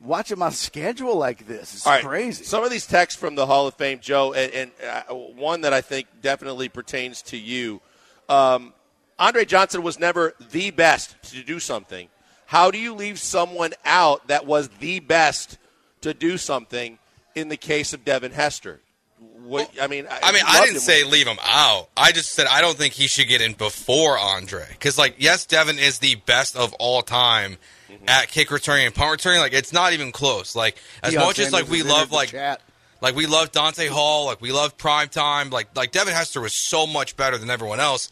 watching 0.00 0.38
my 0.38 0.48
schedule 0.50 1.16
like 1.16 1.46
this. 1.46 1.74
It's 1.74 1.86
right, 1.86 2.02
crazy. 2.02 2.44
Some 2.44 2.64
of 2.64 2.70
these 2.70 2.86
texts 2.86 3.20
from 3.20 3.34
the 3.34 3.44
Hall 3.44 3.66
of 3.66 3.74
Fame, 3.74 3.98
Joe, 4.00 4.32
and, 4.32 4.52
and 4.52 4.70
uh, 5.10 5.14
one 5.14 5.60
that 5.62 5.74
I 5.74 5.82
think 5.82 6.06
definitely 6.22 6.70
pertains 6.70 7.20
to 7.22 7.36
you. 7.36 7.82
Um, 8.30 8.72
Andre 9.18 9.44
Johnson 9.44 9.82
was 9.82 9.98
never 9.98 10.34
the 10.50 10.70
best 10.70 11.16
to 11.34 11.42
do 11.44 11.60
something. 11.60 12.08
How 12.46 12.70
do 12.70 12.78
you 12.78 12.94
leave 12.94 13.18
someone 13.18 13.72
out 13.84 14.26
that 14.28 14.46
was 14.46 14.68
the 14.80 15.00
best 15.00 15.58
to 16.02 16.14
do 16.14 16.36
something 16.38 16.98
in 17.34 17.48
the 17.48 17.56
case 17.56 17.92
of 17.92 18.04
Devin 18.04 18.32
Hester? 18.32 18.80
What, 19.44 19.70
I 19.80 19.86
mean, 19.88 20.06
I 20.10 20.32
mean, 20.32 20.42
I 20.46 20.60
didn't 20.60 20.76
him. 20.76 20.80
say 20.80 21.04
leave 21.04 21.26
him 21.26 21.38
out. 21.44 21.88
I 21.96 22.12
just 22.12 22.32
said 22.32 22.46
I 22.46 22.60
don't 22.60 22.76
think 22.76 22.94
he 22.94 23.06
should 23.08 23.28
get 23.28 23.40
in 23.40 23.52
before 23.54 24.18
Andre. 24.18 24.64
Because, 24.70 24.96
like, 24.98 25.16
yes, 25.18 25.44
Devin 25.46 25.78
is 25.78 25.98
the 25.98 26.14
best 26.26 26.56
of 26.56 26.72
all 26.74 27.02
time 27.02 27.56
Mm-hmm. 27.90 28.08
at 28.08 28.28
kick 28.28 28.50
returning 28.50 28.86
and 28.86 28.94
punt 28.94 29.10
returning. 29.12 29.40
Like, 29.40 29.52
it's 29.52 29.72
not 29.72 29.92
even 29.92 30.10
close. 30.10 30.56
Like, 30.56 30.76
as 31.02 31.12
Deion 31.14 31.18
much 31.26 31.38
as 31.38 31.52
like 31.52 31.68
we 31.68 31.82
love 31.82 32.10
like 32.10 32.30
chat. 32.30 32.62
like 33.02 33.14
we 33.14 33.26
love 33.26 33.52
Dante 33.52 33.88
Hall, 33.88 34.24
like 34.24 34.40
we 34.40 34.52
love 34.52 34.76
prime 34.78 35.08
time, 35.08 35.50
like 35.50 35.68
like 35.76 35.92
Devin 35.92 36.14
Hester 36.14 36.40
was 36.40 36.54
so 36.56 36.86
much 36.86 37.14
better 37.16 37.36
than 37.36 37.50
everyone 37.50 37.80
else. 37.80 38.10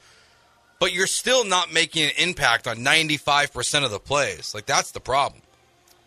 But 0.82 0.92
you're 0.92 1.06
still 1.06 1.44
not 1.44 1.72
making 1.72 2.06
an 2.06 2.10
impact 2.18 2.66
on 2.66 2.78
95% 2.78 3.84
of 3.84 3.92
the 3.92 4.00
plays. 4.00 4.52
Like 4.52 4.66
that's 4.66 4.90
the 4.90 4.98
problem. 4.98 5.40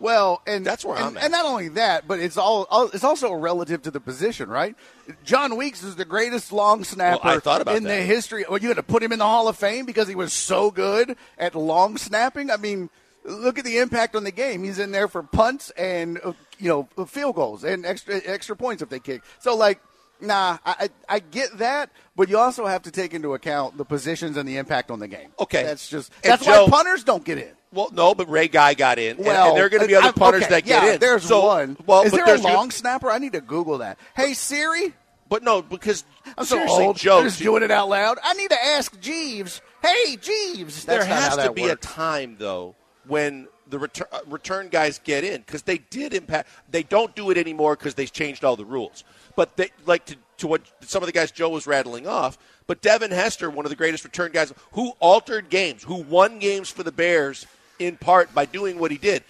Well, 0.02 0.42
and 0.46 0.66
That's 0.66 0.84
where 0.84 0.98
and, 0.98 1.06
I'm 1.06 1.18
at. 1.18 1.24
And 1.24 1.32
not 1.32 1.46
only 1.46 1.70
that, 1.70 2.10
but 2.10 2.20
it's 2.20 2.36
all, 2.36 2.68
all 2.70 2.90
it's 2.90 3.06
also 3.06 3.32
relative 3.32 3.84
to 3.84 3.92
the 3.92 4.02
position, 4.02 4.50
right? 4.50 4.76
Jon 5.24 5.56
Weeks 5.56 5.82
is 5.82 5.96
the 5.96 6.04
greatest 6.04 6.52
long 6.52 6.84
snapper 6.84 7.22
Well, 7.24 7.38
I 7.38 7.40
thought 7.40 7.62
about 7.62 7.78
in 7.78 7.84
that. 7.84 8.00
the 8.00 8.04
history. 8.04 8.44
Well, 8.50 8.58
you 8.58 8.68
had 8.68 8.76
to 8.76 8.84
put 8.84 9.02
him 9.02 9.14
in 9.14 9.20
the 9.20 9.26
Hall 9.26 9.48
of 9.48 9.56
Fame 9.56 9.86
because 9.86 10.10
he 10.10 10.16
was 10.16 10.34
so 10.34 10.72
good 10.72 11.16
at 11.38 11.56
long 11.56 11.96
snapping. 11.96 12.52
I 12.52 12.58
mean, 12.58 12.90
look 13.24 13.58
at 13.58 13.64
the 13.64 13.78
impact 13.78 14.14
on 14.14 14.26
the 14.26 14.32
game. 14.32 14.66
He's 14.66 14.78
in 14.78 14.92
there 14.92 15.08
for 15.08 15.24
punts 15.24 15.70
and 15.78 16.20
uh, 16.22 16.34
you 16.60 16.68
know 16.68 17.06
field 17.06 17.36
goals 17.36 17.64
and 17.64 17.86
extra 17.86 18.20
extra 18.26 18.58
points 18.58 18.84
if 18.84 18.90
they 18.90 19.00
kick. 19.00 19.22
So 19.40 19.56
like. 19.56 19.80
Nah, 20.22 20.58
I, 20.66 20.90
I 21.10 21.20
get 21.20 21.58
that, 21.58 21.90
but 22.16 22.30
you 22.30 22.38
also 22.38 22.66
have 22.66 22.84
to 22.84 22.92
take 22.92 23.14
into 23.14 23.34
account 23.34 23.78
the 23.78 23.86
positions 23.86 24.38
and 24.38 24.48
the 24.48 24.58
impact 24.58 24.90
on 24.90 25.00
the 25.00 25.08
game. 25.08 25.30
Okay. 25.40 25.64
that's 25.64 25.88
just 25.90 26.12
that's 26.24 26.46
why 26.46 26.68
punters 26.70 27.04
don't 27.04 27.24
get 27.24 27.38
in. 27.38 27.52
Well, 27.74 27.90
no, 27.92 28.16
but 28.16 28.30
Ray 28.30 28.48
Guy 28.48 28.74
got 28.74 28.98
in, 29.00 29.18
and- 29.18 29.26
Well, 29.26 29.50
and, 29.50 29.58
there 29.58 29.66
are 29.66 29.70
going 29.70 29.82
to 29.82 29.88
be 29.88 29.96
other 29.96 30.14
punters 30.14 30.44
okay, 30.44 30.52
that 30.52 30.66
get 30.66 30.84
yeah, 30.84 30.94
in. 30.94 31.00
There's 31.00 31.24
So- 31.26 31.46
one. 31.46 31.78
Well, 31.86 32.04
is 32.04 32.12
but 32.12 32.26
there 32.26 32.36
a 32.36 32.40
long 32.40 32.72
snapper? 32.72 33.12
I 33.12 33.18
need 33.18 33.34
to 33.34 33.42
Google 33.42 33.80
that. 33.80 33.98
Hey 34.16 34.34
Siri, 34.34 34.94
But 35.28 35.44
no, 35.44 35.62
because 35.62 36.06
I'm 36.38 36.46
so 36.46 36.66
old. 36.68 36.96
Joe, 36.96 37.18
I'm 37.20 37.26
just 37.26 37.40
doing 37.40 37.64
it 37.64 37.72
out 37.72 37.90
loud. 37.90 38.18
I 38.24 38.34
need 38.36 38.52
to 38.52 38.64
ask 38.64 38.98
Jeeves. 39.02 39.62
Hey 39.82 40.16
Jeeves, 40.16 40.86
there 40.86 41.00
That's 41.00 41.10
not 41.10 41.40
has 41.40 41.48
to 41.48 41.52
be 41.52 41.64
works. 41.64 41.74
a 41.74 41.90
time 41.90 42.38
though 42.40 42.76
when 43.08 43.48
the 43.68 43.80
return, 43.80 44.08
uh, 44.12 44.20
return 44.28 44.70
guys 44.70 45.00
get 45.04 45.24
in 45.24 45.42
because 45.42 45.64
they 45.64 45.78
did 45.78 46.14
impact. 46.14 46.50
They 46.70 46.84
don't 46.84 47.16
do 47.16 47.32
it 47.32 47.38
anymore 47.38 47.76
because 47.76 47.96
they 47.96 48.06
changed 48.06 48.44
all 48.44 48.56
the 48.56 48.66
rules. 48.66 49.04
But 49.36 49.58
they 49.58 49.70
like 49.86 50.06
to 50.06 50.16
to 50.38 50.48
what 50.48 50.62
some 50.82 51.02
of 51.02 51.08
the 51.08 51.14
guys 51.14 51.32
Joe 51.32 51.50
was 51.50 51.66
rattling 51.68 52.08
off. 52.08 52.38
But 52.68 52.82
Devin 52.82 53.12
Hester, 53.12 53.50
one 53.50 53.66
of 53.66 53.70
the 53.70 53.76
greatest 53.76 54.04
return 54.04 54.32
guys, 54.32 54.54
who 54.74 54.94
altered 55.00 55.50
games, 55.50 55.84
who 55.84 56.02
won 56.04 56.40
games 56.40 56.70
for 56.70 56.84
the 56.84 56.92
Bears 56.92 57.46
in 57.80 57.98
part 57.98 58.34
by 58.34 58.46
doing 58.46 58.80
what 58.80 58.92
he 58.92 58.98
did. 58.98 59.24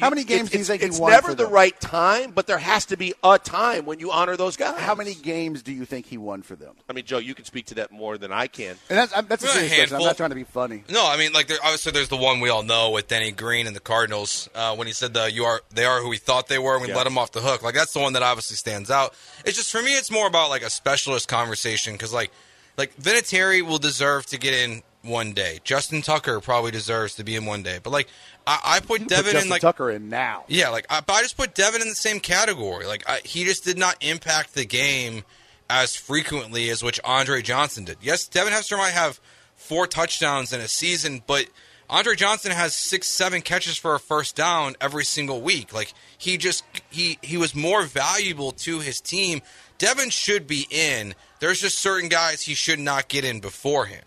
How 0.00 0.10
many 0.10 0.24
games 0.24 0.42
it's, 0.42 0.50
do 0.50 0.58
you 0.58 0.60
it's- 0.62 0.66
think 0.68 0.82
he 0.82 0.88
it's 0.88 0.98
won 0.98 1.10
never 1.12 1.28
for 1.28 1.34
the 1.34 1.44
them? 1.44 1.52
right 1.52 1.80
time, 1.80 2.32
but 2.32 2.46
there 2.46 2.58
has 2.58 2.86
to 2.86 2.96
be 2.96 3.14
a 3.22 3.38
time 3.38 3.86
when 3.86 3.98
you 4.00 4.10
honor 4.10 4.36
those 4.36 4.56
guys. 4.56 4.78
How 4.80 4.94
many 4.94 5.14
games 5.14 5.62
do 5.62 5.72
you 5.72 5.84
think 5.84 6.06
he 6.06 6.18
won 6.18 6.42
for 6.42 6.56
them? 6.56 6.74
I 6.88 6.92
mean, 6.92 7.04
Joe, 7.04 7.18
you 7.18 7.34
can 7.34 7.44
speak 7.44 7.66
to 7.66 7.74
that 7.76 7.90
more 7.92 8.18
than 8.18 8.32
I 8.32 8.46
can. 8.46 8.76
And 8.88 8.98
that's 8.98 9.12
I'm- 9.12 9.26
that's 9.28 9.42
a 9.44 9.46
A 9.46 9.50
serious 9.50 9.72
question. 9.74 9.96
I'm 9.96 10.02
not 10.02 10.16
trying 10.16 10.30
to 10.30 10.36
be 10.36 10.44
funny. 10.44 10.84
No, 10.88 11.06
I 11.06 11.16
mean 11.16 11.32
like 11.32 11.46
there, 11.48 11.58
obviously 11.62 11.92
there's 11.92 12.08
the 12.08 12.16
one 12.16 12.40
we 12.40 12.48
all 12.48 12.62
know 12.62 12.90
with 12.90 13.08
Denny 13.08 13.30
Green 13.32 13.66
and 13.66 13.74
the 13.76 13.80
Cardinals 13.80 14.48
uh, 14.54 14.74
when 14.76 14.86
he 14.86 14.92
said 14.92 15.14
the 15.14 15.30
you 15.30 15.44
are 15.44 15.62
they 15.70 15.84
are 15.84 16.00
who 16.00 16.08
we 16.08 16.18
thought 16.18 16.48
they 16.48 16.58
were 16.58 16.74
and 16.74 16.82
we 16.82 16.88
Yeah. 16.88 16.96
let 16.96 17.04
them 17.04 17.16
off 17.18 17.32
the 17.32 17.40
hook. 17.40 17.62
Like 17.62 17.74
that's 17.74 17.92
the 17.92 18.00
one 18.00 18.12
that 18.14 18.22
obviously 18.22 18.56
stands 18.56 18.90
out. 18.90 19.14
It's 19.44 19.56
just 19.56 19.70
for 19.70 19.82
me 19.82 19.94
it's 19.96 20.10
more 20.10 20.26
about 20.26 20.50
like 20.50 20.62
a 20.62 20.70
specialist 20.70 21.28
conversation 21.28 21.92
because 21.94 22.12
like 22.12 22.30
like 22.76 22.96
Vinatieri 22.96 23.62
will 23.62 23.78
deserve 23.78 24.26
to 24.26 24.38
get 24.38 24.52
in 24.54 24.82
one 25.04 25.32
day. 25.32 25.60
Justin 25.64 26.02
Tucker 26.02 26.40
probably 26.40 26.70
deserves 26.70 27.14
to 27.16 27.24
be 27.24 27.36
in 27.36 27.44
one 27.46 27.62
day. 27.62 27.78
But 27.82 27.90
like 27.90 28.08
I, 28.46 28.60
I 28.64 28.80
put 28.80 29.02
Put 29.02 29.08
Devin 29.08 29.32
Justin 29.32 29.42
in 29.44 29.50
like 29.50 29.62
Tucker 29.62 29.90
in 29.90 30.08
now. 30.08 30.44
yeah, 30.48 30.68
like 30.70 30.86
I, 30.90 31.00
but 31.00 31.12
I 31.14 31.22
just 31.22 31.36
put 31.36 31.54
Devin 31.54 31.82
in 31.82 31.88
the 31.88 31.94
same 31.94 32.20
category. 32.20 32.86
Like 32.86 33.04
I, 33.08 33.20
he 33.24 33.44
just 33.44 33.64
did 33.64 33.78
not 33.78 33.96
impact 34.02 34.54
the 34.54 34.64
game 34.64 35.24
as 35.68 35.96
frequently 35.96 36.70
as 36.70 36.82
which 36.82 37.00
Andre 37.04 37.42
Johnson 37.42 37.84
did. 37.84 37.98
Yes, 38.02 38.26
Devin 38.28 38.52
Hester 38.52 38.76
might 38.76 38.90
have 38.92 39.20
four 39.56 39.86
touchdowns 39.86 40.52
in 40.52 40.60
a 40.60 40.68
season, 40.68 41.22
but 41.26 41.46
Andre 41.88 42.16
Johnson 42.16 42.52
has 42.52 42.74
six, 42.74 43.08
seven 43.08 43.40
catches 43.40 43.76
for 43.78 43.94
a 43.94 44.00
first 44.00 44.36
down 44.36 44.74
every 44.80 45.04
single 45.04 45.40
week. 45.40 45.72
Like 45.72 45.92
he 46.16 46.36
just 46.36 46.64
he 46.90 47.18
he 47.22 47.36
was 47.36 47.54
more 47.54 47.82
valuable 47.82 48.52
to 48.52 48.80
his 48.80 49.00
team. 49.00 49.42
Devin 49.78 50.10
should 50.10 50.46
be 50.46 50.66
in. 50.70 51.14
There's 51.40 51.60
just 51.60 51.78
certain 51.78 52.08
guys 52.08 52.42
he 52.42 52.54
should 52.54 52.78
not 52.78 53.08
get 53.08 53.24
in 53.24 53.40
beforehand. 53.40 54.04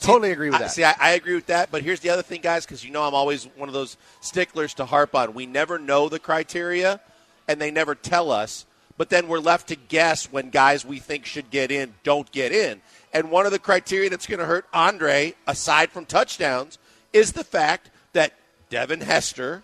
Totally 0.00 0.30
agree 0.32 0.48
with 0.50 0.56
I, 0.56 0.64
that. 0.64 0.70
see, 0.72 0.84
I, 0.84 0.94
I 1.00 1.10
agree 1.12 1.34
with 1.34 1.46
that. 1.46 1.70
But 1.70 1.82
here's 1.82 2.00
the 2.00 2.10
other 2.10 2.22
thing, 2.22 2.40
guys, 2.40 2.64
because 2.64 2.84
you 2.84 2.90
know 2.90 3.02
I'm 3.02 3.14
always 3.14 3.44
one 3.56 3.68
of 3.68 3.72
those 3.74 3.96
sticklers 4.20 4.74
to 4.74 4.84
harp 4.84 5.14
on. 5.14 5.34
We 5.34 5.46
never 5.46 5.78
know 5.78 6.08
the 6.08 6.18
criteria, 6.18 7.00
and 7.48 7.60
they 7.60 7.70
never 7.70 7.94
tell 7.94 8.30
us. 8.30 8.66
But 8.98 9.10
then 9.10 9.28
we're 9.28 9.40
left 9.40 9.68
to 9.68 9.76
guess 9.76 10.30
when 10.32 10.50
guys 10.50 10.84
we 10.84 10.98
think 10.98 11.26
should 11.26 11.50
get 11.50 11.70
in 11.70 11.94
don't 12.02 12.30
get 12.32 12.52
in. 12.52 12.80
And 13.12 13.30
one 13.30 13.46
of 13.46 13.52
the 13.52 13.58
criteria 13.58 14.08
that's 14.10 14.26
going 14.26 14.40
to 14.40 14.46
hurt 14.46 14.66
Andre, 14.72 15.34
aside 15.46 15.90
from 15.90 16.04
touchdowns, 16.06 16.78
is 17.12 17.32
the 17.32 17.44
fact 17.44 17.90
that 18.12 18.32
Devin 18.70 19.00
Hester. 19.00 19.62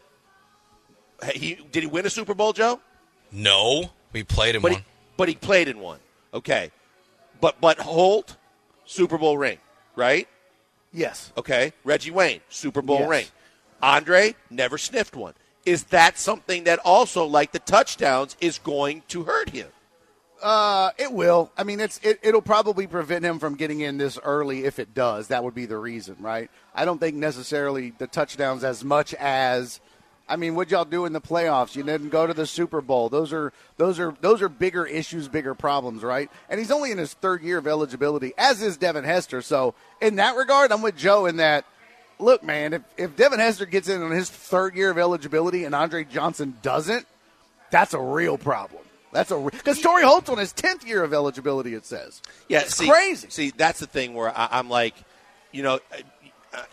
He 1.35 1.55
did 1.71 1.83
he 1.85 1.87
win 1.87 2.05
a 2.05 2.11
Super 2.11 2.35
Bowl, 2.35 2.53
Joe? 2.53 2.81
No, 3.31 3.91
we 4.13 4.23
played 4.25 4.55
in 4.57 4.63
But 4.63 4.73
one. 4.73 4.81
he, 4.81 4.87
but 5.17 5.29
he 5.29 5.35
played 5.35 5.69
in 5.69 5.79
one. 5.79 5.99
Okay, 6.35 6.71
but 7.41 7.61
but 7.61 7.79
Holt, 7.79 8.37
Super 8.87 9.17
Bowl 9.19 9.39
ring, 9.39 9.59
right? 9.97 10.29
yes. 10.93 11.33
Okay, 11.37 11.73
Reggie 11.85 12.11
Wayne, 12.11 12.41
Super 12.49 12.83
Bowl 12.83 13.01
Yes. 13.01 13.09
ring. 13.09 13.27
Andre 13.83 14.35
never 14.51 14.79
sniffed 14.79 15.17
one. 15.17 15.35
Is 15.65 15.85
that 15.85 16.19
something 16.19 16.65
that 16.65 16.79
also, 16.85 17.25
like 17.25 17.53
the 17.53 17.59
touchdowns, 17.61 18.37
is 18.41 18.59
going 18.59 19.03
to 19.09 19.25
hurt 19.25 19.51
him? 19.51 19.69
Uh, 20.43 20.91
it 20.99 21.13
will. 21.13 21.53
I 21.57 21.63
mean, 21.63 21.79
it's 21.81 21.99
it, 22.03 22.19
it'll 22.23 22.43
probably 22.43 22.87
prevent 22.89 23.25
him 23.25 23.39
from 23.39 23.55
getting 23.55 23.81
in 23.81 23.97
this 23.97 24.19
early 24.25 24.65
if 24.65 24.79
it 24.81 24.93
does. 24.93 25.29
That 25.29 25.45
would 25.45 25.55
be 25.55 25.67
the 25.67 25.77
reason, 25.79 26.17
right? 26.19 26.51
I 26.75 26.85
don't 26.85 26.99
think 26.99 27.15
necessarily 27.17 27.93
the 27.99 28.07
touchdowns 28.09 28.65
as 28.65 28.85
much 28.85 29.15
as. 29.15 29.81
I 30.33 30.37
mean, 30.37 30.55
what 30.55 30.71
y'all 30.71 30.87
do 30.87 31.05
in 31.05 31.13
the 31.13 31.21
playoffs? 31.21 31.77
You 31.77 31.83
didn't 31.83 32.09
go 32.09 32.27
to 32.27 32.33
the 32.33 32.47
Super 32.47 32.81
Bowl. 32.81 33.11
Those 33.11 33.35
are 33.35 33.53
those 33.77 34.01
are 34.01 34.17
those 34.23 34.41
are 34.41 34.49
bigger 34.49 34.87
issues, 34.87 35.29
bigger 35.29 35.55
problems, 35.55 36.03
right? 36.03 36.31
And 36.49 36.59
he's 36.59 36.71
only 36.71 36.91
in 36.91 36.97
his 36.97 37.13
third 37.13 37.43
year 37.43 37.59
of 37.59 37.67
eligibility, 37.67 38.33
as 38.39 38.63
is 38.63 38.79
Devin 38.79 39.05
Hester. 39.05 39.43
So, 39.43 39.75
in 40.01 40.17
that 40.17 40.37
regard, 40.37 40.73
I'm 40.73 40.81
with 40.81 40.97
Joe 40.97 41.27
in 41.27 41.37
that. 41.37 41.67
Look, 42.19 42.43
man, 42.43 42.73
if 42.73 42.83
if 42.97 43.15
Devin 43.15 43.41
Hester 43.41 43.67
gets 43.67 43.91
in 43.91 44.03
on 44.03 44.11
his 44.11 44.31
third 44.31 44.75
year 44.75 44.91
of 44.91 44.97
eligibility 44.97 45.65
and 45.65 45.75
Andre 45.75 46.03
Johnson 46.05 46.57
doesn't, 46.63 47.07
that's 47.71 47.93
a 47.93 48.01
real 48.01 48.39
problem. 48.39 48.81
That's 49.13 49.31
a 49.33 49.39
because 49.39 49.83
Torry 49.83 50.03
Holt's 50.03 50.31
on 50.31 50.39
his 50.39 50.55
tenth 50.55 50.87
year 50.87 51.05
of 51.05 51.13
eligibility. 51.13 51.75
It 51.75 51.85
says, 51.85 52.23
Yeah, 52.49 52.61
it's 52.61 52.75
see, 52.75 52.89
crazy. 52.89 53.29
See, 53.29 53.53
that's 53.55 53.81
the 53.81 53.87
thing 53.87 54.15
where 54.15 54.31
I, 54.35 54.49
I'm 54.53 54.71
like, 54.71 54.95
you 55.51 55.63
know, 55.63 55.79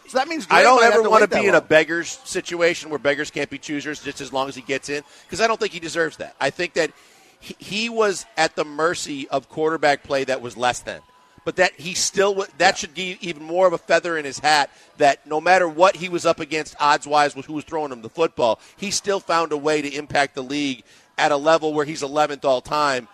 So 0.07 0.17
that 0.17 0.27
means 0.27 0.45
I 0.49 0.63
don't 0.63 0.83
ever 0.83 1.09
want 1.09 1.29
to 1.29 1.39
be 1.39 1.47
in 1.47 1.55
a 1.55 1.61
beggars 1.61 2.19
situation 2.25 2.89
where 2.89 2.99
beggars 2.99 3.31
can't 3.31 3.49
be 3.49 3.57
choosers 3.57 4.01
just 4.01 4.19
as 4.21 4.33
long 4.33 4.49
as 4.49 4.55
he 4.55 4.61
gets 4.61 4.89
in 4.89 5.03
because 5.25 5.39
I 5.39 5.47
don't 5.47 5.59
think 5.59 5.71
he 5.71 5.79
deserves 5.79 6.17
that. 6.17 6.35
I 6.39 6.49
think 6.49 6.73
that 6.73 6.91
he, 7.39 7.55
he 7.59 7.89
was 7.89 8.25
at 8.35 8.55
the 8.55 8.65
mercy 8.65 9.27
of 9.29 9.47
quarterback 9.47 10.03
play 10.03 10.25
that 10.25 10.41
was 10.41 10.57
less 10.57 10.81
than. 10.81 11.01
But 11.45 11.55
that 11.55 11.73
he 11.79 11.93
still 11.93 12.45
that 12.57 12.77
should 12.77 12.93
be 12.93 13.17
even 13.21 13.43
more 13.43 13.65
of 13.67 13.73
a 13.73 13.77
feather 13.77 14.17
in 14.17 14.25
his 14.25 14.39
hat 14.39 14.69
that 14.97 15.25
no 15.25 15.39
matter 15.39 15.67
what 15.67 15.95
he 15.95 16.09
was 16.09 16.25
up 16.25 16.39
against 16.39 16.75
odds 16.79 17.07
wise 17.07 17.35
with 17.35 17.45
who 17.45 17.53
was 17.53 17.63
throwing 17.63 17.91
him 17.91 18.01
the 18.01 18.09
football, 18.09 18.59
he 18.75 18.91
still 18.91 19.19
found 19.19 19.51
a 19.51 19.57
way 19.57 19.81
to 19.81 19.87
impact 19.87 20.35
the 20.35 20.43
league 20.43 20.83
at 21.17 21.31
a 21.31 21.37
level 21.37 21.73
where 21.73 21.85
he's 21.85 22.01
11th 22.01 22.43
all 22.43 22.61
time 22.61 23.07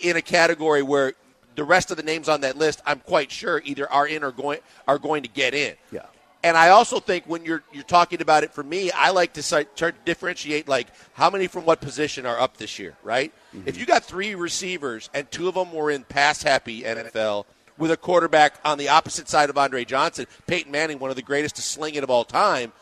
in 0.00 0.16
a 0.16 0.22
category 0.22 0.82
where 0.82 1.14
the 1.58 1.64
rest 1.64 1.90
of 1.90 1.96
the 1.96 2.04
names 2.04 2.28
on 2.28 2.42
that 2.42 2.56
list, 2.56 2.80
I'm 2.86 3.00
quite 3.00 3.32
sure 3.32 3.60
either 3.64 3.90
are 3.90 4.06
in 4.06 4.22
or 4.22 4.30
going 4.30 4.60
are 4.86 4.98
going 4.98 5.24
to 5.24 5.28
get 5.28 5.54
in. 5.54 5.74
Yeah. 5.90 6.02
And 6.44 6.56
I 6.56 6.68
also 6.68 7.00
think 7.00 7.24
when 7.26 7.44
you're 7.44 7.64
you're 7.72 7.82
talking 7.82 8.22
about 8.22 8.44
it 8.44 8.54
for 8.54 8.62
me, 8.62 8.92
I 8.92 9.10
like 9.10 9.32
to 9.32 9.42
start, 9.42 9.74
to 9.78 9.92
differentiate 10.04 10.68
like 10.68 10.86
how 11.14 11.30
many 11.30 11.48
from 11.48 11.64
what 11.64 11.80
position 11.80 12.26
are 12.26 12.38
up 12.38 12.58
this 12.58 12.78
year, 12.78 12.96
right? 13.02 13.32
Mm-hmm. 13.52 13.68
If 13.68 13.76
you 13.76 13.86
got 13.86 14.04
three 14.04 14.36
receivers 14.36 15.10
and 15.12 15.28
two 15.32 15.48
of 15.48 15.54
them 15.56 15.72
were 15.72 15.90
in 15.90 16.04
pass 16.04 16.44
happy 16.44 16.82
NFL 16.82 17.46
with 17.76 17.90
a 17.90 17.96
quarterback 17.96 18.54
on 18.64 18.78
the 18.78 18.88
opposite 18.88 19.28
side 19.28 19.50
of 19.50 19.58
Andre 19.58 19.84
Johnson, 19.84 20.26
Peyton 20.46 20.70
Manning, 20.70 21.00
one 21.00 21.10
of 21.10 21.16
the 21.16 21.22
greatest 21.22 21.56
to 21.56 21.62
sling 21.62 21.96
it 21.96 22.04
of 22.04 22.10
all 22.10 22.24
time, 22.24 22.72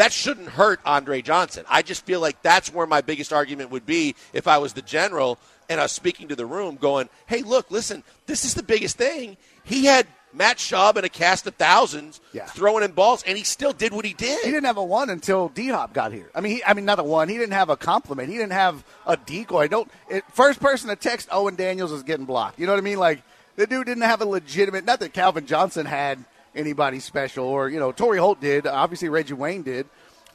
that 0.00 0.12
shouldn't 0.14 0.48
hurt 0.48 0.80
Andre 0.86 1.20
Johnson. 1.20 1.66
I 1.68 1.82
just 1.82 2.06
feel 2.06 2.20
like 2.20 2.40
that's 2.40 2.72
where 2.72 2.86
my 2.86 3.02
biggest 3.02 3.34
argument 3.34 3.70
would 3.70 3.84
be 3.84 4.14
if 4.32 4.48
I 4.48 4.56
was 4.56 4.72
the 4.72 4.80
general 4.80 5.38
and 5.68 5.78
I 5.78 5.84
was 5.84 5.92
speaking 5.92 6.28
to 6.28 6.34
the 6.36 6.46
room 6.46 6.76
going, 6.76 7.10
hey, 7.26 7.42
look, 7.42 7.70
listen, 7.70 8.02
this 8.26 8.44
is 8.46 8.54
the 8.54 8.62
biggest 8.62 8.96
thing. 8.96 9.36
He 9.62 9.84
had 9.84 10.06
Matt 10.32 10.56
Schaub 10.56 10.96
and 10.96 11.04
a 11.04 11.08
cast 11.10 11.46
of 11.46 11.54
thousands 11.56 12.18
Yeah. 12.32 12.46
throwing 12.46 12.82
in 12.82 12.92
balls, 12.92 13.22
and 13.26 13.36
he 13.36 13.44
still 13.44 13.72
did 13.72 13.92
what 13.92 14.06
he 14.06 14.14
did. 14.14 14.42
He 14.42 14.50
didn't 14.50 14.64
have 14.64 14.78
a 14.78 14.84
one 14.84 15.10
until 15.10 15.48
D 15.50 15.68
Hop 15.68 15.92
got 15.92 16.12
here. 16.12 16.30
I 16.34 16.40
mean, 16.40 16.56
he, 16.56 16.64
I 16.64 16.72
mean, 16.72 16.86
not 16.86 16.98
a 16.98 17.02
one. 17.02 17.28
He 17.28 17.36
didn't 17.36 17.52
have 17.52 17.68
a 17.68 17.76
compliment. 17.76 18.28
He 18.30 18.36
didn't 18.36 18.52
have 18.52 18.82
a 19.06 19.16
decoy. 19.18 19.68
Don't 19.68 19.90
it, 20.08 20.24
first 20.32 20.60
person 20.60 20.88
to 20.88 20.96
text 20.96 21.28
Owen 21.30 21.56
Daniels 21.56 21.92
is 21.92 22.02
getting 22.04 22.24
blocked. 22.26 22.58
You 22.58 22.66
know 22.66 22.72
what 22.72 22.78
I 22.78 22.82
mean? 22.82 22.98
Like 22.98 23.22
the 23.56 23.66
dude 23.66 23.86
didn't 23.86 24.04
have 24.04 24.22
a 24.22 24.24
legitimate. 24.24 24.84
Not 24.84 25.00
that 25.00 25.12
Calvin 25.12 25.46
Johnson 25.46 25.84
had 25.84 26.24
anybody 26.54 27.00
special, 27.00 27.44
or 27.44 27.68
you 27.68 27.78
know, 27.78 27.92
Torry 27.92 28.18
Holt 28.18 28.40
did. 28.40 28.66
Obviously, 28.66 29.08
Reggie 29.08 29.34
Wayne 29.34 29.62
did. 29.62 29.86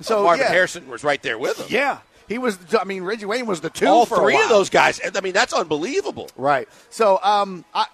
So 0.02 0.24
Marvin 0.24 0.46
yeah, 0.46 0.52
Harrison 0.52 0.90
was 0.90 1.04
right 1.04 1.22
there 1.22 1.38
with 1.38 1.58
him. 1.60 1.68
Yeah, 1.70 2.00
he 2.28 2.38
was. 2.38 2.58
I 2.80 2.84
mean, 2.84 3.04
Reggie 3.04 3.26
Wayne 3.26 3.46
was 3.46 3.62
the 3.62 3.70
two. 3.70 3.88
All 3.88 4.06
three 4.06 4.42
of 4.42 4.50
those 4.50 4.70
guys. 4.70 5.00
I 5.16 5.22
mean, 5.22 5.34
that's 5.34 5.54
unbelievable. 5.54 6.30
Right. 6.36 6.68
So, 6.90 7.20
um, 7.24 7.66
I, 7.74 7.86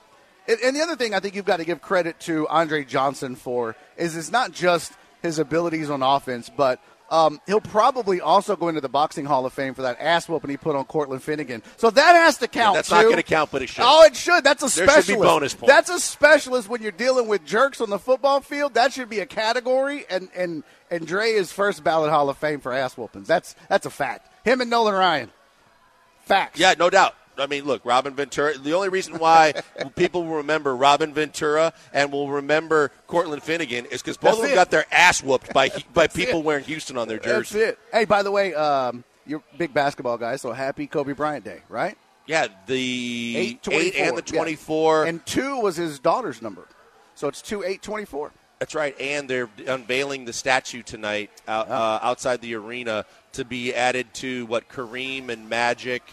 and 0.48 0.76
the 0.76 0.82
other 0.82 0.96
thing 0.96 1.14
I 1.14 1.20
think 1.20 1.36
you've 1.36 1.46
got 1.46 1.58
to 1.58 1.66
give 1.66 1.82
credit 1.82 2.20
to 2.22 2.48
Andre 2.48 2.84
Johnson 2.84 3.36
for 3.36 3.76
is 3.98 4.16
it's 4.16 4.32
not 4.32 4.52
just 4.52 4.94
his 5.22 5.38
abilities 5.40 5.90
on 5.90 6.02
offense, 6.02 6.50
but 6.50 6.80
um, 7.12 7.42
he'll 7.46 7.60
probably 7.60 8.22
also 8.22 8.56
go 8.56 8.70
into 8.70 8.80
the 8.80 8.90
boxing 8.90 9.26
Hall 9.26 9.46
of 9.46 9.52
Fame 9.52 9.74
for 9.74 9.82
that 9.82 9.98
ass 10.00 10.30
whooping 10.30 10.50
he 10.50 10.56
put 10.56 10.76
on 10.78 10.86
Cortland 10.86 11.22
Finnegan. 11.22 11.62
So 11.76 11.90
that 11.90 12.14
has 12.16 12.38
to 12.38 12.48
count. 12.48 12.76
that's 12.76 12.90
not 12.90 13.04
gonna 13.04 13.22
count, 13.22 13.52
but 13.52 13.62
it 13.62 13.68
should. 13.68 13.84
Oh, 13.86 14.04
it 14.06 14.16
should. 14.16 14.44
That's 14.46 14.64
a 14.64 14.80
There 14.86 15.02
should 15.02 15.16
be 15.16 15.22
bonus 15.22 15.54
points. 15.54 15.72
That's 15.74 15.90
a 15.90 16.00
specialist 16.00 16.70
when 16.70 16.82
you're 16.82 16.94
dealing 16.94 17.28
with 17.28 17.46
jerks 17.46 17.82
on 17.82 17.90
the 17.90 18.00
football 18.00 18.40
field. 18.40 18.76
That 18.76 18.94
should 18.94 19.10
be 19.10 19.20
a 19.20 19.26
category. 19.26 20.06
And 20.10 20.30
and 20.36 20.64
and 20.90 21.06
Dre 21.06 21.32
is 21.32 21.52
first 21.52 21.84
ballot 21.84 22.12
Hall 22.12 22.30
of 22.30 22.38
Fame 22.38 22.62
for 22.62 22.72
ass 22.72 22.96
whoopings. 22.96 23.28
That's 23.28 23.56
that's 23.68 23.86
a 23.86 23.92
fact. 23.92 24.30
Him 24.46 24.62
and 24.62 24.70
Nolan 24.70 24.94
Ryan. 24.94 25.32
Facts. 26.22 26.60
Yeah, 26.60 26.76
no 26.80 26.90
doubt. 26.90 27.14
I 27.42 27.48
mean, 27.48 27.66
look, 27.66 27.84
Robin 27.86 28.14
Ventura. 28.16 28.58
The 28.58 28.74
only 28.74 28.90
reason 28.90 29.18
why 29.20 29.54
people 29.96 30.24
will 30.26 30.38
remember 30.38 30.76
Robin 30.76 31.14
Ventura 31.14 31.74
and 31.94 32.12
will 32.12 32.30
remember 32.30 32.92
Cortland 33.08 33.44
Finnegan 33.44 33.86
is 33.86 34.02
because 34.02 34.18
both 34.18 34.32
That's 34.34 34.38
of 34.38 34.44
them 34.44 34.52
it. 34.52 34.56
got 34.56 34.72
their 34.72 34.86
ass 34.92 35.22
whooped 35.24 35.54
by 35.54 35.70
by 35.94 36.08
people 36.08 36.40
it. 36.40 36.46
wearing 36.46 36.64
Houston 36.66 36.98
on 36.98 37.08
their 37.08 37.20
jerseys. 37.20 37.52
That's 37.54 37.72
it. 37.74 37.80
Hey, 37.92 38.06
by 38.06 38.24
the 38.24 38.32
way, 38.32 38.54
um, 38.54 39.04
you're 39.26 39.42
a 39.54 39.58
big 39.58 39.74
basketball 39.74 40.18
guy, 40.18 40.36
so 40.38 40.52
happy 40.52 40.88
Kobe 40.88 41.14
Bryant 41.14 41.44
Day, 41.46 41.62
right? 41.70 41.98
Yeah, 42.28 42.48
the 42.68 43.34
Eight 43.38 43.68
eight 43.72 43.96
and 43.96 44.18
the 44.18 44.24
Yeah. 44.26 44.38
twenty-four. 44.38 45.06
and 45.06 45.26
two 45.26 45.60
was 45.60 45.76
his 45.76 46.00
daughter's 46.00 46.42
number, 46.42 46.68
so 47.16 47.28
it's 47.28 47.42
two 47.42 47.64
eight 47.64 47.82
twenty 47.82 48.06
four. 48.06 48.32
That's 48.60 48.76
right, 48.76 48.96
and 49.02 49.28
they're 49.28 49.50
unveiling 49.68 50.26
the 50.26 50.34
statue 50.34 50.84
tonight 50.84 51.32
out, 51.48 51.68
uh, 51.68 52.00
outside 52.04 52.42
the 52.42 52.54
arena 52.54 53.06
to 53.34 53.44
be 53.44 53.74
added 53.74 54.14
to 54.16 54.46
what 54.46 54.70
Kareem 54.70 55.30
and 55.30 55.50
Magic, 55.50 56.04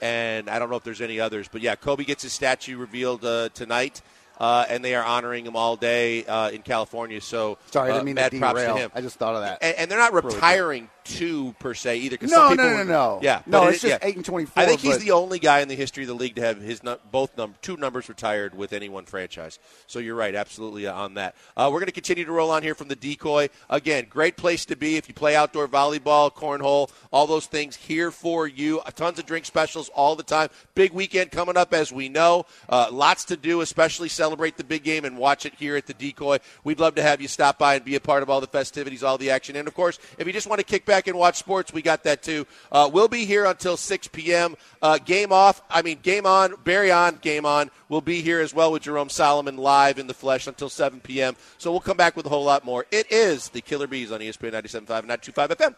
and 0.00 0.48
I 0.48 0.58
don't 0.58 0.70
know 0.70 0.76
if 0.76 0.84
there's 0.84 1.00
any 1.00 1.20
others, 1.20 1.48
but 1.50 1.60
yeah, 1.60 1.74
Kobe 1.74 2.04
gets 2.04 2.22
his 2.22 2.32
statue 2.32 2.76
revealed 2.76 3.24
uh, 3.24 3.48
tonight, 3.54 4.02
uh, 4.38 4.64
and 4.68 4.84
they 4.84 4.94
are 4.94 5.04
honoring 5.04 5.46
him 5.46 5.56
all 5.56 5.76
day 5.76 6.24
uh, 6.26 6.50
in 6.50 6.62
California. 6.62 7.20
So 7.20 7.58
Sorry, 7.70 7.88
I 7.88 7.92
uh, 7.92 7.94
didn't 7.94 8.06
mean 8.06 8.16
to 8.16 8.38
props 8.38 8.60
derail. 8.60 8.74
to 8.74 8.80
him. 8.82 8.90
I 8.94 9.00
just 9.00 9.16
thought 9.16 9.34
of 9.34 9.42
that. 9.42 9.58
and, 9.62 9.76
and 9.76 9.90
they're 9.90 9.98
not 9.98 10.12
retiring 10.12 10.88
two 11.08 11.54
per 11.58 11.74
se 11.74 11.96
either. 11.98 12.16
'cause 12.16 12.30
No, 12.30 12.48
some 12.48 12.56
no, 12.56 12.70
no, 12.70 12.76
would- 12.78 12.86
no. 12.88 13.18
Yeah, 13.22 13.42
No, 13.46 13.64
it's 13.68 13.80
just 13.80 13.90
yeah. 13.90 13.98
eight 14.06 14.16
and 14.16 14.24
24, 14.24 14.62
I 14.62 14.66
think 14.66 14.80
he's 14.80 14.98
the 14.98 15.12
only 15.12 15.38
guy 15.38 15.60
in 15.60 15.68
the 15.68 15.74
history 15.74 16.04
of 16.04 16.08
the 16.08 16.14
league 16.14 16.34
to 16.36 16.42
have 16.42 16.60
his 16.60 16.80
both 17.10 17.36
num- 17.36 17.54
two 17.62 17.76
numbers 17.76 18.08
retired 18.08 18.54
with 18.56 18.72
any 18.72 18.88
one 18.88 19.04
franchise. 19.06 19.58
So 19.86 19.98
you're 19.98 20.14
right, 20.14 20.34
absolutely 20.34 20.86
uh, 20.86 20.94
on 20.94 21.14
that. 21.14 21.34
Uh, 21.56 21.68
we're 21.72 21.80
going 21.80 21.86
to 21.86 21.92
continue 21.92 22.24
to 22.24 22.32
roll 22.32 22.50
on 22.50 22.62
here 22.62 22.74
from 22.74 22.88
the 22.88 22.96
decoy. 22.96 23.48
Again, 23.70 24.06
great 24.08 24.36
place 24.36 24.64
to 24.66 24.76
be 24.76 24.96
if 24.96 25.08
you 25.08 25.14
play 25.14 25.34
outdoor 25.36 25.68
volleyball, 25.68 26.32
cornhole, 26.32 26.90
all 27.12 27.26
those 27.26 27.46
things 27.46 27.76
here 27.76 28.10
for 28.10 28.46
you. 28.46 28.80
Uh, 28.80 28.90
tons 28.90 29.18
of 29.18 29.26
drink 29.26 29.46
specials 29.46 29.88
all 29.90 30.16
the 30.16 30.22
time. 30.22 30.48
Big 30.74 30.92
weekend 30.92 31.30
coming 31.30 31.56
up, 31.56 31.72
as 31.72 31.92
we 31.92 32.08
know. 32.08 32.46
Uh, 32.68 32.88
lots 32.90 33.24
to 33.26 33.36
do, 33.36 33.60
especially 33.60 34.08
celebrate 34.08 34.56
the 34.56 34.64
big 34.64 34.82
game 34.82 35.04
and 35.04 35.16
watch 35.18 35.46
it 35.46 35.54
here 35.58 35.76
at 35.76 35.86
the 35.86 35.94
decoy. 35.94 36.38
We'd 36.64 36.80
love 36.80 36.94
to 36.96 37.02
have 37.02 37.20
you 37.20 37.28
stop 37.28 37.58
by 37.58 37.74
and 37.76 37.84
be 37.84 37.94
a 37.94 38.00
part 38.00 38.22
of 38.22 38.30
all 38.30 38.40
the 38.40 38.46
festivities, 38.46 39.02
all 39.02 39.18
the 39.18 39.30
action. 39.30 39.54
And 39.56 39.68
of 39.68 39.74
course, 39.74 39.98
if 40.18 40.26
you 40.26 40.32
just 40.32 40.46
want 40.48 40.58
to 40.58 40.64
kick 40.64 40.84
back 40.84 40.97
and 41.06 41.16
watch 41.16 41.36
sports, 41.36 41.72
we 41.72 41.82
got 41.82 42.04
that 42.04 42.22
too. 42.22 42.46
Uh, 42.72 42.90
we'll 42.92 43.08
be 43.08 43.24
here 43.24 43.44
until 43.44 43.76
6 43.76 44.08
p.m. 44.08 44.56
Uh, 44.82 44.98
game 44.98 45.32
off, 45.32 45.62
I 45.70 45.82
mean, 45.82 45.98
game 46.02 46.26
on, 46.26 46.54
Barry 46.64 46.90
on, 46.90 47.16
game 47.16 47.46
on. 47.46 47.70
We'll 47.88 48.00
be 48.00 48.20
here 48.20 48.40
as 48.40 48.52
well 48.52 48.72
with 48.72 48.82
Jerome 48.82 49.08
Solomon 49.08 49.56
live 49.56 49.98
in 49.98 50.06
the 50.06 50.14
flesh 50.14 50.46
until 50.46 50.68
7 50.68 51.00
p.m. 51.00 51.36
So 51.58 51.70
we'll 51.70 51.80
come 51.80 51.96
back 51.96 52.16
with 52.16 52.26
a 52.26 52.28
whole 52.28 52.44
lot 52.44 52.64
more. 52.64 52.86
It 52.90 53.10
is 53.12 53.48
the 53.50 53.60
Killer 53.60 53.86
B's 53.86 54.12
on 54.12 54.20
ESPN 54.20 54.52
97.5 54.52 54.78
and 54.80 54.88
925 54.88 55.50
FM. 55.50 55.74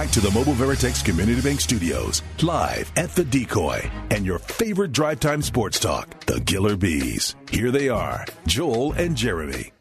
Back 0.00 0.10
to 0.12 0.20
the 0.22 0.30
Mobile 0.30 0.54
Veritex 0.54 1.04
Community 1.04 1.42
Bank 1.42 1.60
Studios, 1.60 2.22
live 2.40 2.90
at 2.96 3.10
the 3.10 3.22
Decoy, 3.22 3.82
and 4.10 4.24
your 4.24 4.38
favorite 4.38 4.92
drive 4.92 5.20
time 5.20 5.42
sports 5.42 5.78
talk, 5.78 6.24
the 6.24 6.40
Killer 6.40 6.74
B's. 6.74 7.36
Here 7.50 7.70
they 7.70 7.90
are, 7.90 8.24
Joel 8.46 8.94
and 8.94 9.14
Jeremy. 9.14 9.74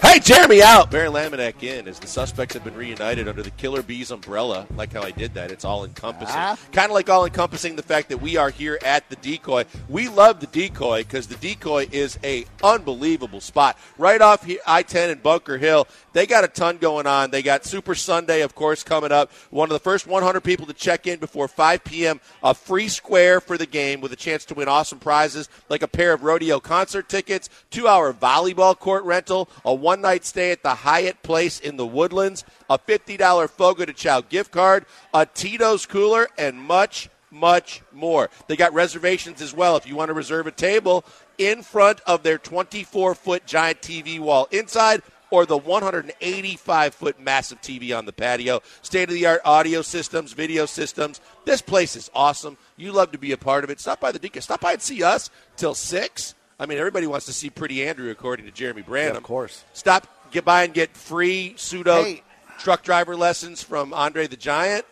Hey, 0.00 0.20
Jeremy 0.20 0.62
out. 0.62 0.92
Barry 0.92 1.08
Laminack 1.08 1.60
in 1.64 1.88
as 1.88 1.98
the 1.98 2.06
suspects 2.06 2.54
have 2.54 2.62
been 2.62 2.76
reunited 2.76 3.26
under 3.26 3.42
the 3.42 3.50
Killer 3.50 3.82
B's 3.82 4.12
umbrella. 4.12 4.64
Like 4.76 4.92
how 4.92 5.02
I 5.02 5.10
did 5.10 5.34
that. 5.34 5.50
It's 5.50 5.64
all 5.64 5.84
encompassing. 5.84 6.36
Ah. 6.36 6.56
Kind 6.70 6.90
of 6.90 6.94
like 6.94 7.10
all 7.10 7.24
encompassing 7.24 7.74
the 7.74 7.82
fact 7.82 8.08
that 8.10 8.18
we 8.18 8.36
are 8.36 8.50
here 8.50 8.78
at 8.84 9.08
the 9.10 9.16
decoy. 9.16 9.64
We 9.88 10.08
love 10.08 10.38
the 10.38 10.46
decoy 10.46 11.02
because 11.02 11.26
the 11.26 11.34
decoy 11.34 11.88
is 11.90 12.16
a 12.22 12.46
unbelievable 12.62 13.40
spot. 13.40 13.76
Right 13.98 14.20
off 14.20 14.48
I 14.66 14.82
10 14.82 15.10
and 15.10 15.22
Bunker 15.22 15.58
Hill. 15.58 15.88
They 16.12 16.26
got 16.26 16.44
a 16.44 16.48
ton 16.48 16.78
going 16.78 17.06
on. 17.06 17.30
They 17.30 17.42
got 17.42 17.64
Super 17.64 17.94
Sunday, 17.94 18.42
of 18.42 18.54
course, 18.54 18.84
coming 18.84 19.12
up. 19.12 19.32
One 19.50 19.68
of 19.68 19.72
the 19.72 19.78
first 19.80 20.06
100 20.06 20.40
people 20.42 20.66
to 20.66 20.74
check 20.74 21.08
in 21.08 21.18
before 21.18 21.48
5 21.48 21.82
p.m. 21.84 22.20
A 22.42 22.54
free 22.54 22.88
square 22.88 23.40
for 23.40 23.58
the 23.58 23.66
game 23.66 24.00
with 24.00 24.12
a 24.12 24.16
chance 24.16 24.44
to 24.46 24.54
win 24.54 24.68
awesome 24.68 25.00
prizes 25.00 25.48
like 25.68 25.82
a 25.82 25.88
pair 25.88 26.12
of 26.12 26.22
rodeo 26.22 26.60
concert 26.60 27.08
tickets, 27.08 27.48
two 27.70 27.88
hour 27.88 28.12
volleyball 28.12 28.78
court 28.78 29.04
rental, 29.04 29.48
a 29.64 29.74
one 29.88 30.02
night 30.02 30.22
stay 30.22 30.50
at 30.50 30.62
the 30.62 30.74
Hyatt 30.74 31.22
Place 31.22 31.60
in 31.60 31.78
the 31.78 31.86
Woodlands, 31.86 32.44
a 32.68 32.78
$50 32.78 33.48
Fogo 33.48 33.86
de 33.86 33.94
Chao 33.94 34.20
gift 34.20 34.50
card, 34.50 34.84
a 35.14 35.24
Tito's 35.24 35.86
cooler, 35.86 36.28
and 36.36 36.60
much, 36.60 37.08
much 37.30 37.80
more. 37.90 38.28
They 38.48 38.56
got 38.56 38.74
reservations 38.74 39.40
as 39.40 39.54
well 39.54 39.78
if 39.78 39.86
you 39.86 39.96
want 39.96 40.10
to 40.10 40.12
reserve 40.12 40.46
a 40.46 40.50
table 40.50 41.06
in 41.38 41.62
front 41.62 42.00
of 42.06 42.22
their 42.22 42.36
24 42.36 43.14
foot 43.14 43.46
giant 43.46 43.80
TV 43.80 44.20
wall 44.20 44.46
inside 44.50 45.00
or 45.30 45.46
the 45.46 45.56
185 45.56 46.94
foot 46.94 47.18
massive 47.18 47.62
TV 47.62 47.96
on 47.96 48.04
the 48.04 48.12
patio. 48.12 48.60
State 48.82 49.08
of 49.08 49.14
the 49.14 49.24
art 49.24 49.40
audio 49.46 49.80
systems, 49.80 50.34
video 50.34 50.66
systems. 50.66 51.18
This 51.46 51.62
place 51.62 51.96
is 51.96 52.10
awesome. 52.14 52.58
You 52.76 52.92
love 52.92 53.12
to 53.12 53.18
be 53.18 53.32
a 53.32 53.38
part 53.38 53.64
of 53.64 53.70
it. 53.70 53.80
Stop 53.80 54.00
by 54.00 54.12
the 54.12 54.18
Deacon. 54.18 54.42
Stop 54.42 54.60
by 54.60 54.72
and 54.72 54.82
see 54.82 55.02
us 55.02 55.30
till 55.56 55.74
6. 55.74 56.34
I 56.58 56.66
mean, 56.66 56.78
everybody 56.78 57.06
wants 57.06 57.26
to 57.26 57.32
see 57.32 57.50
Pretty 57.50 57.86
Andrew, 57.86 58.10
according 58.10 58.46
to 58.46 58.52
Jeremy 58.52 58.82
Branham. 58.82 59.16
of 59.16 59.22
course. 59.22 59.64
Stop, 59.74 60.06
get 60.32 60.44
by 60.44 60.64
and 60.64 60.74
get 60.74 60.96
free 60.96 61.54
pseudo 61.56 62.02
Hey. 62.02 62.22
truck 62.58 62.82
driver 62.82 63.16
lessons 63.16 63.62
from 63.62 63.94
Andre 63.94 64.26
the 64.26 64.36
Giant. 64.36 64.84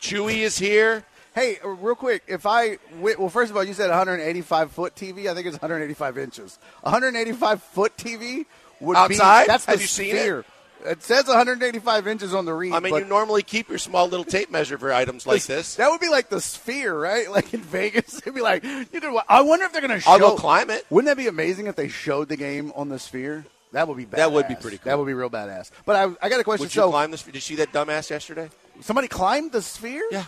Chewy 0.00 0.38
is 0.38 0.58
here. 0.58 1.04
Hey, 1.34 1.58
uh, 1.64 1.68
real 1.68 1.94
quick, 1.94 2.22
if 2.26 2.44
I 2.44 2.78
well, 3.00 3.28
first 3.28 3.50
of 3.50 3.56
all, 3.56 3.64
you 3.64 3.72
said 3.72 3.88
185 3.88 4.72
foot 4.72 4.94
TV. 4.96 5.28
I 5.28 5.34
think 5.34 5.46
it's 5.46 5.56
185 5.60 6.18
inches. 6.18 6.58
185 6.82 7.62
foot 7.62 7.96
TV 7.96 8.44
would 8.80 8.96
Outside? 8.96 9.44
be 9.44 9.46
that's 9.46 9.64
the 9.64 9.70
Have 9.72 9.80
you 9.80 9.86
seen 9.86 10.16
it? 10.16 10.20
sphere. 10.20 10.44
It 10.84 11.02
says 11.02 11.26
185 11.26 12.06
inches 12.08 12.34
on 12.34 12.44
the 12.44 12.54
read. 12.54 12.72
I 12.72 12.80
mean, 12.80 12.94
you 12.94 13.04
normally 13.04 13.42
keep 13.42 13.68
your 13.68 13.78
small 13.78 14.08
little 14.08 14.24
tape 14.24 14.50
measure 14.50 14.78
for 14.78 14.92
items 14.92 15.26
like 15.26 15.44
this. 15.44 15.76
That 15.82 15.90
would 15.90 16.00
be 16.00 16.08
like 16.08 16.28
the 16.28 16.40
sphere, 16.40 16.98
right? 16.98 17.30
Like 17.32 17.54
in 17.54 17.60
Vegas, 17.60 18.18
it'd 18.18 18.34
be 18.34 18.42
like 18.42 18.62
you 18.62 19.00
know. 19.00 19.14
what? 19.14 19.26
I 19.28 19.40
wonder 19.40 19.64
if 19.64 19.72
they're 19.72 19.80
going 19.80 19.92
to 19.92 20.00
show. 20.00 20.10
I'll 20.10 20.18
go 20.18 20.36
climb 20.36 20.70
it. 20.70 20.84
Wouldn't 20.90 21.08
that 21.08 21.16
be 21.16 21.28
amazing 21.28 21.66
if 21.66 21.76
they 21.76 21.88
showed 21.88 22.28
the 22.28 22.36
game 22.36 22.72
on 22.76 22.88
the 22.90 22.98
sphere? 22.98 23.46
That 23.72 23.88
would 23.88 23.96
be 23.96 24.04
badass. 24.04 24.16
That 24.16 24.32
would 24.32 24.48
be 24.48 24.54
pretty 24.54 24.76
cool. 24.76 24.90
That 24.90 24.98
would 24.98 25.06
be 25.06 25.14
real 25.14 25.30
badass. 25.30 25.70
But 25.86 25.96
I, 25.96 26.26
I 26.26 26.28
got 26.28 26.40
a 26.40 26.44
question. 26.44 26.64
Would 26.64 26.74
you 26.74 26.82
so 26.82 26.90
climb 26.90 27.10
this? 27.10 27.22
Did 27.22 27.34
you 27.34 27.40
see 27.40 27.56
that 27.56 27.72
dumbass 27.72 28.10
yesterday? 28.10 28.50
somebody 28.80 29.08
climbed 29.08 29.52
the 29.52 29.62
sphere? 29.62 30.06
Yeah. 30.10 30.24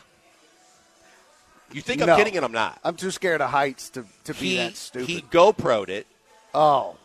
You 1.72 1.80
think 1.80 2.02
I'm 2.02 2.16
kidding 2.16 2.36
and 2.36 2.44
I'm 2.44 2.52
not. 2.52 2.78
I'm 2.84 2.94
too 2.94 3.11
scared 3.11 3.40
of 3.40 3.50
heights 3.50 3.90
to, 3.90 4.05
to 4.24 4.34
be 4.34 4.57
that 4.57 4.76
stupid. 4.76 5.09
he 5.09 5.22
GoPro'd 5.22 5.90
it. 5.90 6.07
oh, 6.55 6.96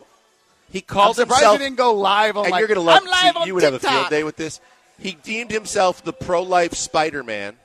He 0.71 0.81
called 0.81 1.09
I'm 1.19 1.23
surprised 1.25 1.39
himself. 1.41 1.59
you 1.59 1.65
didn't 1.65 1.77
go 1.77 1.93
live 1.93 2.37
on. 2.37 2.45
and 2.45 2.51
like, 2.51 2.59
you're 2.59 2.67
going 2.67 2.75
to 2.75 2.81
love. 2.81 3.01
I'm 3.01 3.09
live 3.09 3.33
see, 3.35 3.39
on 3.41 3.47
you 3.47 3.53
would 3.55 3.63
have 3.63 3.73
a 3.73 3.79
field 3.79 4.09
day 4.09 4.23
with 4.23 4.35
this. 4.35 4.59
He 4.99 5.13
deemed 5.13 5.51
himself 5.51 6.03
the 6.03 6.13
pro-life 6.13 6.73
Spider-Man. 6.73 7.55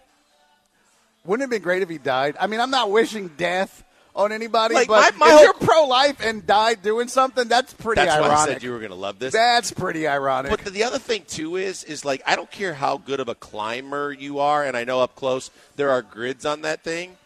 Wouldn't 1.25 1.43
it 1.43 1.45
have 1.45 1.51
been 1.51 1.63
great 1.63 1.83
if 1.83 1.89
he 1.89 1.99
died? 1.99 2.37
I 2.39 2.47
mean, 2.47 2.61
I'm 2.61 2.71
not 2.71 2.91
wishing 2.91 3.29
death 3.37 3.83
on 4.15 4.31
anybody, 4.31 4.75
Like, 4.75 4.87
but 4.89 5.15
my- 5.17 5.27
my 5.27 5.27
if 5.27 5.33
whole- 5.33 5.43
you're 5.43 5.53
pro-life 5.55 6.25
and 6.25 6.47
died 6.47 6.83
doing 6.83 7.09
something, 7.09 7.49
that's 7.49 7.73
pretty 7.75 8.01
That's 8.05 8.21
why 8.21 8.29
I 8.29 8.31
ironic. 8.31 8.53
said 8.55 8.63
you 8.63 8.71
were 8.71 8.79
going 8.79 8.91
to 8.91 8.97
love 8.97 9.19
this. 9.19 9.33
that's 9.33 9.73
pretty 9.73 10.07
ironic. 10.07 10.51
But 10.51 10.61
the, 10.61 10.71
the 10.71 10.85
other 10.85 10.99
thing 11.01 11.25
too 11.27 11.57
is 11.57 11.83
is 11.83 12.05
like 12.05 12.23
I 12.25 12.37
don't 12.37 12.51
care 12.51 12.75
how 12.75 12.99
good 12.99 13.19
of 13.21 13.29
a 13.29 13.35
climber 13.35 14.13
you 14.13 14.39
are, 14.39 14.63
and 14.65 14.77
I 14.77 14.85
know 14.85 15.01
up 15.01 15.17
close 15.17 15.51
there 15.77 15.91
are 15.91 16.01
grids 16.03 16.47
on 16.47 16.63
that 16.63 16.85
thing. 16.85 17.17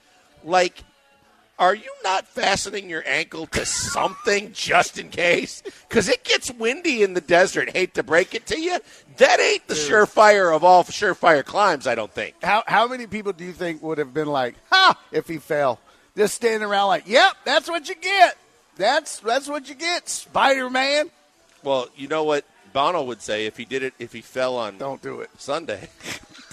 Like 0.44 0.82
are 1.58 1.74
you 1.74 1.90
not 2.04 2.26
fastening 2.28 2.88
your 2.88 3.02
ankle 3.06 3.46
to 3.48 3.66
something 3.66 4.52
just 4.52 4.98
in 4.98 5.08
case? 5.08 5.62
Because 5.88 6.08
it 6.08 6.22
gets 6.24 6.52
windy 6.52 7.02
in 7.02 7.14
the 7.14 7.20
desert. 7.20 7.70
Hate 7.70 7.94
to 7.94 8.02
break 8.02 8.34
it 8.34 8.46
to 8.46 8.60
you. 8.60 8.78
That 9.16 9.40
ain't 9.40 9.66
the 9.66 9.74
surefire 9.74 10.54
of 10.54 10.62
all 10.62 10.84
surefire 10.84 11.44
climbs, 11.44 11.86
I 11.86 11.96
don't 11.96 12.12
think. 12.12 12.36
How 12.42 12.62
how 12.66 12.86
many 12.86 13.06
people 13.06 13.32
do 13.32 13.44
you 13.44 13.52
think 13.52 13.82
would 13.82 13.98
have 13.98 14.14
been 14.14 14.28
like, 14.28 14.54
"Ha!" 14.70 14.96
if 15.10 15.26
he 15.26 15.38
fell, 15.38 15.80
just 16.16 16.34
standing 16.34 16.62
around 16.68 16.88
like, 16.88 17.08
"Yep, 17.08 17.32
that's 17.44 17.68
what 17.68 17.88
you 17.88 17.96
get. 17.96 18.38
That's 18.76 19.18
that's 19.18 19.48
what 19.48 19.68
you 19.68 19.74
get, 19.74 20.08
Spider 20.08 20.70
Man." 20.70 21.10
Well, 21.64 21.88
you 21.96 22.06
know 22.06 22.22
what 22.22 22.44
Bono 22.72 23.02
would 23.02 23.20
say 23.20 23.46
if 23.46 23.56
he 23.56 23.64
did 23.64 23.82
it, 23.82 23.94
if 23.98 24.12
he 24.12 24.20
fell 24.20 24.56
on 24.56 24.78
Don't 24.78 25.02
do 25.02 25.20
it. 25.20 25.30
Sunday. 25.38 25.88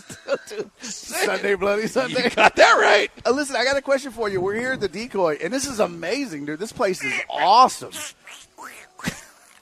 Sunday, 0.82 1.56
bloody 1.56 1.88
Sunday. 1.88 2.24
You 2.26 2.30
got 2.30 2.56
that 2.56 2.74
right. 2.80 3.10
Uh, 3.26 3.32
listen, 3.32 3.56
I 3.56 3.64
got 3.64 3.78
a 3.78 3.82
question 3.82 4.12
for 4.12 4.30
you. 4.30 4.42
We're 4.42 4.56
here 4.56 4.74
at 4.74 4.80
the 4.82 4.88
decoy, 4.88 5.38
and 5.44 5.52
this 5.54 5.68
is 5.68 5.80
amazing, 5.80 6.46
dude. 6.46 6.60
This 6.60 6.72
place 6.72 7.04
is 7.04 7.14
awesome. 7.30 7.92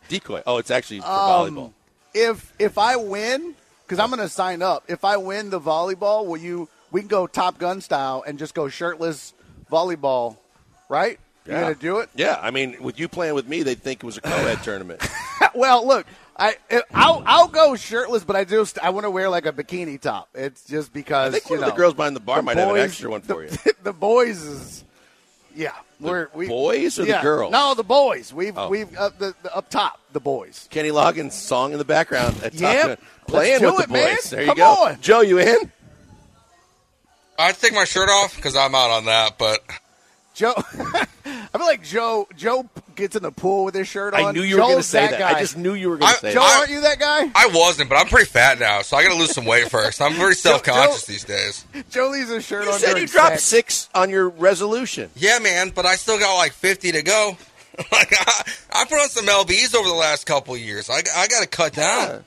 Decoy. 0.10 0.42
Oh, 0.46 0.58
it's 0.58 0.72
actually 0.72 1.00
for 1.00 1.08
Um, 1.08 1.30
volleyball. 1.30 1.72
If 2.14 2.54
if 2.60 2.78
I 2.78 2.96
win, 2.98 3.56
because 3.86 4.00
I'm 4.00 4.10
going 4.10 4.22
to 4.22 4.30
sign 4.30 4.62
up. 4.62 4.84
If 4.88 5.04
I 5.04 5.18
win 5.18 5.50
the 5.50 5.60
volleyball, 5.60 6.26
will 6.26 6.38
you? 6.38 6.70
We 6.92 7.02
can 7.02 7.08
go 7.08 7.26
Top 7.26 7.58
Gun 7.58 7.82
style 7.82 8.24
and 8.28 8.38
just 8.38 8.54
go 8.54 8.68
shirtless 8.70 9.34
volleyball, 9.72 10.38
right? 10.90 11.20
You 11.48 11.54
Yeah. 11.54 11.62
going 11.62 11.74
to 11.74 11.80
do 11.80 11.98
it? 12.00 12.10
Yeah, 12.16 12.38
I 12.40 12.52
mean, 12.52 12.78
with 12.84 13.00
you 13.00 13.08
playing 13.08 13.34
with 13.34 13.48
me, 13.48 13.64
they'd 13.64 13.82
think 13.82 14.04
it 14.04 14.06
was 14.06 14.18
a 14.18 14.22
co-ed 14.22 14.58
tournament. 14.64 15.02
well, 15.56 15.86
look, 15.88 16.06
I 16.36 16.56
I'll 16.94 17.22
I'll 17.26 17.48
go 17.48 17.76
shirtless, 17.76 18.24
but 18.24 18.36
I 18.36 18.44
just 18.44 18.80
I 18.80 18.90
want 18.90 19.06
to 19.06 19.12
wear 19.12 19.30
like 19.30 19.46
a 19.46 19.52
bikini 19.54 20.00
top. 20.02 20.30
It's 20.34 20.64
just 20.66 20.90
I 20.90 20.94
because 20.94 21.34
think 21.34 21.46
you 21.46 21.50
one 21.52 21.60
of 21.60 21.62
know, 21.68 21.72
the 21.72 21.78
girls 21.78 21.94
behind 21.94 22.16
the 22.16 22.20
bar 22.22 22.38
the 22.38 22.42
might 22.44 22.58
have 22.58 22.70
an 22.70 22.78
extra 22.78 23.10
one 23.10 23.22
for 23.22 23.44
you. 23.44 23.50
the, 23.50 23.74
The 23.84 23.94
boys 23.94 24.42
is 24.42 24.84
yeah. 25.56 25.74
we're 26.00 26.30
we 26.34 26.48
boys 26.48 26.98
or 26.98 27.04
the 27.04 27.10
yeah. 27.10 27.22
girls? 27.22 27.52
No, 27.52 27.76
the 27.76 27.84
boys. 27.84 28.34
We've 28.34 28.58
Oh. 28.58 28.68
we've 28.70 28.96
up 28.98 29.20
the, 29.20 29.36
the 29.44 29.56
up 29.56 29.70
top 29.70 30.00
the 30.12 30.20
boys. 30.20 30.68
Kenny 30.72 30.90
Loggins' 30.90 31.34
song 31.34 31.72
in 31.74 31.78
the 31.78 31.86
background. 31.86 32.42
At 32.44 32.56
Yep. 32.56 32.86
Gun. 32.88 32.98
Playing 33.28 33.62
Let's 33.62 33.62
do 33.62 33.68
with 33.68 33.78
the 33.78 33.84
it, 33.84 33.90
man. 33.92 34.16
boys. 34.16 34.30
There 34.32 34.42
you 34.42 34.48
Come 34.48 34.58
go. 34.58 34.66
on. 34.86 35.02
Joe, 35.02 35.22
you 35.22 35.38
in? 35.40 35.72
I'd 37.38 37.56
take 37.58 37.74
my 37.74 37.86
shirt 37.86 38.10
off 38.10 38.36
because 38.36 38.56
I'm 38.56 38.74
out 38.76 38.90
on 38.92 39.06
that. 39.06 39.38
But 39.38 39.64
Joe, 40.34 40.54
I 41.54 41.60
feel 41.60 41.68
like 41.68 41.84
Joe 41.84 42.28
Joe 42.36 42.68
gets 42.96 43.16
in 43.16 43.22
the 43.24 43.32
pool 43.32 43.66
with 43.66 43.76
his 43.76 43.88
shirt 43.88 44.14
on. 44.16 44.24
I 44.26 44.32
knew 44.32 44.42
you 44.42 44.56
were 44.56 44.62
going 44.62 44.72
to 44.72 44.78
Joe's 44.78 44.88
say 44.88 45.08
that. 45.08 45.20
Guy. 45.20 45.38
I 45.38 45.40
just 45.40 45.56
knew 45.58 45.74
you 45.76 45.90
were 45.90 45.98
going 45.98 46.10
I- 46.10 46.14
to 46.16 46.20
say 46.20 46.34
Joe, 46.34 46.40
that. 46.42 46.58
aren't 46.60 46.72
you 46.72 46.82
that 46.82 47.00
guy? 47.00 47.30
I 47.36 47.48
wasn't. 47.54 47.90
But 47.90 47.98
I'm 47.98 48.08
pretty 48.08 48.26
fat 48.30 48.60
now, 48.60 48.82
so 48.82 48.98
I 48.98 49.04
got 49.04 49.10
to 49.14 49.20
lose 49.20 49.32
some 49.32 49.46
weight 49.46 49.70
first. 49.70 50.02
I'm 50.02 50.14
very 50.14 50.34
self 50.36 50.64
conscious 50.64 51.06
Joe- 51.06 51.12
these 51.14 51.24
days. 51.24 51.66
Joe 51.92 52.10
leaves 52.10 52.30
his 52.30 52.44
shirt 52.44 52.66
You 52.66 52.72
on. 52.72 52.80
said 52.80 52.98
you 52.98 53.08
dropped 53.08 53.34
sex. 53.40 53.44
six 53.44 53.90
on 53.94 54.10
your 54.10 54.30
resolution. 54.30 55.12
Yeah, 55.16 55.40
man. 55.40 55.70
But 55.76 55.86
I 55.86 55.96
still 55.96 56.18
got 56.20 56.36
like 56.38 56.54
50 56.54 56.92
to 56.94 57.04
go. 57.04 57.38
like 57.92 58.14
I, 58.14 58.44
I 58.72 58.86
put 58.86 59.00
on 59.00 59.10
some 59.10 59.26
lbs 59.26 59.74
over 59.74 59.88
the 59.88 59.96
last 59.96 60.26
couple 60.28 60.54
of 60.54 60.60
years. 60.60 60.90
I, 60.92 60.98
I 61.16 61.28
got 61.28 61.42
to 61.42 61.48
cut 61.48 61.74
down. 61.74 62.08
Yeah. 62.10 62.20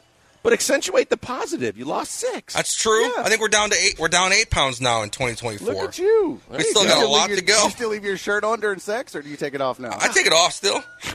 But 0.46 0.52
accentuate 0.52 1.10
the 1.10 1.16
positive. 1.16 1.76
You 1.76 1.86
lost 1.86 2.12
six. 2.12 2.54
That's 2.54 2.78
true. 2.78 3.02
Yeah. 3.02 3.24
I 3.24 3.28
think 3.28 3.40
we're 3.40 3.48
down 3.48 3.70
to 3.70 3.76
eight. 3.76 3.98
We're 3.98 4.06
down 4.06 4.32
eight 4.32 4.48
pounds 4.48 4.80
now 4.80 5.02
in 5.02 5.10
2024. 5.10 5.66
Look 5.66 5.88
at 5.88 5.98
you. 5.98 6.40
We 6.48 6.62
still 6.62 6.84
You 6.84 6.88
got 6.88 6.98
a 6.98 7.00
leave 7.00 7.10
lot 7.10 7.28
your- 7.30 7.38
to 7.38 7.44
go. 7.44 7.64
You 7.64 7.70
still 7.70 7.88
leave 7.88 8.04
your 8.04 8.16
shirt 8.16 8.44
on 8.44 8.60
during 8.60 8.78
sex, 8.78 9.16
or 9.16 9.22
do 9.22 9.28
you 9.28 9.36
take 9.36 9.54
it 9.54 9.60
off 9.60 9.80
now? 9.80 9.98
I 10.00 10.06
take 10.06 10.24
it 10.24 10.32
off 10.32 10.52
still. 10.52 10.84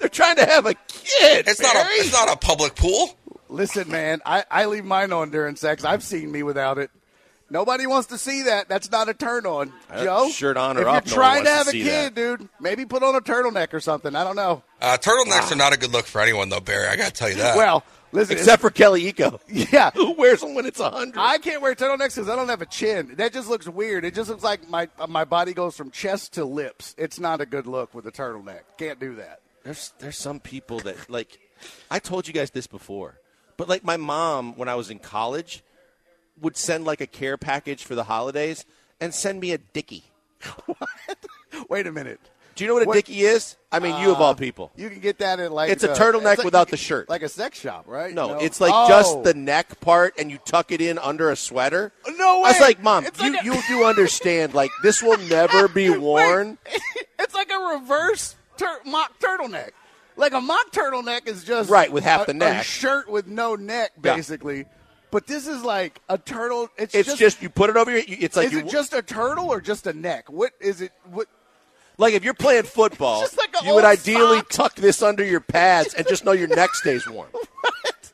They're 0.00 0.10
trying 0.10 0.36
to 0.36 0.44
have 0.44 0.66
a 0.66 0.74
kid. 0.74 1.48
It's 1.48 1.62
not 1.62 1.76
a 1.76 1.84
it's 1.92 2.12
not 2.12 2.30
a 2.30 2.36
public 2.36 2.74
pool. 2.74 3.16
Listen, 3.48 3.90
man, 3.90 4.20
I, 4.26 4.44
I 4.50 4.66
leave 4.66 4.84
mine 4.84 5.10
on 5.10 5.30
during 5.30 5.56
sex. 5.56 5.82
I've 5.82 6.02
seen 6.02 6.30
me 6.30 6.42
without 6.42 6.76
it. 6.76 6.90
Nobody 7.48 7.86
wants 7.86 8.08
to 8.08 8.18
see 8.18 8.42
that. 8.42 8.68
That's 8.68 8.90
not 8.90 9.08
a 9.08 9.14
turn 9.14 9.46
on. 9.46 9.72
Joe, 9.98 10.28
shirt 10.28 10.58
on 10.58 10.76
or 10.76 10.82
if 10.82 10.86
off, 10.88 11.06
you're 11.06 11.16
no 11.16 11.22
one 11.22 11.30
trying 11.32 11.44
to 11.44 11.50
have 11.50 11.62
to 11.64 11.68
a 11.70 11.72
see 11.72 11.82
kid, 11.84 12.14
dude, 12.14 12.46
maybe 12.60 12.84
put 12.84 13.02
on 13.02 13.14
a 13.14 13.22
turtleneck 13.22 13.72
or 13.72 13.80
something. 13.80 14.14
I 14.14 14.24
don't 14.24 14.36
know. 14.36 14.62
Uh, 14.80 14.96
turtlenecks 14.96 15.52
are 15.52 15.56
not 15.56 15.72
a 15.72 15.78
good 15.78 15.92
look 15.92 16.06
for 16.06 16.20
anyone 16.20 16.48
though, 16.48 16.60
Barry. 16.60 16.86
I 16.88 16.96
got 16.96 17.06
to 17.06 17.12
tell 17.12 17.28
you 17.28 17.36
that. 17.36 17.56
Well, 17.56 17.84
listen, 18.12 18.36
Except 18.36 18.62
for 18.62 18.70
Kelly 18.70 19.06
Eco. 19.06 19.38
yeah, 19.48 19.90
Who 19.90 20.12
wears 20.12 20.40
them 20.40 20.54
when 20.54 20.64
it's 20.66 20.78
100? 20.80 21.18
I 21.18 21.38
can't 21.38 21.60
wear 21.60 21.74
turtlenecks 21.74 22.14
because 22.14 22.28
I 22.28 22.36
don't 22.36 22.48
have 22.48 22.62
a 22.62 22.66
chin. 22.66 23.14
That 23.16 23.32
just 23.32 23.48
looks 23.48 23.68
weird. 23.68 24.04
It 24.04 24.14
just 24.14 24.30
looks 24.30 24.42
like 24.42 24.68
my 24.68 24.88
my 25.08 25.24
body 25.24 25.52
goes 25.52 25.76
from 25.76 25.90
chest 25.90 26.32
to 26.34 26.44
lips. 26.44 26.94
It's 26.98 27.20
not 27.20 27.40
a 27.40 27.46
good 27.46 27.66
look 27.66 27.94
with 27.94 28.06
a 28.06 28.12
turtleneck. 28.12 28.60
Can't 28.78 28.98
do 28.98 29.16
that. 29.16 29.40
there's 29.64 29.92
there's 29.98 30.16
some 30.18 30.40
people 30.40 30.78
that 30.80 31.10
like 31.10 31.38
I 31.90 31.98
told 31.98 32.26
you 32.26 32.32
guys 32.32 32.50
this 32.50 32.66
before, 32.66 33.18
but 33.58 33.68
like 33.68 33.84
my 33.84 33.98
mom 33.98 34.56
when 34.56 34.68
I 34.68 34.74
was 34.76 34.88
in 34.90 34.98
college 34.98 35.62
would 36.40 36.56
send 36.56 36.86
like 36.86 37.02
a 37.02 37.06
care 37.06 37.36
package 37.36 37.84
for 37.84 37.94
the 37.94 38.04
holidays 38.04 38.64
and 38.98 39.12
send 39.14 39.40
me 39.40 39.52
a 39.52 39.58
dickie. 39.58 40.04
What? 40.66 41.18
Wait 41.68 41.86
a 41.86 41.92
minute. 41.92 42.20
Do 42.54 42.64
you 42.64 42.68
know 42.68 42.74
what 42.74 42.82
a 42.82 42.86
What- 42.86 42.94
dickie 42.94 43.22
is? 43.22 43.56
I 43.72 43.78
mean, 43.78 44.00
you 44.02 44.10
of 44.10 44.20
all 44.20 44.34
people. 44.34 44.72
You 44.76 44.90
can 44.90 44.98
get 44.98 45.18
that 45.18 45.38
in 45.38 45.52
like 45.52 45.70
It's 45.70 45.84
a 45.84 45.92
uh, 45.92 45.96
turtleneck 45.96 46.32
it's 46.32 46.38
like- 46.38 46.44
without 46.44 46.68
the 46.68 46.76
shirt. 46.88 47.08
like 47.08 47.22
a 47.22 47.28
sex 47.28 47.58
shop, 47.60 47.84
right? 47.86 48.12
No, 48.12 48.38
it's 48.38 48.60
like 48.60 48.72
Oh. 48.74 48.88
just 48.88 49.22
the 49.22 49.32
neck 49.34 49.80
part, 49.80 50.14
and 50.18 50.30
you 50.30 50.38
tuck 50.44 50.72
it 50.72 50.80
in 50.80 50.98
under 50.98 51.30
a 51.30 51.36
sweater. 51.36 51.92
No 52.16 52.40
way! 52.40 52.46
I 52.48 52.52
was 52.52 52.60
like, 52.60 52.82
Mom, 52.82 53.06
It's 53.06 53.20
you 53.22 53.32
like 53.32 53.42
a- 53.42 53.44
you 53.44 53.62
do 53.68 53.84
understand? 53.92 54.54
Like 54.54 54.70
this 54.82 55.02
will 55.02 55.18
never 55.18 55.68
be 55.68 55.88
worn. 55.90 56.58
it's 57.18 57.34
like 57.34 57.50
a 57.52 57.58
reverse 57.78 58.34
tur- 58.56 58.80
mock 58.84 59.18
turtleneck. 59.20 59.70
Like 60.16 60.32
a 60.32 60.40
mock 60.40 60.72
turtleneck 60.72 61.28
is 61.28 61.44
just 61.44 61.70
Right, 61.70 61.90
with 61.92 62.02
half 62.04 62.22
a- 62.24 62.26
the 62.26 62.34
neck. 62.34 62.62
a 62.62 62.64
shirt 62.64 63.08
with 63.08 63.26
no 63.28 63.54
neck, 63.54 63.92
Yeah. 64.02 64.16
basically. 64.16 64.66
But 65.12 65.26
this 65.26 65.46
is 65.46 65.62
like 65.62 66.00
a 66.08 66.18
turtle. 66.18 66.68
It's, 66.76 66.94
It's 66.94 67.16
just, 67.16 67.40
you 67.42 67.48
put 67.50 67.70
it 67.70 67.76
over 67.76 67.90
your. 67.90 68.02
It's 68.06 68.36
like 68.36 68.46
is 68.46 68.52
you 68.52 68.58
it 68.60 68.68
just 68.68 68.92
a 68.94 69.02
turtle 69.02 69.48
or 69.50 69.60
just 69.60 69.86
a 69.86 69.92
neck? 69.92 70.30
What 70.30 70.52
is 70.60 70.80
it? 70.80 70.92
What? 71.10 71.26
Like 72.00 72.14
if 72.14 72.24
you're 72.24 72.34
playing 72.34 72.62
football, 72.78 73.20
like 73.36 73.62
you 73.64 73.74
would 73.74 73.84
ideally 73.84 74.38
sock. 74.38 74.48
tuck 74.48 74.74
this 74.74 75.02
under 75.02 75.24
your 75.24 75.40
pads 75.40 75.94
and 75.94 76.06
just 76.08 76.24
know 76.24 76.32
your 76.32 76.48
neck 76.48 76.74
stays 76.74 77.08
warm. 77.08 77.28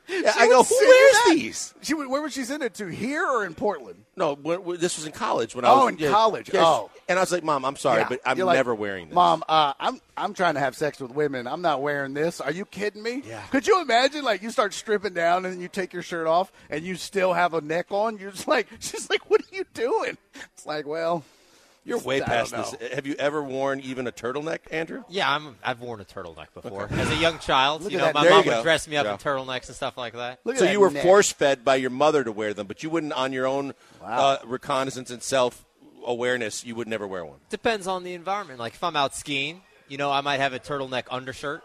Yeah, 0.09 0.31
I 0.37 0.47
go, 0.47 0.63
who 0.63 0.73
wears 0.79 1.13
that? 1.13 1.31
these? 1.35 1.73
She, 1.81 1.93
where 1.93 2.21
was 2.21 2.31
she 2.33 2.43
send 2.45 2.63
it 2.63 2.73
to? 2.75 2.87
Here 2.87 3.25
or 3.27 3.45
in 3.45 3.53
Portland? 3.53 4.05
No, 4.15 4.35
this 4.35 4.95
was 4.95 5.05
in 5.05 5.11
college 5.11 5.53
when 5.53 5.65
I 5.65 5.69
was. 5.73 5.81
Oh, 5.81 5.85
was 5.91 6.01
in 6.01 6.11
college. 6.11 6.49
Oh. 6.53 6.89
and 7.09 7.19
I 7.19 7.21
was 7.21 7.31
like, 7.33 7.43
Mom, 7.43 7.65
I'm 7.65 7.75
sorry, 7.75 7.99
Yeah. 8.01 8.07
but 8.09 8.21
I'm 8.25 8.37
You're 8.37 8.45
like, 8.47 8.55
never 8.55 8.73
wearing 8.73 9.07
this. 9.09 9.15
Mom, 9.15 9.43
uh, 9.49 9.73
I'm 9.79 9.99
I'm 10.15 10.33
trying 10.33 10.53
to 10.53 10.61
have 10.61 10.77
sex 10.77 11.01
with 11.01 11.11
women. 11.11 11.45
I'm 11.45 11.61
not 11.61 11.81
wearing 11.81 12.13
this. 12.13 12.39
Are 12.39 12.53
you 12.53 12.63
kidding 12.63 13.03
me? 13.03 13.21
Yeah. 13.27 13.41
Could 13.51 13.67
you 13.67 13.81
imagine 13.81 14.23
like 14.23 14.41
you 14.41 14.49
start 14.49 14.73
stripping 14.73 15.13
down 15.13 15.43
and 15.43 15.53
then 15.55 15.61
you 15.61 15.67
take 15.67 15.91
your 15.91 16.03
shirt 16.03 16.25
off 16.25 16.53
and 16.69 16.85
you 16.85 16.95
still 16.95 17.33
have 17.33 17.53
a 17.53 17.59
neck 17.59 17.87
on? 17.89 18.17
You're 18.17 18.31
just 18.31 18.47
like 18.47 18.67
she's 18.79 19.09
like, 19.09 19.29
what 19.29 19.41
are 19.41 19.55
you 19.55 19.65
doing? 19.73 20.17
It's 20.53 20.65
like, 20.65 20.87
well, 20.87 21.25
you're 21.87 21.99
way 21.99 22.21
I 22.21 22.25
past 22.25 22.51
this. 22.51 22.93
Have 22.93 23.07
you 23.07 23.15
ever 23.15 23.41
worn 23.41 23.79
even 23.79 24.07
a 24.07 24.11
turtleneck, 24.11 24.59
Andrew? 24.71 25.03
Yeah, 25.09 25.31
I'm, 25.33 25.55
I've 25.63 25.79
worn 25.79 26.01
a 26.01 26.05
turtleneck 26.05 26.47
before. 26.53 26.87
As 26.91 27.09
a 27.09 27.15
young 27.15 27.39
child, 27.39 27.83
Look 27.83 27.91
you 27.91 27.97
know, 27.97 28.05
that 28.05 28.13
my 28.13 28.23
neck. 28.23 28.31
mom 28.31 28.45
would 28.45 28.63
dress 28.63 28.87
me 28.87 28.97
up 28.97 29.05
Yeah. 29.05 29.13
in 29.13 29.17
turtlenecks 29.19 29.67
and 29.67 29.75
stuff 29.75 29.97
like 29.97 30.13
that. 30.13 30.39
look 30.43 30.57
So 30.57 30.65
that 30.65 30.71
you 30.71 30.79
were 30.79 30.89
force 30.91 31.31
fed 31.31 31.63
by 31.65 31.75
your 31.77 31.89
mother 31.89 32.23
to 32.23 32.31
wear 32.31 32.53
them, 32.53 32.67
but 32.67 32.83
you 32.83 32.89
wouldn't, 32.89 33.13
on 33.13 33.33
your 33.33 33.47
own 33.47 33.73
uh, 34.03 34.37
reconnaissance 34.45 35.09
and 35.09 35.23
self 35.23 35.65
awareness, 36.05 36.65
you 36.65 36.75
would 36.75 36.87
never 36.87 37.05
wear 37.07 37.25
one. 37.25 37.39
Depends 37.49 37.87
on 37.87 38.03
the 38.03 38.13
environment. 38.13 38.59
Like 38.59 38.73
if 38.73 38.83
I'm 38.83 38.95
out 38.95 39.15
skiing, 39.15 39.61
you 39.87 39.97
know, 39.97 40.11
I 40.11 40.21
might 40.21 40.39
have 40.39 40.53
a 40.53 40.59
turtleneck 40.59 41.03
undershirt, 41.11 41.63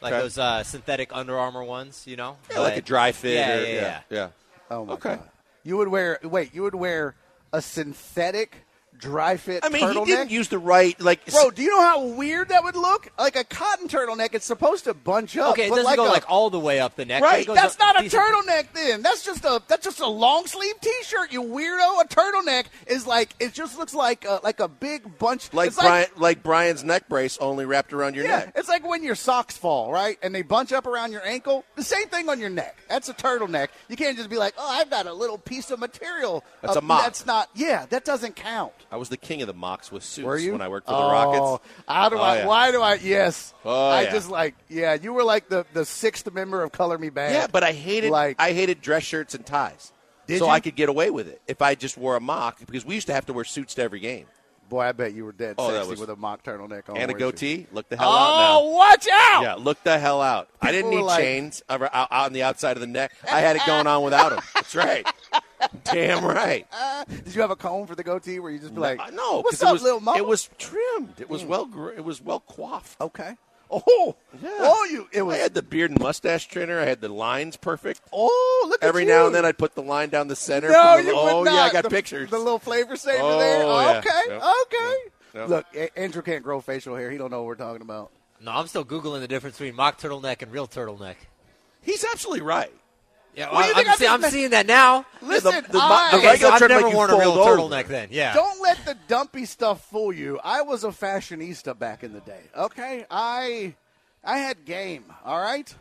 like 0.00 0.12
Okay. 0.12 0.22
those 0.22 0.38
uh, 0.38 0.62
synthetic 0.64 1.10
Under 1.14 1.38
Armour 1.38 1.64
ones. 1.64 2.04
You 2.06 2.16
know, 2.16 2.36
Yeah, 2.50 2.60
like 2.60 2.76
a 2.76 2.82
dry 2.82 3.12
fit. 3.12 3.34
Yeah, 3.34 3.56
or, 3.56 3.64
yeah, 3.64 3.72
yeah. 3.72 4.00
yeah. 4.10 4.28
Oh 4.70 4.84
my 4.84 4.92
Okay. 4.94 5.16
god. 5.16 5.28
You 5.64 5.76
would 5.76 5.88
wear 5.88 6.18
wait, 6.24 6.54
you 6.54 6.62
would 6.62 6.74
wear 6.74 7.14
a 7.52 7.62
synthetic 7.62 8.61
dry 9.02 9.36
fit 9.36 9.64
I 9.64 9.68
mean, 9.68 9.82
turtleneck? 9.82 10.06
he 10.06 10.12
didn't 10.12 10.30
use 10.30 10.48
the 10.48 10.58
right 10.58 10.98
like. 11.00 11.26
Bro, 11.30 11.50
do 11.50 11.62
you 11.62 11.68
know 11.70 11.82
how 11.82 12.06
weird 12.06 12.48
that 12.48 12.64
would 12.64 12.76
look? 12.76 13.10
Like 13.18 13.36
a 13.36 13.44
cotton 13.44 13.88
turtleneck, 13.88 14.32
it's 14.34 14.46
supposed 14.46 14.84
to 14.84 14.94
bunch 14.94 15.36
up. 15.36 15.52
Okay, 15.52 15.66
it 15.66 15.70
but 15.70 15.76
doesn't 15.76 15.84
like 15.90 15.96
go 15.96 16.06
a- 16.06 16.08
like 16.08 16.30
all 16.30 16.48
the 16.48 16.60
way 16.60 16.80
up 16.80 16.96
the 16.96 17.04
neck. 17.04 17.22
Right, 17.22 17.46
goes 17.46 17.56
That's 17.56 17.74
up 17.74 17.80
not 17.80 18.00
a 18.00 18.02
decent- 18.04 18.22
turtleneck 18.22 18.66
then. 18.72 19.02
That's 19.02 19.24
just 19.24 19.44
a 19.44 19.60
that's 19.68 19.84
just 19.84 20.00
a 20.00 20.06
long 20.06 20.46
sleeve 20.46 20.80
T-shirt. 20.80 21.32
You 21.32 21.42
weirdo. 21.42 22.00
A 22.02 22.06
turtleneck 22.08 22.66
is 22.86 23.06
like 23.06 23.34
it 23.40 23.52
just 23.52 23.76
looks 23.76 23.92
like 23.94 24.24
a, 24.24 24.40
like 24.42 24.60
a 24.60 24.68
big 24.68 25.18
bunch. 25.18 25.52
like 25.52 25.68
it's 25.68 25.76
Brian, 25.78 26.06
like 26.16 26.42
Brian's 26.42 26.84
neck 26.84 27.08
brace, 27.08 27.36
only 27.38 27.64
wrapped 27.66 27.92
around 27.92 28.14
your 28.14 28.24
yeah, 28.24 28.38
neck. 28.38 28.52
it's 28.56 28.68
like 28.68 28.86
when 28.88 29.02
your 29.02 29.14
socks 29.16 29.56
fall, 29.56 29.92
right? 29.92 30.16
And 30.22 30.34
they 30.34 30.42
bunch 30.42 30.72
up 30.72 30.86
around 30.86 31.12
your 31.12 31.26
ankle. 31.26 31.64
The 31.76 31.82
same 31.82 32.06
thing 32.08 32.28
on 32.28 32.38
your 32.38 32.50
neck. 32.50 32.78
That's 32.88 33.08
a 33.08 33.14
turtleneck. 33.14 33.68
You 33.88 33.96
can't 33.96 34.16
just 34.16 34.30
be 34.30 34.36
like, 34.36 34.54
oh, 34.56 34.68
I've 34.80 34.90
got 34.90 35.06
a 35.06 35.12
little 35.12 35.38
piece 35.38 35.70
of 35.70 35.78
material. 35.80 36.44
That's 36.60 36.76
Uh, 36.76 36.80
a 36.80 36.82
mock. 36.82 37.02
That's 37.02 37.26
not. 37.26 37.48
Yeah, 37.54 37.86
that 37.90 38.04
doesn't 38.04 38.36
count. 38.36 38.72
I 38.92 38.96
was 38.96 39.08
the 39.08 39.16
king 39.16 39.40
of 39.40 39.46
the 39.46 39.54
mocks 39.54 39.90
with 39.90 40.04
suits 40.04 40.26
Were 40.26 40.36
you 40.36 40.52
when 40.52 40.60
I 40.60 40.68
worked 40.68 40.86
for 40.86 40.92
oh, 40.92 41.06
the 41.06 41.12
Rockets. 41.12 41.68
How 41.88 42.10
do 42.10 42.16
Oh, 42.18 42.20
I? 42.20 42.36
yeah. 42.36 42.46
Why 42.46 42.70
do 42.70 42.82
I? 42.82 42.94
Yes. 42.96 43.54
Oh, 43.64 43.88
I 43.88 44.02
yeah. 44.02 44.10
just 44.12 44.28
like. 44.30 44.54
Yeah, 44.68 44.94
you 45.00 45.14
were 45.14 45.24
like 45.24 45.48
the 45.48 45.64
the 45.72 45.86
sixth 45.86 46.30
member 46.32 46.62
of 46.62 46.72
Color 46.72 46.98
Me 46.98 47.08
Badd. 47.08 47.32
Yeah, 47.32 47.46
but 47.50 47.64
I 47.64 47.72
hated 47.72 48.10
Like- 48.10 48.36
I 48.38 48.52
hated 48.52 48.82
dress 48.82 49.02
shirts 49.02 49.34
and 49.34 49.46
ties. 49.46 49.92
Did 50.26 50.38
so 50.40 50.44
you? 50.44 50.50
I 50.50 50.60
could 50.60 50.76
get 50.76 50.90
away 50.90 51.10
with 51.10 51.26
it 51.26 51.40
if 51.48 51.62
I 51.62 51.74
just 51.74 51.96
wore 51.96 52.16
a 52.16 52.20
mock 52.20 52.60
because 52.60 52.84
we 52.84 52.94
used 52.94 53.06
to 53.06 53.14
have 53.14 53.26
to 53.26 53.32
wear 53.32 53.44
suits 53.44 53.74
to 53.74 53.82
every 53.82 53.98
game 53.98 54.26
boy, 54.72 54.80
I 54.80 54.92
bet 54.92 55.12
you 55.12 55.24
were 55.26 55.32
dead 55.32 55.56
Oh, 55.58 55.70
sexy 55.70 55.90
was- 55.90 56.00
with 56.00 56.08
a 56.10 56.16
mock 56.16 56.42
turtleneck 56.42 56.88
on 56.88 56.96
and 56.96 57.10
a 57.10 57.12
weren't 57.12 57.12
you? 57.12 57.18
goatee. 57.18 57.66
Look 57.72 57.88
the 57.90 57.96
hell 57.98 58.08
out 58.10 58.36
now. 58.38 58.58
Oh, 58.60 58.70
watch 58.70 59.06
out! 59.12 59.42
Yeah, 59.42 59.54
look 59.54 59.82
the 59.84 59.98
hell 59.98 60.22
out. 60.22 60.48
I 60.62 60.72
didn't 60.72 60.90
need 60.90 61.02
like- 61.02 61.20
chains 61.20 61.62
over- 61.68 61.90
out, 61.92 62.08
out 62.10 62.26
on 62.26 62.32
the 62.32 62.42
outside 62.42 62.76
of 62.78 62.80
the 62.80 62.86
neck. 62.86 63.12
I 63.30 63.40
had 63.40 63.56
it 63.56 63.62
going 63.66 63.86
on 63.86 64.02
without 64.02 64.30
them. 64.30 64.40
That's 64.54 64.74
right. 64.74 65.06
Damn 65.84 66.24
right. 66.24 66.66
Did 67.24 67.34
you 67.34 67.40
have 67.42 67.50
a 67.50 67.56
comb 67.56 67.86
for 67.86 67.94
the 67.94 68.02
goatee 68.02 68.38
where 68.40 68.50
you 68.50 68.58
just 68.58 68.74
be 68.74 68.80
like, 68.80 68.98
Uh, 68.98 69.10
no, 69.10 69.42
what's 69.42 69.58
'cause 69.58 69.62
up, 69.62 69.68
it 69.68 69.72
was 69.74 69.82
little 69.82 70.00
mama? 70.00 70.18
it 70.18 70.26
was 70.26 70.48
trimmed. 70.58 71.20
It 71.20 71.28
was 71.30 71.44
well 71.44 71.66
gr- 71.66 71.90
it 71.90 72.04
was 72.04 72.20
well 72.20 72.40
coiffed. 72.40 73.00
okay. 73.00 73.36
Oh, 73.74 74.14
Yeah. 74.42 74.48
oh, 74.60 74.86
you. 74.90 75.08
It 75.12 75.22
was. 75.22 75.36
I 75.36 75.38
had 75.38 75.54
the 75.54 75.62
beard 75.62 75.90
and 75.92 75.98
mustache 76.00 76.46
trimmer. 76.46 76.78
I 76.78 76.84
had 76.84 77.00
the 77.00 77.08
lines 77.08 77.56
perfect. 77.56 78.02
oh, 78.12 78.66
look 78.68 78.82
at 78.82 78.86
Every 78.88 79.04
you. 79.04 79.08
now 79.08 79.26
and 79.26 79.34
then 79.34 79.44
I'd 79.46 79.56
put 79.56 79.74
the 79.74 79.82
line 79.82 80.10
down 80.10 80.28
the 80.28 80.36
center. 80.36 80.68
No, 80.70 80.98
the- 80.98 81.04
you 81.04 81.14
oh 81.16 81.38
would 81.38 81.44
not. 81.46 81.54
yeah, 81.54 81.60
I 81.62 81.72
got 81.72 81.84
the, 81.84 81.90
pictures. 81.90 82.28
The 82.30 82.38
little 82.38 82.58
flavor 82.58 82.96
saver 82.96 83.18
Oh, 83.22 83.38
there. 83.38 83.62
yeah. 83.64 83.98
Okay, 83.98 84.34
Yep. 84.34 84.42
okay. 84.66 84.94
Yep. 85.34 85.48
Look, 85.48 85.66
A- 85.74 85.98
Andrew 85.98 86.20
can't 86.22 86.42
grow 86.44 86.60
facial 86.60 86.94
hair. 86.96 87.10
He 87.10 87.16
don't 87.16 87.30
know 87.30 87.38
what 87.38 87.46
we're 87.46 87.54
talking 87.54 87.80
about. 87.82 88.10
No, 88.40 88.50
I'm 88.52 88.66
still 88.66 88.84
googling 88.84 89.20
the 89.20 89.28
difference 89.28 89.56
between 89.56 89.74
mock 89.76 89.98
turtleneck 90.00 90.42
and 90.42 90.52
real 90.52 90.66
turtleneck. 90.68 91.14
He's 91.80 92.04
absolutely 92.04 92.42
right. 92.42 92.72
Yeah, 93.34 93.50
What 93.52 93.62
do 93.62 93.68
you 93.68 93.74
think 93.74 93.86
I'm, 93.88 93.92
I'm 93.92 93.98
see- 93.98 94.06
I'm 94.06 94.20
just- 94.20 94.32
seeing 94.34 94.50
that 94.50 94.66
now. 94.66 95.06
Listen, 95.22 95.64
the- 95.70 95.78
I, 95.78 96.08
the 96.12 96.16
Okay, 96.18 96.26
regular 96.26 96.50
so 96.58 96.64
I've 96.64 96.68
never 96.70 96.88
you 96.88 96.94
worn 96.94 97.10
a 97.10 97.16
real 97.18 97.32
over. 97.32 97.56
turtleneck. 97.56 97.86
Then, 97.86 98.08
yeah. 98.10 98.34
don't 98.34 98.60
let 98.60 98.84
the 98.84 98.94
dumpy 99.08 99.46
stuff 99.46 99.84
fool 99.88 100.12
you. 100.12 100.38
I 100.44 100.60
was 100.62 100.84
a 100.84 100.88
fashionista 100.88 101.78
back 101.78 102.04
in 102.04 102.12
the 102.12 102.20
day. 102.20 102.40
Okay, 102.56 103.06
I 103.10 103.74
I 104.22 104.38
had 104.38 104.64
game. 104.66 105.06
All 105.24 105.40
right, 105.40 105.74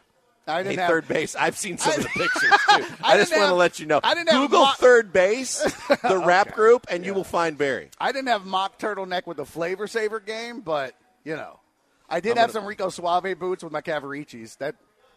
I 0.47 0.57
Hey, 0.59 0.63
didn't 0.63 0.79
have 0.79 0.89
third 0.89 1.07
base. 1.09 1.35
I've 1.35 1.57
seen 1.57 1.77
some 1.77 1.91
I- 1.91 1.95
of 1.97 2.03
the 2.03 2.09
pictures 2.19 2.51
too. 2.51 2.57
I, 2.69 2.87
I 3.03 3.17
just 3.17 3.35
want 3.35 3.49
to 3.49 3.55
let 3.55 3.79
you 3.79 3.85
know. 3.85 3.99
I 4.01 4.13
didn't 4.13 4.29
have 4.29 4.41
Google 4.43 4.61
mo- 4.65 4.71
3rd 4.77 5.11
Bass, 5.11 5.61
the 6.03 6.17
rap 6.25 6.53
group, 6.53 6.87
and 6.89 7.05
you 7.05 7.13
will 7.13 7.25
find 7.25 7.57
Barry. 7.57 7.89
I 7.99 8.13
didn't 8.13 8.29
have 8.29 8.45
mock 8.45 8.79
turtleneck 8.79 9.27
with 9.27 9.35
the 9.37 9.45
flavor 9.45 9.87
saver 9.87 10.21
game, 10.21 10.61
but 10.61 10.95
you 11.25 11.35
know, 11.35 11.59
I 12.09 12.21
did 12.21 12.37
have 12.37 12.51
some 12.51 12.63
Rico 12.65 12.87
Suave 12.89 13.37
boots 13.37 13.61
with 13.61 13.73
my 13.73 13.81
Cavariccis. 13.81 14.57
That 14.59 14.75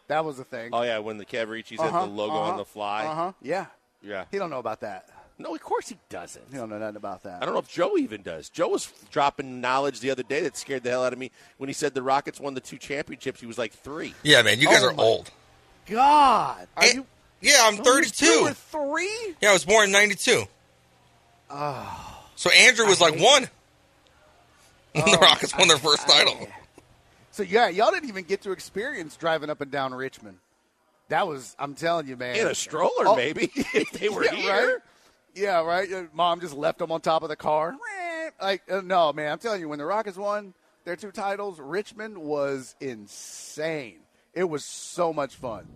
that 0.09 0.25
was 0.25 0.39
a 0.39 0.45
thing. 0.45 0.71
Oh 0.73 0.83
yeah, 0.83 0.99
when 0.99 1.19
the 1.19 1.25
Cavariccis 1.25 1.79
Uh-huh, 1.79 1.91
had 2.01 2.09
the 2.09 2.13
logo 2.13 2.35
uh-huh, 2.37 2.51
on 2.53 2.57
the 2.57 2.65
fly. 2.65 3.05
Uh 3.05 3.15
huh. 3.15 3.33
Yeah. 3.43 3.67
Yeah. 4.03 4.25
He 4.31 4.39
don't 4.39 4.51
know 4.51 4.59
about 4.59 4.81
that. 4.81 5.09
No, 5.39 5.53
of 5.55 5.61
course 5.63 5.89
he 5.89 5.97
doesn't. 6.11 6.45
He 6.53 6.57
don't 6.57 6.69
know 6.71 6.79
nothing 6.79 6.95
about 6.97 7.25
that. 7.25 7.43
I 7.43 7.45
don't 7.45 7.55
know 7.55 7.61
if 7.61 7.69
Joe 7.69 7.97
even 7.97 8.23
does. 8.23 8.49
Joe 8.49 8.69
was 8.69 8.93
dropping 9.11 9.61
knowledge 9.61 9.99
the 10.01 10.11
other 10.11 10.23
day 10.23 10.43
that 10.43 10.57
scared 10.57 10.85
the 10.85 10.91
hell 10.91 11.05
out 11.05 11.13
of 11.13 11.19
me 11.19 11.33
when 11.59 11.69
he 11.69 11.73
said 11.73 11.93
the 11.95 12.03
Rockets 12.03 12.39
won 12.39 12.55
the 12.55 12.61
two 12.61 12.77
championships. 12.79 13.41
He 13.41 13.47
was 13.47 13.59
like 13.59 13.73
three. 13.73 14.15
Yeah, 14.23 14.43
man, 14.43 14.61
you 14.61 14.67
guys 14.69 14.83
Oh 14.85 14.89
are 14.91 14.95
my- 14.95 15.03
old. 15.03 15.31
God, 15.87 16.69
are 16.77 16.85
Eh, 16.85 16.93
you? 16.95 17.07
yeah, 17.41 17.59
I'm 17.65 17.77
Two 17.79 17.83
32. 17.83 18.27
or 18.45 18.53
three? 18.53 19.35
Yeah, 19.43 19.51
I 19.51 19.53
was 19.53 19.65
born 19.65 19.87
in 19.87 19.93
'92. 19.93 20.45
Oh. 21.51 22.21
So 22.37 22.51
Andrew 22.51 22.87
was 22.87 23.01
like 23.01 23.19
one. 23.19 23.49
when 24.93 25.05
the 25.11 25.19
Rockets 25.21 25.57
won 25.59 25.69
their 25.69 25.79
first 25.79 26.07
title. 26.09 26.49
So 27.35 27.43
yeah, 27.43 27.69
y'all 27.69 27.91
didn't 27.91 28.09
even 28.09 28.23
get 28.23 28.43
to 28.43 28.53
experience 28.53 29.17
driving 29.17 29.51
up 29.51 29.61
and 29.61 29.69
down 29.69 29.93
Richmond. 29.93 30.37
That 31.09 31.27
was, 31.27 31.57
I'm 31.59 31.75
telling 31.75 32.07
you, 32.07 32.17
man. 32.17 32.37
In 32.37 32.47
a 32.47 32.55
stroller, 32.55 33.09
Oh. 33.09 33.17
maybe 33.17 33.51
if 33.57 33.91
they 33.91 34.09
were 34.09 34.25
yeah, 34.25 34.35
here. 34.37 34.53
Right? 34.53 34.77
Yeah, 35.35 35.65
right. 35.65 35.93
Uh, 35.93 36.05
Mom 36.13 36.39
just 36.41 36.55
left 36.55 36.79
them 36.79 36.93
on 36.93 37.01
top 37.01 37.25
of 37.25 37.29
the 37.29 37.35
car. 37.35 37.75
Like, 38.41 38.63
uh, 38.71 38.83
no, 38.83 39.13
man. 39.13 39.33
I'm 39.33 39.39
telling 39.39 39.61
you, 39.61 39.69
when 39.69 39.81
the 39.81 39.85
Rockets 39.85 40.17
won 40.17 40.55
their 40.85 40.95
two 40.95 41.11
titles, 41.11 41.59
Richmond 41.59 42.19
was 42.19 42.77
insane. 42.81 43.99
It 44.33 44.45
was 44.45 44.65
so 44.65 45.13
much 45.13 45.35
fun. 45.35 45.67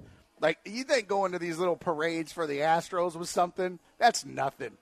Like, 0.40 0.58
you 0.64 0.84
think 0.84 1.08
going 1.08 1.32
to 1.32 1.40
these 1.40 1.58
little 1.58 1.76
parades 1.76 2.30
for 2.30 2.46
the 2.46 2.58
Astros 2.58 3.16
was 3.16 3.30
something? 3.30 3.80
That's 3.98 4.24
nothing. 4.24 4.76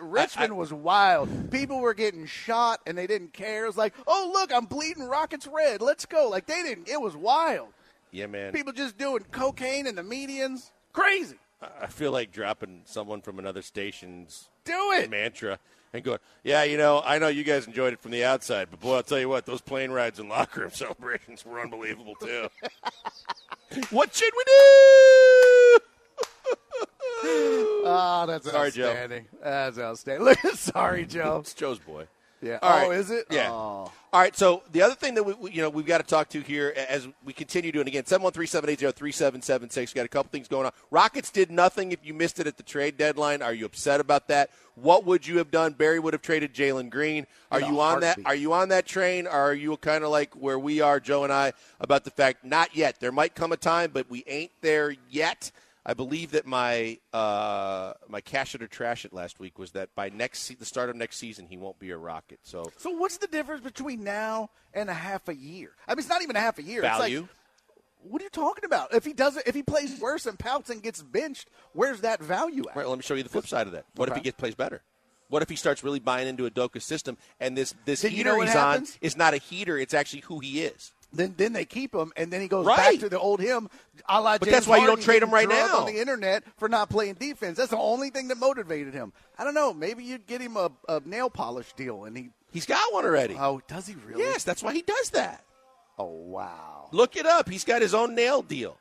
Richmond 0.00 0.56
was 0.56 0.72
wild. 0.72 1.50
People 1.50 1.80
were 1.80 1.94
getting 1.94 2.26
shot 2.26 2.80
and 2.86 2.96
they 2.96 3.06
didn't 3.06 3.32
care. 3.32 3.64
It 3.64 3.68
was 3.68 3.76
like, 3.76 3.94
oh 4.06 4.30
look, 4.32 4.52
I'm 4.52 4.64
bleeding 4.66 5.04
Rockets 5.08 5.46
red. 5.46 5.80
Let's 5.82 6.06
go. 6.06 6.28
Like 6.28 6.46
they 6.46 6.62
didn't. 6.62 6.88
It 6.88 7.00
was 7.00 7.16
wild. 7.16 7.68
Yeah, 8.10 8.26
man. 8.26 8.52
People 8.52 8.72
just 8.72 8.96
doing 8.96 9.24
cocaine 9.32 9.86
in 9.86 9.94
the 9.94 10.02
medians. 10.02 10.70
Crazy. 10.92 11.36
I- 11.60 11.68
I 11.82 11.86
feel 11.88 12.12
like 12.12 12.32
dropping 12.32 12.82
someone 12.84 13.20
from 13.22 13.38
another 13.38 13.62
station's 13.62 14.48
Do 14.64 14.92
it. 14.92 15.10
mantra 15.10 15.58
and 15.92 16.02
going, 16.04 16.18
yeah, 16.44 16.64
you 16.64 16.76
know, 16.76 17.02
I 17.04 17.18
know 17.18 17.28
you 17.28 17.44
guys 17.44 17.66
enjoyed 17.66 17.92
it 17.94 18.00
from 18.00 18.10
the 18.10 18.24
outside, 18.24 18.68
but 18.70 18.80
boy, 18.80 18.96
I'll 18.96 19.02
tell 19.02 19.18
you 19.18 19.28
what, 19.28 19.46
those 19.46 19.60
plane 19.62 19.90
rides 19.90 20.18
and 20.18 20.28
locker 20.28 20.60
room 20.62 20.70
celebrations 20.74 21.44
were 21.44 21.60
unbelievable 21.60 22.14
too. 22.20 22.48
what 23.90 24.14
should 24.14 24.32
we 24.36 24.44
do? 24.46 25.78
Oh, 27.24 28.24
that's 28.28 28.50
Sorry, 28.50 28.70
Joe. 28.70 28.88
outstanding. 28.88 29.26
That's 29.42 29.78
outstanding. 29.78 30.24
Look, 30.26 30.38
sorry, 30.54 31.06
Joe. 31.06 31.38
It's 31.40 31.54
Joe's 31.54 31.78
boy. 31.78 32.06
Yeah. 32.42 32.58
All 32.62 32.84
oh, 32.84 32.90
right. 32.90 32.98
is 32.98 33.10
it? 33.10 33.26
Yeah. 33.30 33.50
Oh. 33.50 33.90
All 34.12 34.20
right. 34.20 34.36
So 34.36 34.62
the 34.72 34.82
other 34.82 34.94
thing 34.94 35.14
that 35.14 35.22
we, 35.24 35.32
we- 35.34 35.52
you 35.52 35.62
know 35.62 35.70
we've 35.70 35.86
got 35.86 35.98
to 35.98 36.04
talk 36.04 36.28
to 36.30 36.40
here 36.40 36.72
as 36.88 37.08
we 37.24 37.32
continue 37.32 37.72
doing 37.72 37.88
again 37.88 38.04
seven 38.04 38.22
one 38.22 38.32
three 38.32 38.46
seven 38.46 38.68
eight 38.68 38.78
zero 38.78 38.92
three 38.92 39.10
seven 39.10 39.40
seven 39.40 39.70
six. 39.70 39.92
Got 39.94 40.04
a 40.04 40.08
couple 40.08 40.30
things 40.30 40.46
going 40.46 40.66
on. 40.66 40.72
Rockets 40.90 41.30
did 41.30 41.50
nothing. 41.50 41.92
If 41.92 42.04
you 42.04 42.12
missed 42.12 42.38
it 42.38 42.46
at 42.46 42.58
the 42.58 42.62
trade 42.62 42.98
deadline, 42.98 43.40
are 43.40 43.54
you 43.54 43.64
upset 43.64 44.00
about 44.00 44.28
that? 44.28 44.50
What 44.74 45.06
would 45.06 45.26
you 45.26 45.38
have 45.38 45.50
done? 45.50 45.72
Barry 45.72 45.98
would 45.98 46.12
have 46.12 46.22
traded 46.22 46.52
Jalen 46.52 46.90
Green. 46.90 47.26
Are 47.50 47.60
you 47.60 47.80
on 47.80 48.00
that? 48.00 48.18
Are 48.26 48.34
you 48.34 48.52
on 48.52 48.68
that 48.68 48.84
train? 48.86 49.26
Are 49.26 49.54
you 49.54 49.74
kind 49.78 50.04
of 50.04 50.10
like 50.10 50.34
where 50.34 50.58
we 50.58 50.82
are, 50.82 51.00
Joe 51.00 51.24
and 51.24 51.32
I, 51.32 51.54
about 51.80 52.04
the 52.04 52.10
fact 52.10 52.44
not 52.44 52.76
yet? 52.76 53.00
There 53.00 53.12
might 53.12 53.34
come 53.34 53.52
a 53.52 53.56
time, 53.56 53.90
but 53.92 54.10
we 54.10 54.22
ain't 54.26 54.52
there 54.60 54.94
yet. 55.08 55.50
I 55.88 55.94
believe 55.94 56.32
that 56.32 56.46
my 56.46 56.98
uh, 57.12 57.92
my 58.08 58.20
cash 58.20 58.56
it 58.56 58.62
or 58.62 58.66
trash 58.66 59.04
it 59.04 59.12
last 59.12 59.38
week 59.38 59.56
was 59.56 59.70
that 59.70 59.94
by 59.94 60.08
next 60.08 60.48
the 60.58 60.64
start 60.64 60.90
of 60.90 60.96
next 60.96 61.16
season 61.16 61.46
he 61.46 61.56
won't 61.56 61.78
be 61.78 61.90
a 61.90 61.96
Rocket. 61.96 62.40
So 62.42 62.72
So 62.76 62.90
what's 62.90 63.18
the 63.18 63.28
difference 63.28 63.62
between 63.62 64.02
now 64.02 64.50
and 64.74 64.90
a 64.90 64.94
half 64.94 65.28
a 65.28 65.36
year? 65.36 65.70
I 65.86 65.92
mean, 65.92 66.00
it's 66.00 66.08
not 66.08 66.22
even 66.22 66.34
a 66.34 66.40
half 66.40 66.58
a 66.58 66.62
year. 66.62 66.82
value. 66.82 67.20
It's 67.20 67.22
like, 67.22 67.30
what 68.02 68.20
are 68.20 68.24
you 68.24 68.30
talking 68.30 68.64
about? 68.64 68.92
If 68.94 69.04
he 69.04 69.12
doesn't, 69.12 69.46
if 69.46 69.54
he 69.54 69.62
plays 69.62 70.00
worse 70.00 70.26
and 70.26 70.36
pouts 70.36 70.70
and 70.70 70.82
gets 70.82 71.02
benched, 71.02 71.50
where's 71.72 72.00
that 72.00 72.20
value 72.20 72.64
at? 72.68 72.76
Right, 72.76 72.88
let 72.88 72.98
me 72.98 73.02
show 73.02 73.14
you 73.14 73.22
the 73.22 73.28
flip 73.28 73.46
side 73.46 73.68
of 73.68 73.72
that. 73.72 73.84
What 73.94 74.08
if 74.08 74.16
he 74.16 74.20
gets 74.20 74.36
plays 74.36 74.56
better? 74.56 74.82
What 75.28 75.42
if 75.42 75.48
he 75.48 75.56
starts 75.56 75.82
really 75.82 75.98
buying 75.98 76.28
into 76.28 76.46
a 76.46 76.50
Udoka 76.50 76.80
system 76.80 77.16
and 77.40 77.56
this 77.56 77.74
this 77.84 78.02
Then 78.02 78.12
you 78.12 78.18
heater 78.18 78.30
know 78.30 78.36
what 78.38 78.46
he's 78.46 78.54
happens? 78.54 78.92
on 78.92 78.98
is 79.02 79.16
not 79.16 79.34
a 79.34 79.38
heater, 79.38 79.76
it's 79.78 79.94
actually 79.94 80.20
who 80.20 80.38
he 80.38 80.62
is. 80.62 80.92
Then 81.16 81.34
then 81.36 81.52
they 81.52 81.64
keep 81.64 81.94
him, 81.94 82.12
and 82.16 82.30
then 82.32 82.40
he 82.40 82.48
goes 82.48 82.66
Right. 82.66 82.76
back 82.92 83.00
to 83.00 83.08
the 83.08 83.18
old 83.18 83.40
him. 83.40 83.68
A 84.08 84.20
la 84.20 84.38
But 84.38 84.46
James 84.46 84.52
that's 84.54 84.66
why 84.66 84.78
you 84.78 84.86
don't 84.86 85.00
trade 85.02 85.22
him 85.22 85.30
right 85.32 85.48
now. 85.48 85.78
on 85.78 85.86
the 85.86 85.98
internet 86.00 86.44
for 86.58 86.68
not 86.68 86.88
playing 86.90 87.14
defense. 87.14 87.56
That's 87.58 87.70
the 87.70 87.76
only 87.78 88.10
thing 88.10 88.28
that 88.28 88.38
motivated 88.38 88.94
him. 88.94 89.12
I 89.38 89.44
don't 89.44 89.54
know. 89.54 89.72
Maybe 89.74 90.04
you'd 90.04 90.26
get 90.26 90.40
him 90.40 90.56
a, 90.56 90.70
a 90.88 91.00
nail 91.04 91.30
polish 91.30 91.72
deal, 91.74 92.04
and 92.04 92.16
he. 92.16 92.30
He's 92.52 92.66
got 92.66 92.92
one 92.92 93.04
already. 93.04 93.36
Oh, 93.38 93.60
does 93.68 93.86
he 93.86 93.94
really? 94.06 94.22
yes, 94.22 94.44
that's 94.44 94.62
why 94.62 94.72
he 94.72 94.82
does 94.82 95.10
that. 95.10 95.44
Oh 95.98 96.04
wow. 96.04 96.88
Look 96.92 97.16
it 97.16 97.26
up. 97.26 97.48
He's 97.48 97.64
got 97.64 97.82
his 97.82 97.94
own 97.94 98.14
nail 98.14 98.42
deal. 98.42 98.76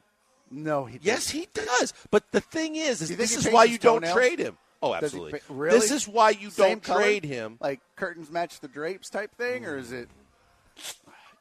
No, 0.51 0.85
he. 0.85 0.97
does 0.97 1.05
Yes, 1.05 1.29
he 1.29 1.47
does. 1.53 1.93
But 2.11 2.31
the 2.31 2.41
thing 2.41 2.75
is, 2.75 3.01
is 3.01 3.15
this 3.17 3.35
is 3.35 3.47
why 3.51 3.63
you 3.63 3.77
don't 3.77 4.01
toenails? 4.01 4.13
trade 4.15 4.39
him. 4.39 4.57
Oh, 4.81 4.93
absolutely. 4.93 5.39
pa- 5.39 5.45
really? 5.49 5.79
This 5.79 5.89
is 5.91 6.07
why 6.07 6.29
you 6.31 6.49
Same 6.51 6.69
don't 6.73 6.83
color? 6.83 7.01
trade 7.01 7.23
him. 7.23 7.57
Like 7.59 7.79
curtains 7.95 8.29
match 8.29 8.59
the 8.59 8.67
drapes 8.67 9.09
type 9.09 9.35
thing, 9.35 9.65
or 9.65 9.77
is 9.77 9.91
it? 9.91 10.07
Mm. 10.77 10.95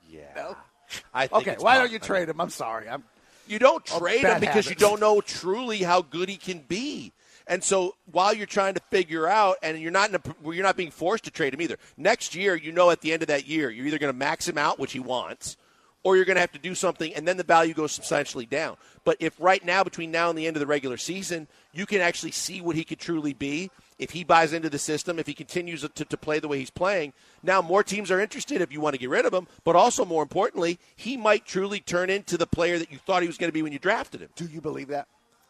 Yeah. 0.09 0.21
No. 0.37 0.57
I 1.15 1.27
think 1.27 1.49
Okay, 1.49 1.57
why 1.59 1.75
tough. 1.75 1.85
don't 1.85 1.93
you 1.93 1.99
trade 1.99 2.29
him? 2.29 2.41
I'm 2.41 2.51
sorry. 2.51 2.89
I'm. 2.89 3.05
You 3.47 3.59
don't 3.59 3.85
trade 3.85 4.23
him 4.23 4.41
because 4.41 4.69
you 4.69 4.75
don't 4.75 5.01
know 5.01 5.21
truly 5.21 5.79
how 5.79 6.01
good 6.03 6.29
he 6.31 6.37
can 6.37 6.61
be. 6.61 7.13
And 7.47 7.63
so 7.63 7.95
while 8.11 8.33
you're 8.33 8.47
trying 8.47 8.73
to 8.73 8.81
figure 8.91 9.27
out, 9.29 9.57
and 9.63 9.79
you're 9.79 9.91
not 9.91 10.09
in 10.09 10.15
a, 10.15 10.51
you're 10.51 10.63
not 10.63 10.79
being 10.79 10.91
forced 10.91 11.25
to 11.25 11.31
trade 11.31 11.53
him 11.53 11.61
either. 11.61 11.77
Next 11.99 12.35
year, 12.35 12.55
you 12.55 12.73
know, 12.73 12.89
at 12.91 13.03
the 13.03 13.13
end 13.13 13.21
of 13.23 13.29
that 13.29 13.47
year, 13.47 13.69
you're 13.71 13.87
either 13.87 13.99
going 13.99 14.13
to 14.13 14.19
max 14.19 14.49
him 14.49 14.57
out, 14.57 14.79
which 14.79 14.93
he 14.95 14.99
wants, 14.99 15.59
or 16.05 16.17
you're 16.17 16.25
going 16.25 16.37
to 16.37 16.41
have 16.41 16.53
to 16.53 16.59
do 16.59 16.75
something, 16.75 17.13
and 17.15 17.29
then 17.29 17.37
the 17.37 17.43
value 17.43 17.75
goes 17.75 17.93
substantially 17.93 18.47
down. 18.47 18.79
But 19.05 19.19
if 19.21 19.39
right 19.39 19.63
now, 19.63 19.85
between 19.85 20.11
now 20.11 20.31
and 20.31 20.39
the 20.39 20.47
end 20.47 20.57
of 20.57 20.61
the 20.61 20.67
regular 20.67 20.97
season, 20.97 21.47
you 21.75 21.85
can 21.85 22.01
actually 22.01 22.33
see 22.33 22.63
what 22.63 22.77
he 22.77 22.85
could 22.85 22.99
truly 22.99 23.35
be, 23.35 23.71
if 23.99 24.11
he 24.11 24.25
buys 24.25 24.53
into 24.53 24.69
the 24.69 24.79
system, 24.79 25.19
if 25.19 25.27
he 25.27 25.35
continues 25.35 25.83
to, 25.83 26.05
to 26.05 26.17
play 26.17 26.41
the 26.41 26.49
way 26.49 26.59
he's 26.59 26.71
playing, 26.71 27.13
now 27.43 27.63
more 27.63 27.85
teams 27.85 28.11
are 28.11 28.21
interested 28.21 28.61
if 28.61 28.73
you 28.73 28.81
want 28.81 28.95
to 28.95 29.01
get 29.01 29.11
rid 29.11 29.25
of 29.25 29.33
him. 29.33 29.47
But 29.63 29.77
also, 29.77 30.05
more 30.05 30.23
importantly, 30.23 30.79
he 30.97 31.17
might 31.17 31.47
truly 31.47 31.81
turn 31.81 32.11
into 32.11 32.37
the 32.37 32.47
player 32.47 32.79
that 32.79 32.91
you 32.91 32.99
thought 32.99 33.23
he 33.23 33.29
was 33.29 33.39
going 33.39 33.49
to 33.49 33.55
be 33.55 33.63
when 33.63 33.73
you 33.73 33.79
drafted 33.79 34.21
him. 34.21 34.31
Do 34.35 34.47
you 34.47 34.61
believe 34.61 34.89
that? 34.89 35.07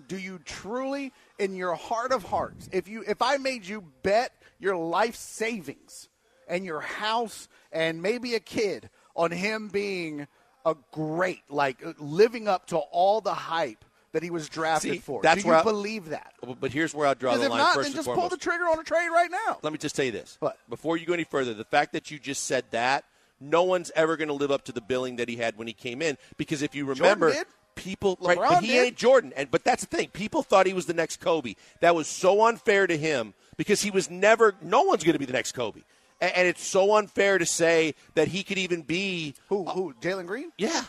Do 0.06 0.18
you 0.18 0.40
truly, 0.44 1.12
in 1.38 1.54
your 1.54 1.74
heart 1.74 2.12
of 2.12 2.24
hearts, 2.24 2.68
if 2.72 2.88
you 2.88 3.04
if 3.06 3.22
I 3.22 3.38
made 3.38 3.64
you 3.64 3.84
bet 4.02 4.32
your 4.58 4.76
life 4.76 5.14
savings 5.14 6.08
and 6.46 6.64
your 6.64 6.80
house 6.80 7.48
and 7.72 8.02
maybe 8.02 8.34
a 8.34 8.40
kid 8.40 8.90
on 9.16 9.30
him 9.30 9.68
being 9.68 10.26
a 10.66 10.74
great, 10.92 11.42
like 11.48 11.78
living 11.98 12.48
up 12.48 12.66
to 12.66 12.76
all 12.76 13.20
the 13.20 13.34
hype 13.34 13.83
that 14.14 14.22
he 14.22 14.30
was 14.30 14.48
drafted 14.48 14.92
See, 14.92 14.98
for, 14.98 15.20
that's 15.22 15.42
do 15.42 15.48
you 15.48 15.54
I- 15.54 15.62
believe 15.62 16.10
that? 16.10 16.32
But 16.60 16.72
here's 16.72 16.94
where 16.94 17.08
I'll 17.08 17.16
draw 17.16 17.36
the 17.36 17.44
if 17.44 17.50
line 17.50 17.58
not, 17.58 17.74
first 17.74 17.90
then 17.90 17.98
and 17.98 18.06
just 18.06 18.16
pull 18.16 18.28
the 18.28 18.36
trigger 18.36 18.64
on 18.64 18.78
a 18.78 18.84
trade 18.84 19.08
right 19.08 19.30
now. 19.30 19.58
Let 19.62 19.72
me 19.72 19.78
just 19.78 19.96
tell 19.96 20.04
you 20.04 20.12
this. 20.12 20.36
What? 20.38 20.56
Before 20.70 20.96
you 20.96 21.04
go 21.04 21.12
any 21.12 21.24
further, 21.24 21.52
the 21.52 21.64
fact 21.64 21.92
that 21.92 22.12
you 22.12 22.20
just 22.20 22.44
said 22.44 22.64
that, 22.70 23.04
no 23.40 23.64
one's 23.64 23.90
ever 23.96 24.16
going 24.16 24.28
to 24.28 24.34
live 24.34 24.52
up 24.52 24.64
to 24.66 24.72
the 24.72 24.80
billing 24.80 25.16
that 25.16 25.28
he 25.28 25.36
had 25.36 25.58
when 25.58 25.66
he 25.66 25.72
came 25.74 26.00
in. 26.00 26.16
Because 26.36 26.62
if 26.62 26.76
you 26.76 26.86
remember, 26.86 27.34
people, 27.74 28.16
right, 28.20 28.38
but 28.38 28.62
he 28.62 28.68
did. 28.68 28.86
ain't 28.86 28.96
Jordan. 28.96 29.32
And 29.36 29.50
but 29.50 29.64
that's 29.64 29.84
the 29.84 29.96
thing. 29.96 30.08
People 30.10 30.44
thought 30.44 30.66
he 30.66 30.72
was 30.72 30.86
the 30.86 30.94
next 30.94 31.20
Kobe. 31.20 31.54
That 31.80 31.96
was 31.96 32.06
so 32.06 32.46
unfair 32.46 32.86
to 32.86 32.96
him 32.96 33.34
because 33.56 33.82
he 33.82 33.90
was 33.90 34.08
never. 34.08 34.54
No 34.62 34.82
one's 34.82 35.02
going 35.02 35.14
to 35.14 35.18
be 35.18 35.26
the 35.26 35.32
next 35.32 35.52
Kobe. 35.52 35.80
And, 36.20 36.32
and 36.36 36.48
it's 36.48 36.64
so 36.64 36.94
unfair 36.94 37.38
to 37.38 37.46
say 37.46 37.96
that 38.14 38.28
he 38.28 38.44
could 38.44 38.58
even 38.58 38.82
be 38.82 39.34
Who? 39.48 39.64
Who? 39.64 39.92
Jalen 40.00 40.26
Green? 40.28 40.52
yeah. 40.56 40.84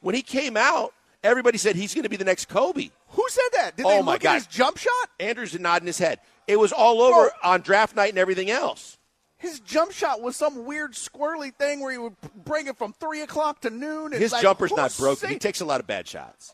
When 0.00 0.14
he 0.14 0.22
came 0.22 0.56
out, 0.56 0.94
Everybody 1.22 1.58
said 1.58 1.76
he's 1.76 1.94
going 1.94 2.04
to 2.04 2.08
be 2.08 2.16
the 2.16 2.24
next 2.24 2.48
Kobe. 2.48 2.90
Who 3.08 3.26
said 3.28 3.42
that? 3.54 3.76
Did 3.76 3.86
Oh, 3.86 3.90
they 3.90 4.02
my 4.02 4.12
look 4.12 4.22
God. 4.22 4.30
at 4.30 4.34
his 4.36 4.46
jump 4.46 4.78
shot? 4.78 4.92
Andrews 5.18 5.54
is 5.54 5.60
nodding 5.60 5.86
his 5.86 5.98
head. 5.98 6.18
It 6.46 6.58
was 6.58 6.72
all 6.72 7.02
over 7.02 7.30
on 7.42 7.60
draft 7.60 7.94
night 7.94 8.10
and 8.10 8.18
everything 8.18 8.50
else. 8.50 8.96
His 9.36 9.58
jump 9.60 9.92
shot 9.92 10.20
was 10.20 10.36
some 10.36 10.66
weird 10.66 10.92
squirrely 10.92 11.54
thing 11.54 11.80
where 11.80 11.92
he 11.92 11.96
would 11.96 12.14
bring 12.44 12.66
it 12.66 12.76
from 12.76 12.92
three 12.92 13.22
o'clock 13.22 13.62
to 13.62 13.70
noon. 13.70 14.12
His 14.12 14.32
like, 14.32 14.42
jumper's 14.42 14.70
not 14.72 14.94
broken. 14.98 15.30
He 15.30 15.38
takes 15.38 15.60
a 15.62 15.64
lot 15.64 15.80
of 15.80 15.86
bad 15.86 16.06
shots. 16.06 16.52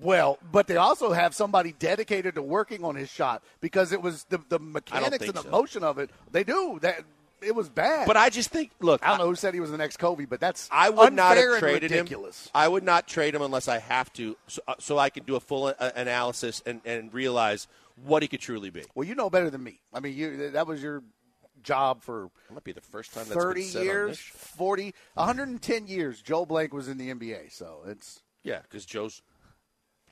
well, 0.00 0.38
but 0.52 0.68
they 0.68 0.76
also 0.76 1.10
have 1.12 1.34
somebody 1.34 1.72
dedicated 1.76 2.36
to 2.36 2.42
working 2.42 2.84
on 2.84 2.94
his 2.94 3.10
shot 3.10 3.42
because 3.60 3.90
it 3.90 4.00
was 4.00 4.24
the 4.24 4.38
the 4.48 4.60
mechanics 4.60 5.24
and 5.26 5.34
the 5.34 5.42
so. 5.42 5.50
motion 5.50 5.82
of 5.82 5.98
it. 5.98 6.10
They 6.30 6.44
do 6.44 6.78
that. 6.82 7.04
It 7.42 7.54
was 7.54 7.68
bad. 7.68 8.06
But 8.06 8.16
I 8.16 8.30
just 8.30 8.50
think, 8.50 8.70
look, 8.80 9.04
I 9.04 9.08
don't 9.08 9.18
know 9.18 9.26
who 9.28 9.34
said 9.34 9.54
he 9.54 9.60
was 9.60 9.70
the 9.70 9.78
next 9.78 9.98
Kobe, 9.98 10.24
but 10.26 10.40
that's 10.40 10.68
I 10.70 10.90
would 10.90 11.12
not 11.12 11.36
have 11.36 11.58
traded 11.58 11.90
ridiculous. 11.90 12.46
him. 12.46 12.50
I 12.54 12.68
would 12.68 12.84
not 12.84 13.06
trade 13.06 13.34
him 13.34 13.42
unless 13.42 13.68
I 13.68 13.78
have 13.78 14.12
to, 14.14 14.36
so, 14.46 14.60
uh, 14.68 14.74
so 14.78 14.98
I 14.98 15.10
can 15.10 15.24
do 15.24 15.36
a 15.36 15.40
full 15.40 15.66
uh, 15.66 15.90
analysis 15.96 16.62
and, 16.66 16.80
and 16.84 17.12
realize 17.12 17.66
what 18.04 18.22
he 18.22 18.28
could 18.28 18.40
truly 18.40 18.70
be. 18.70 18.84
Well, 18.94 19.06
you 19.06 19.14
know 19.14 19.30
better 19.30 19.50
than 19.50 19.62
me. 19.62 19.80
I 19.92 20.00
mean, 20.00 20.16
you 20.16 20.50
that 20.50 20.66
was 20.66 20.82
your 20.82 21.02
job 21.62 22.02
for 22.02 22.30
That 22.48 22.54
might 22.54 22.64
be 22.64 22.72
the 22.72 22.80
first 22.80 23.12
time 23.12 23.24
that's 23.24 23.34
30 23.34 23.60
been 23.60 23.68
said 23.70 23.80
on 23.80 23.84
years, 23.86 24.08
this. 24.10 24.18
40, 24.18 24.94
110 25.14 25.86
years. 25.86 26.22
Joe 26.22 26.44
Blake 26.46 26.72
was 26.72 26.88
in 26.88 26.98
the 26.98 27.12
NBA, 27.12 27.52
so 27.52 27.80
it's 27.86 28.22
Yeah, 28.42 28.60
because 28.62 28.84
Joe's 28.84 29.22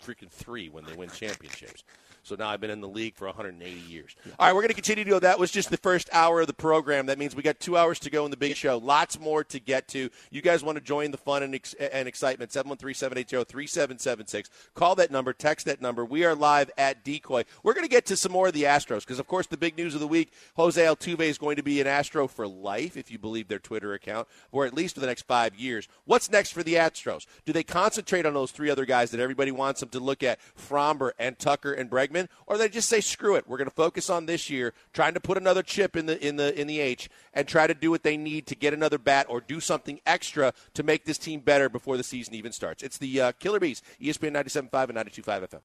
freaking 0.02 0.30
three 0.30 0.68
when 0.68 0.84
they 0.84 0.92
win 0.92 1.10
championships. 1.10 1.84
So 2.28 2.36
now 2.36 2.48
I've 2.48 2.60
been 2.60 2.70
in 2.70 2.82
the 2.82 2.88
league 2.88 3.14
for 3.14 3.26
180 3.26 3.80
years. 3.90 4.14
All 4.38 4.46
right, 4.46 4.54
we're 4.54 4.60
going 4.60 4.68
to 4.68 4.74
continue 4.74 5.04
to 5.04 5.10
go. 5.10 5.18
That 5.18 5.38
was 5.38 5.50
just 5.50 5.70
the 5.70 5.78
first 5.78 6.10
hour 6.12 6.42
of 6.42 6.46
the 6.46 6.52
program. 6.52 7.06
That 7.06 7.18
means 7.18 7.34
we 7.34 7.42
got 7.42 7.58
two 7.58 7.76
hours 7.76 7.98
to 8.00 8.10
go 8.10 8.26
in 8.26 8.30
the 8.30 8.36
big 8.36 8.54
show. 8.54 8.76
Lots 8.76 9.18
more 9.18 9.42
to 9.44 9.58
get 9.58 9.88
to. 9.88 10.10
You 10.30 10.42
guys 10.42 10.62
want 10.62 10.76
to 10.76 10.84
join 10.84 11.10
the 11.10 11.16
fun 11.16 11.42
and, 11.42 11.54
ex- 11.54 11.74
and 11.74 12.06
excitement? 12.06 12.50
713-780-3776. 12.50 14.50
Call 14.74 14.94
that 14.96 15.10
number. 15.10 15.32
Text 15.32 15.64
that 15.66 15.80
number. 15.80 16.04
We 16.04 16.24
are 16.24 16.34
live 16.34 16.70
at 16.76 17.02
Decoy. 17.02 17.44
We're 17.62 17.74
going 17.74 17.86
to 17.86 17.90
get 17.90 18.04
to 18.06 18.16
some 18.16 18.32
more 18.32 18.48
of 18.48 18.52
the 18.52 18.64
Astros 18.64 19.00
because, 19.00 19.18
of 19.18 19.26
course, 19.26 19.46
the 19.46 19.56
big 19.56 19.78
news 19.78 19.94
of 19.94 20.00
the 20.00 20.08
week, 20.08 20.32
Jose 20.56 20.82
Altuve 20.82 21.20
is 21.20 21.38
going 21.38 21.56
to 21.56 21.62
be 21.62 21.80
an 21.80 21.86
Astro 21.86 22.28
for 22.28 22.46
life, 22.46 22.96
if 22.96 23.10
you 23.10 23.18
believe 23.18 23.48
their 23.48 23.58
Twitter 23.58 23.94
account, 23.94 24.28
or 24.52 24.66
at 24.66 24.74
least 24.74 24.94
for 24.94 25.00
the 25.00 25.06
next 25.06 25.22
five 25.22 25.54
years. 25.54 25.88
What's 26.04 26.30
next 26.30 26.52
for 26.52 26.62
the 26.62 26.74
Astros? 26.74 27.26
Do 27.46 27.54
they 27.54 27.62
concentrate 27.62 28.26
on 28.26 28.34
those 28.34 28.50
three 28.50 28.68
other 28.68 28.84
guys 28.84 29.10
that 29.12 29.20
everybody 29.20 29.50
wants 29.50 29.80
them 29.80 29.88
to 29.90 30.00
look 30.00 30.22
at, 30.22 30.38
Framber 30.58 31.12
and 31.18 31.38
Tucker 31.38 31.72
and 31.72 31.90
Bregman, 31.90 32.17
or 32.46 32.56
they 32.56 32.68
just 32.68 32.88
say, 32.88 33.00
screw 33.00 33.36
it, 33.36 33.46
we're 33.46 33.58
going 33.58 33.68
to 33.68 33.74
focus 33.74 34.08
on 34.08 34.26
this 34.26 34.48
year, 34.48 34.72
trying 34.92 35.14
to 35.14 35.20
put 35.20 35.36
another 35.36 35.62
chip 35.62 35.94
in 35.94 36.06
the 36.06 36.26
in 36.26 36.36
the 36.36 36.58
in 36.58 36.66
the 36.66 36.80
H, 36.80 37.08
and 37.34 37.46
try 37.46 37.66
to 37.66 37.74
do 37.74 37.90
what 37.90 38.02
they 38.02 38.16
need 38.16 38.46
to 38.46 38.56
get 38.56 38.74
another 38.74 38.98
bat 38.98 39.26
or 39.28 39.40
do 39.40 39.60
something 39.60 40.00
extra 40.06 40.52
to 40.74 40.82
make 40.82 41.04
this 41.04 41.18
team 41.18 41.40
better 41.40 41.68
before 41.68 41.96
the 41.96 42.02
season 42.02 42.34
even 42.34 42.52
starts. 42.52 42.82
It's 42.82 42.98
the 42.98 43.20
uh, 43.20 43.32
Killer 43.38 43.60
B's, 43.60 43.82
ESPN 44.00 44.32
97.5 44.32 44.88
and 44.88 44.98
92.5 44.98 45.48
FM. 45.48 45.54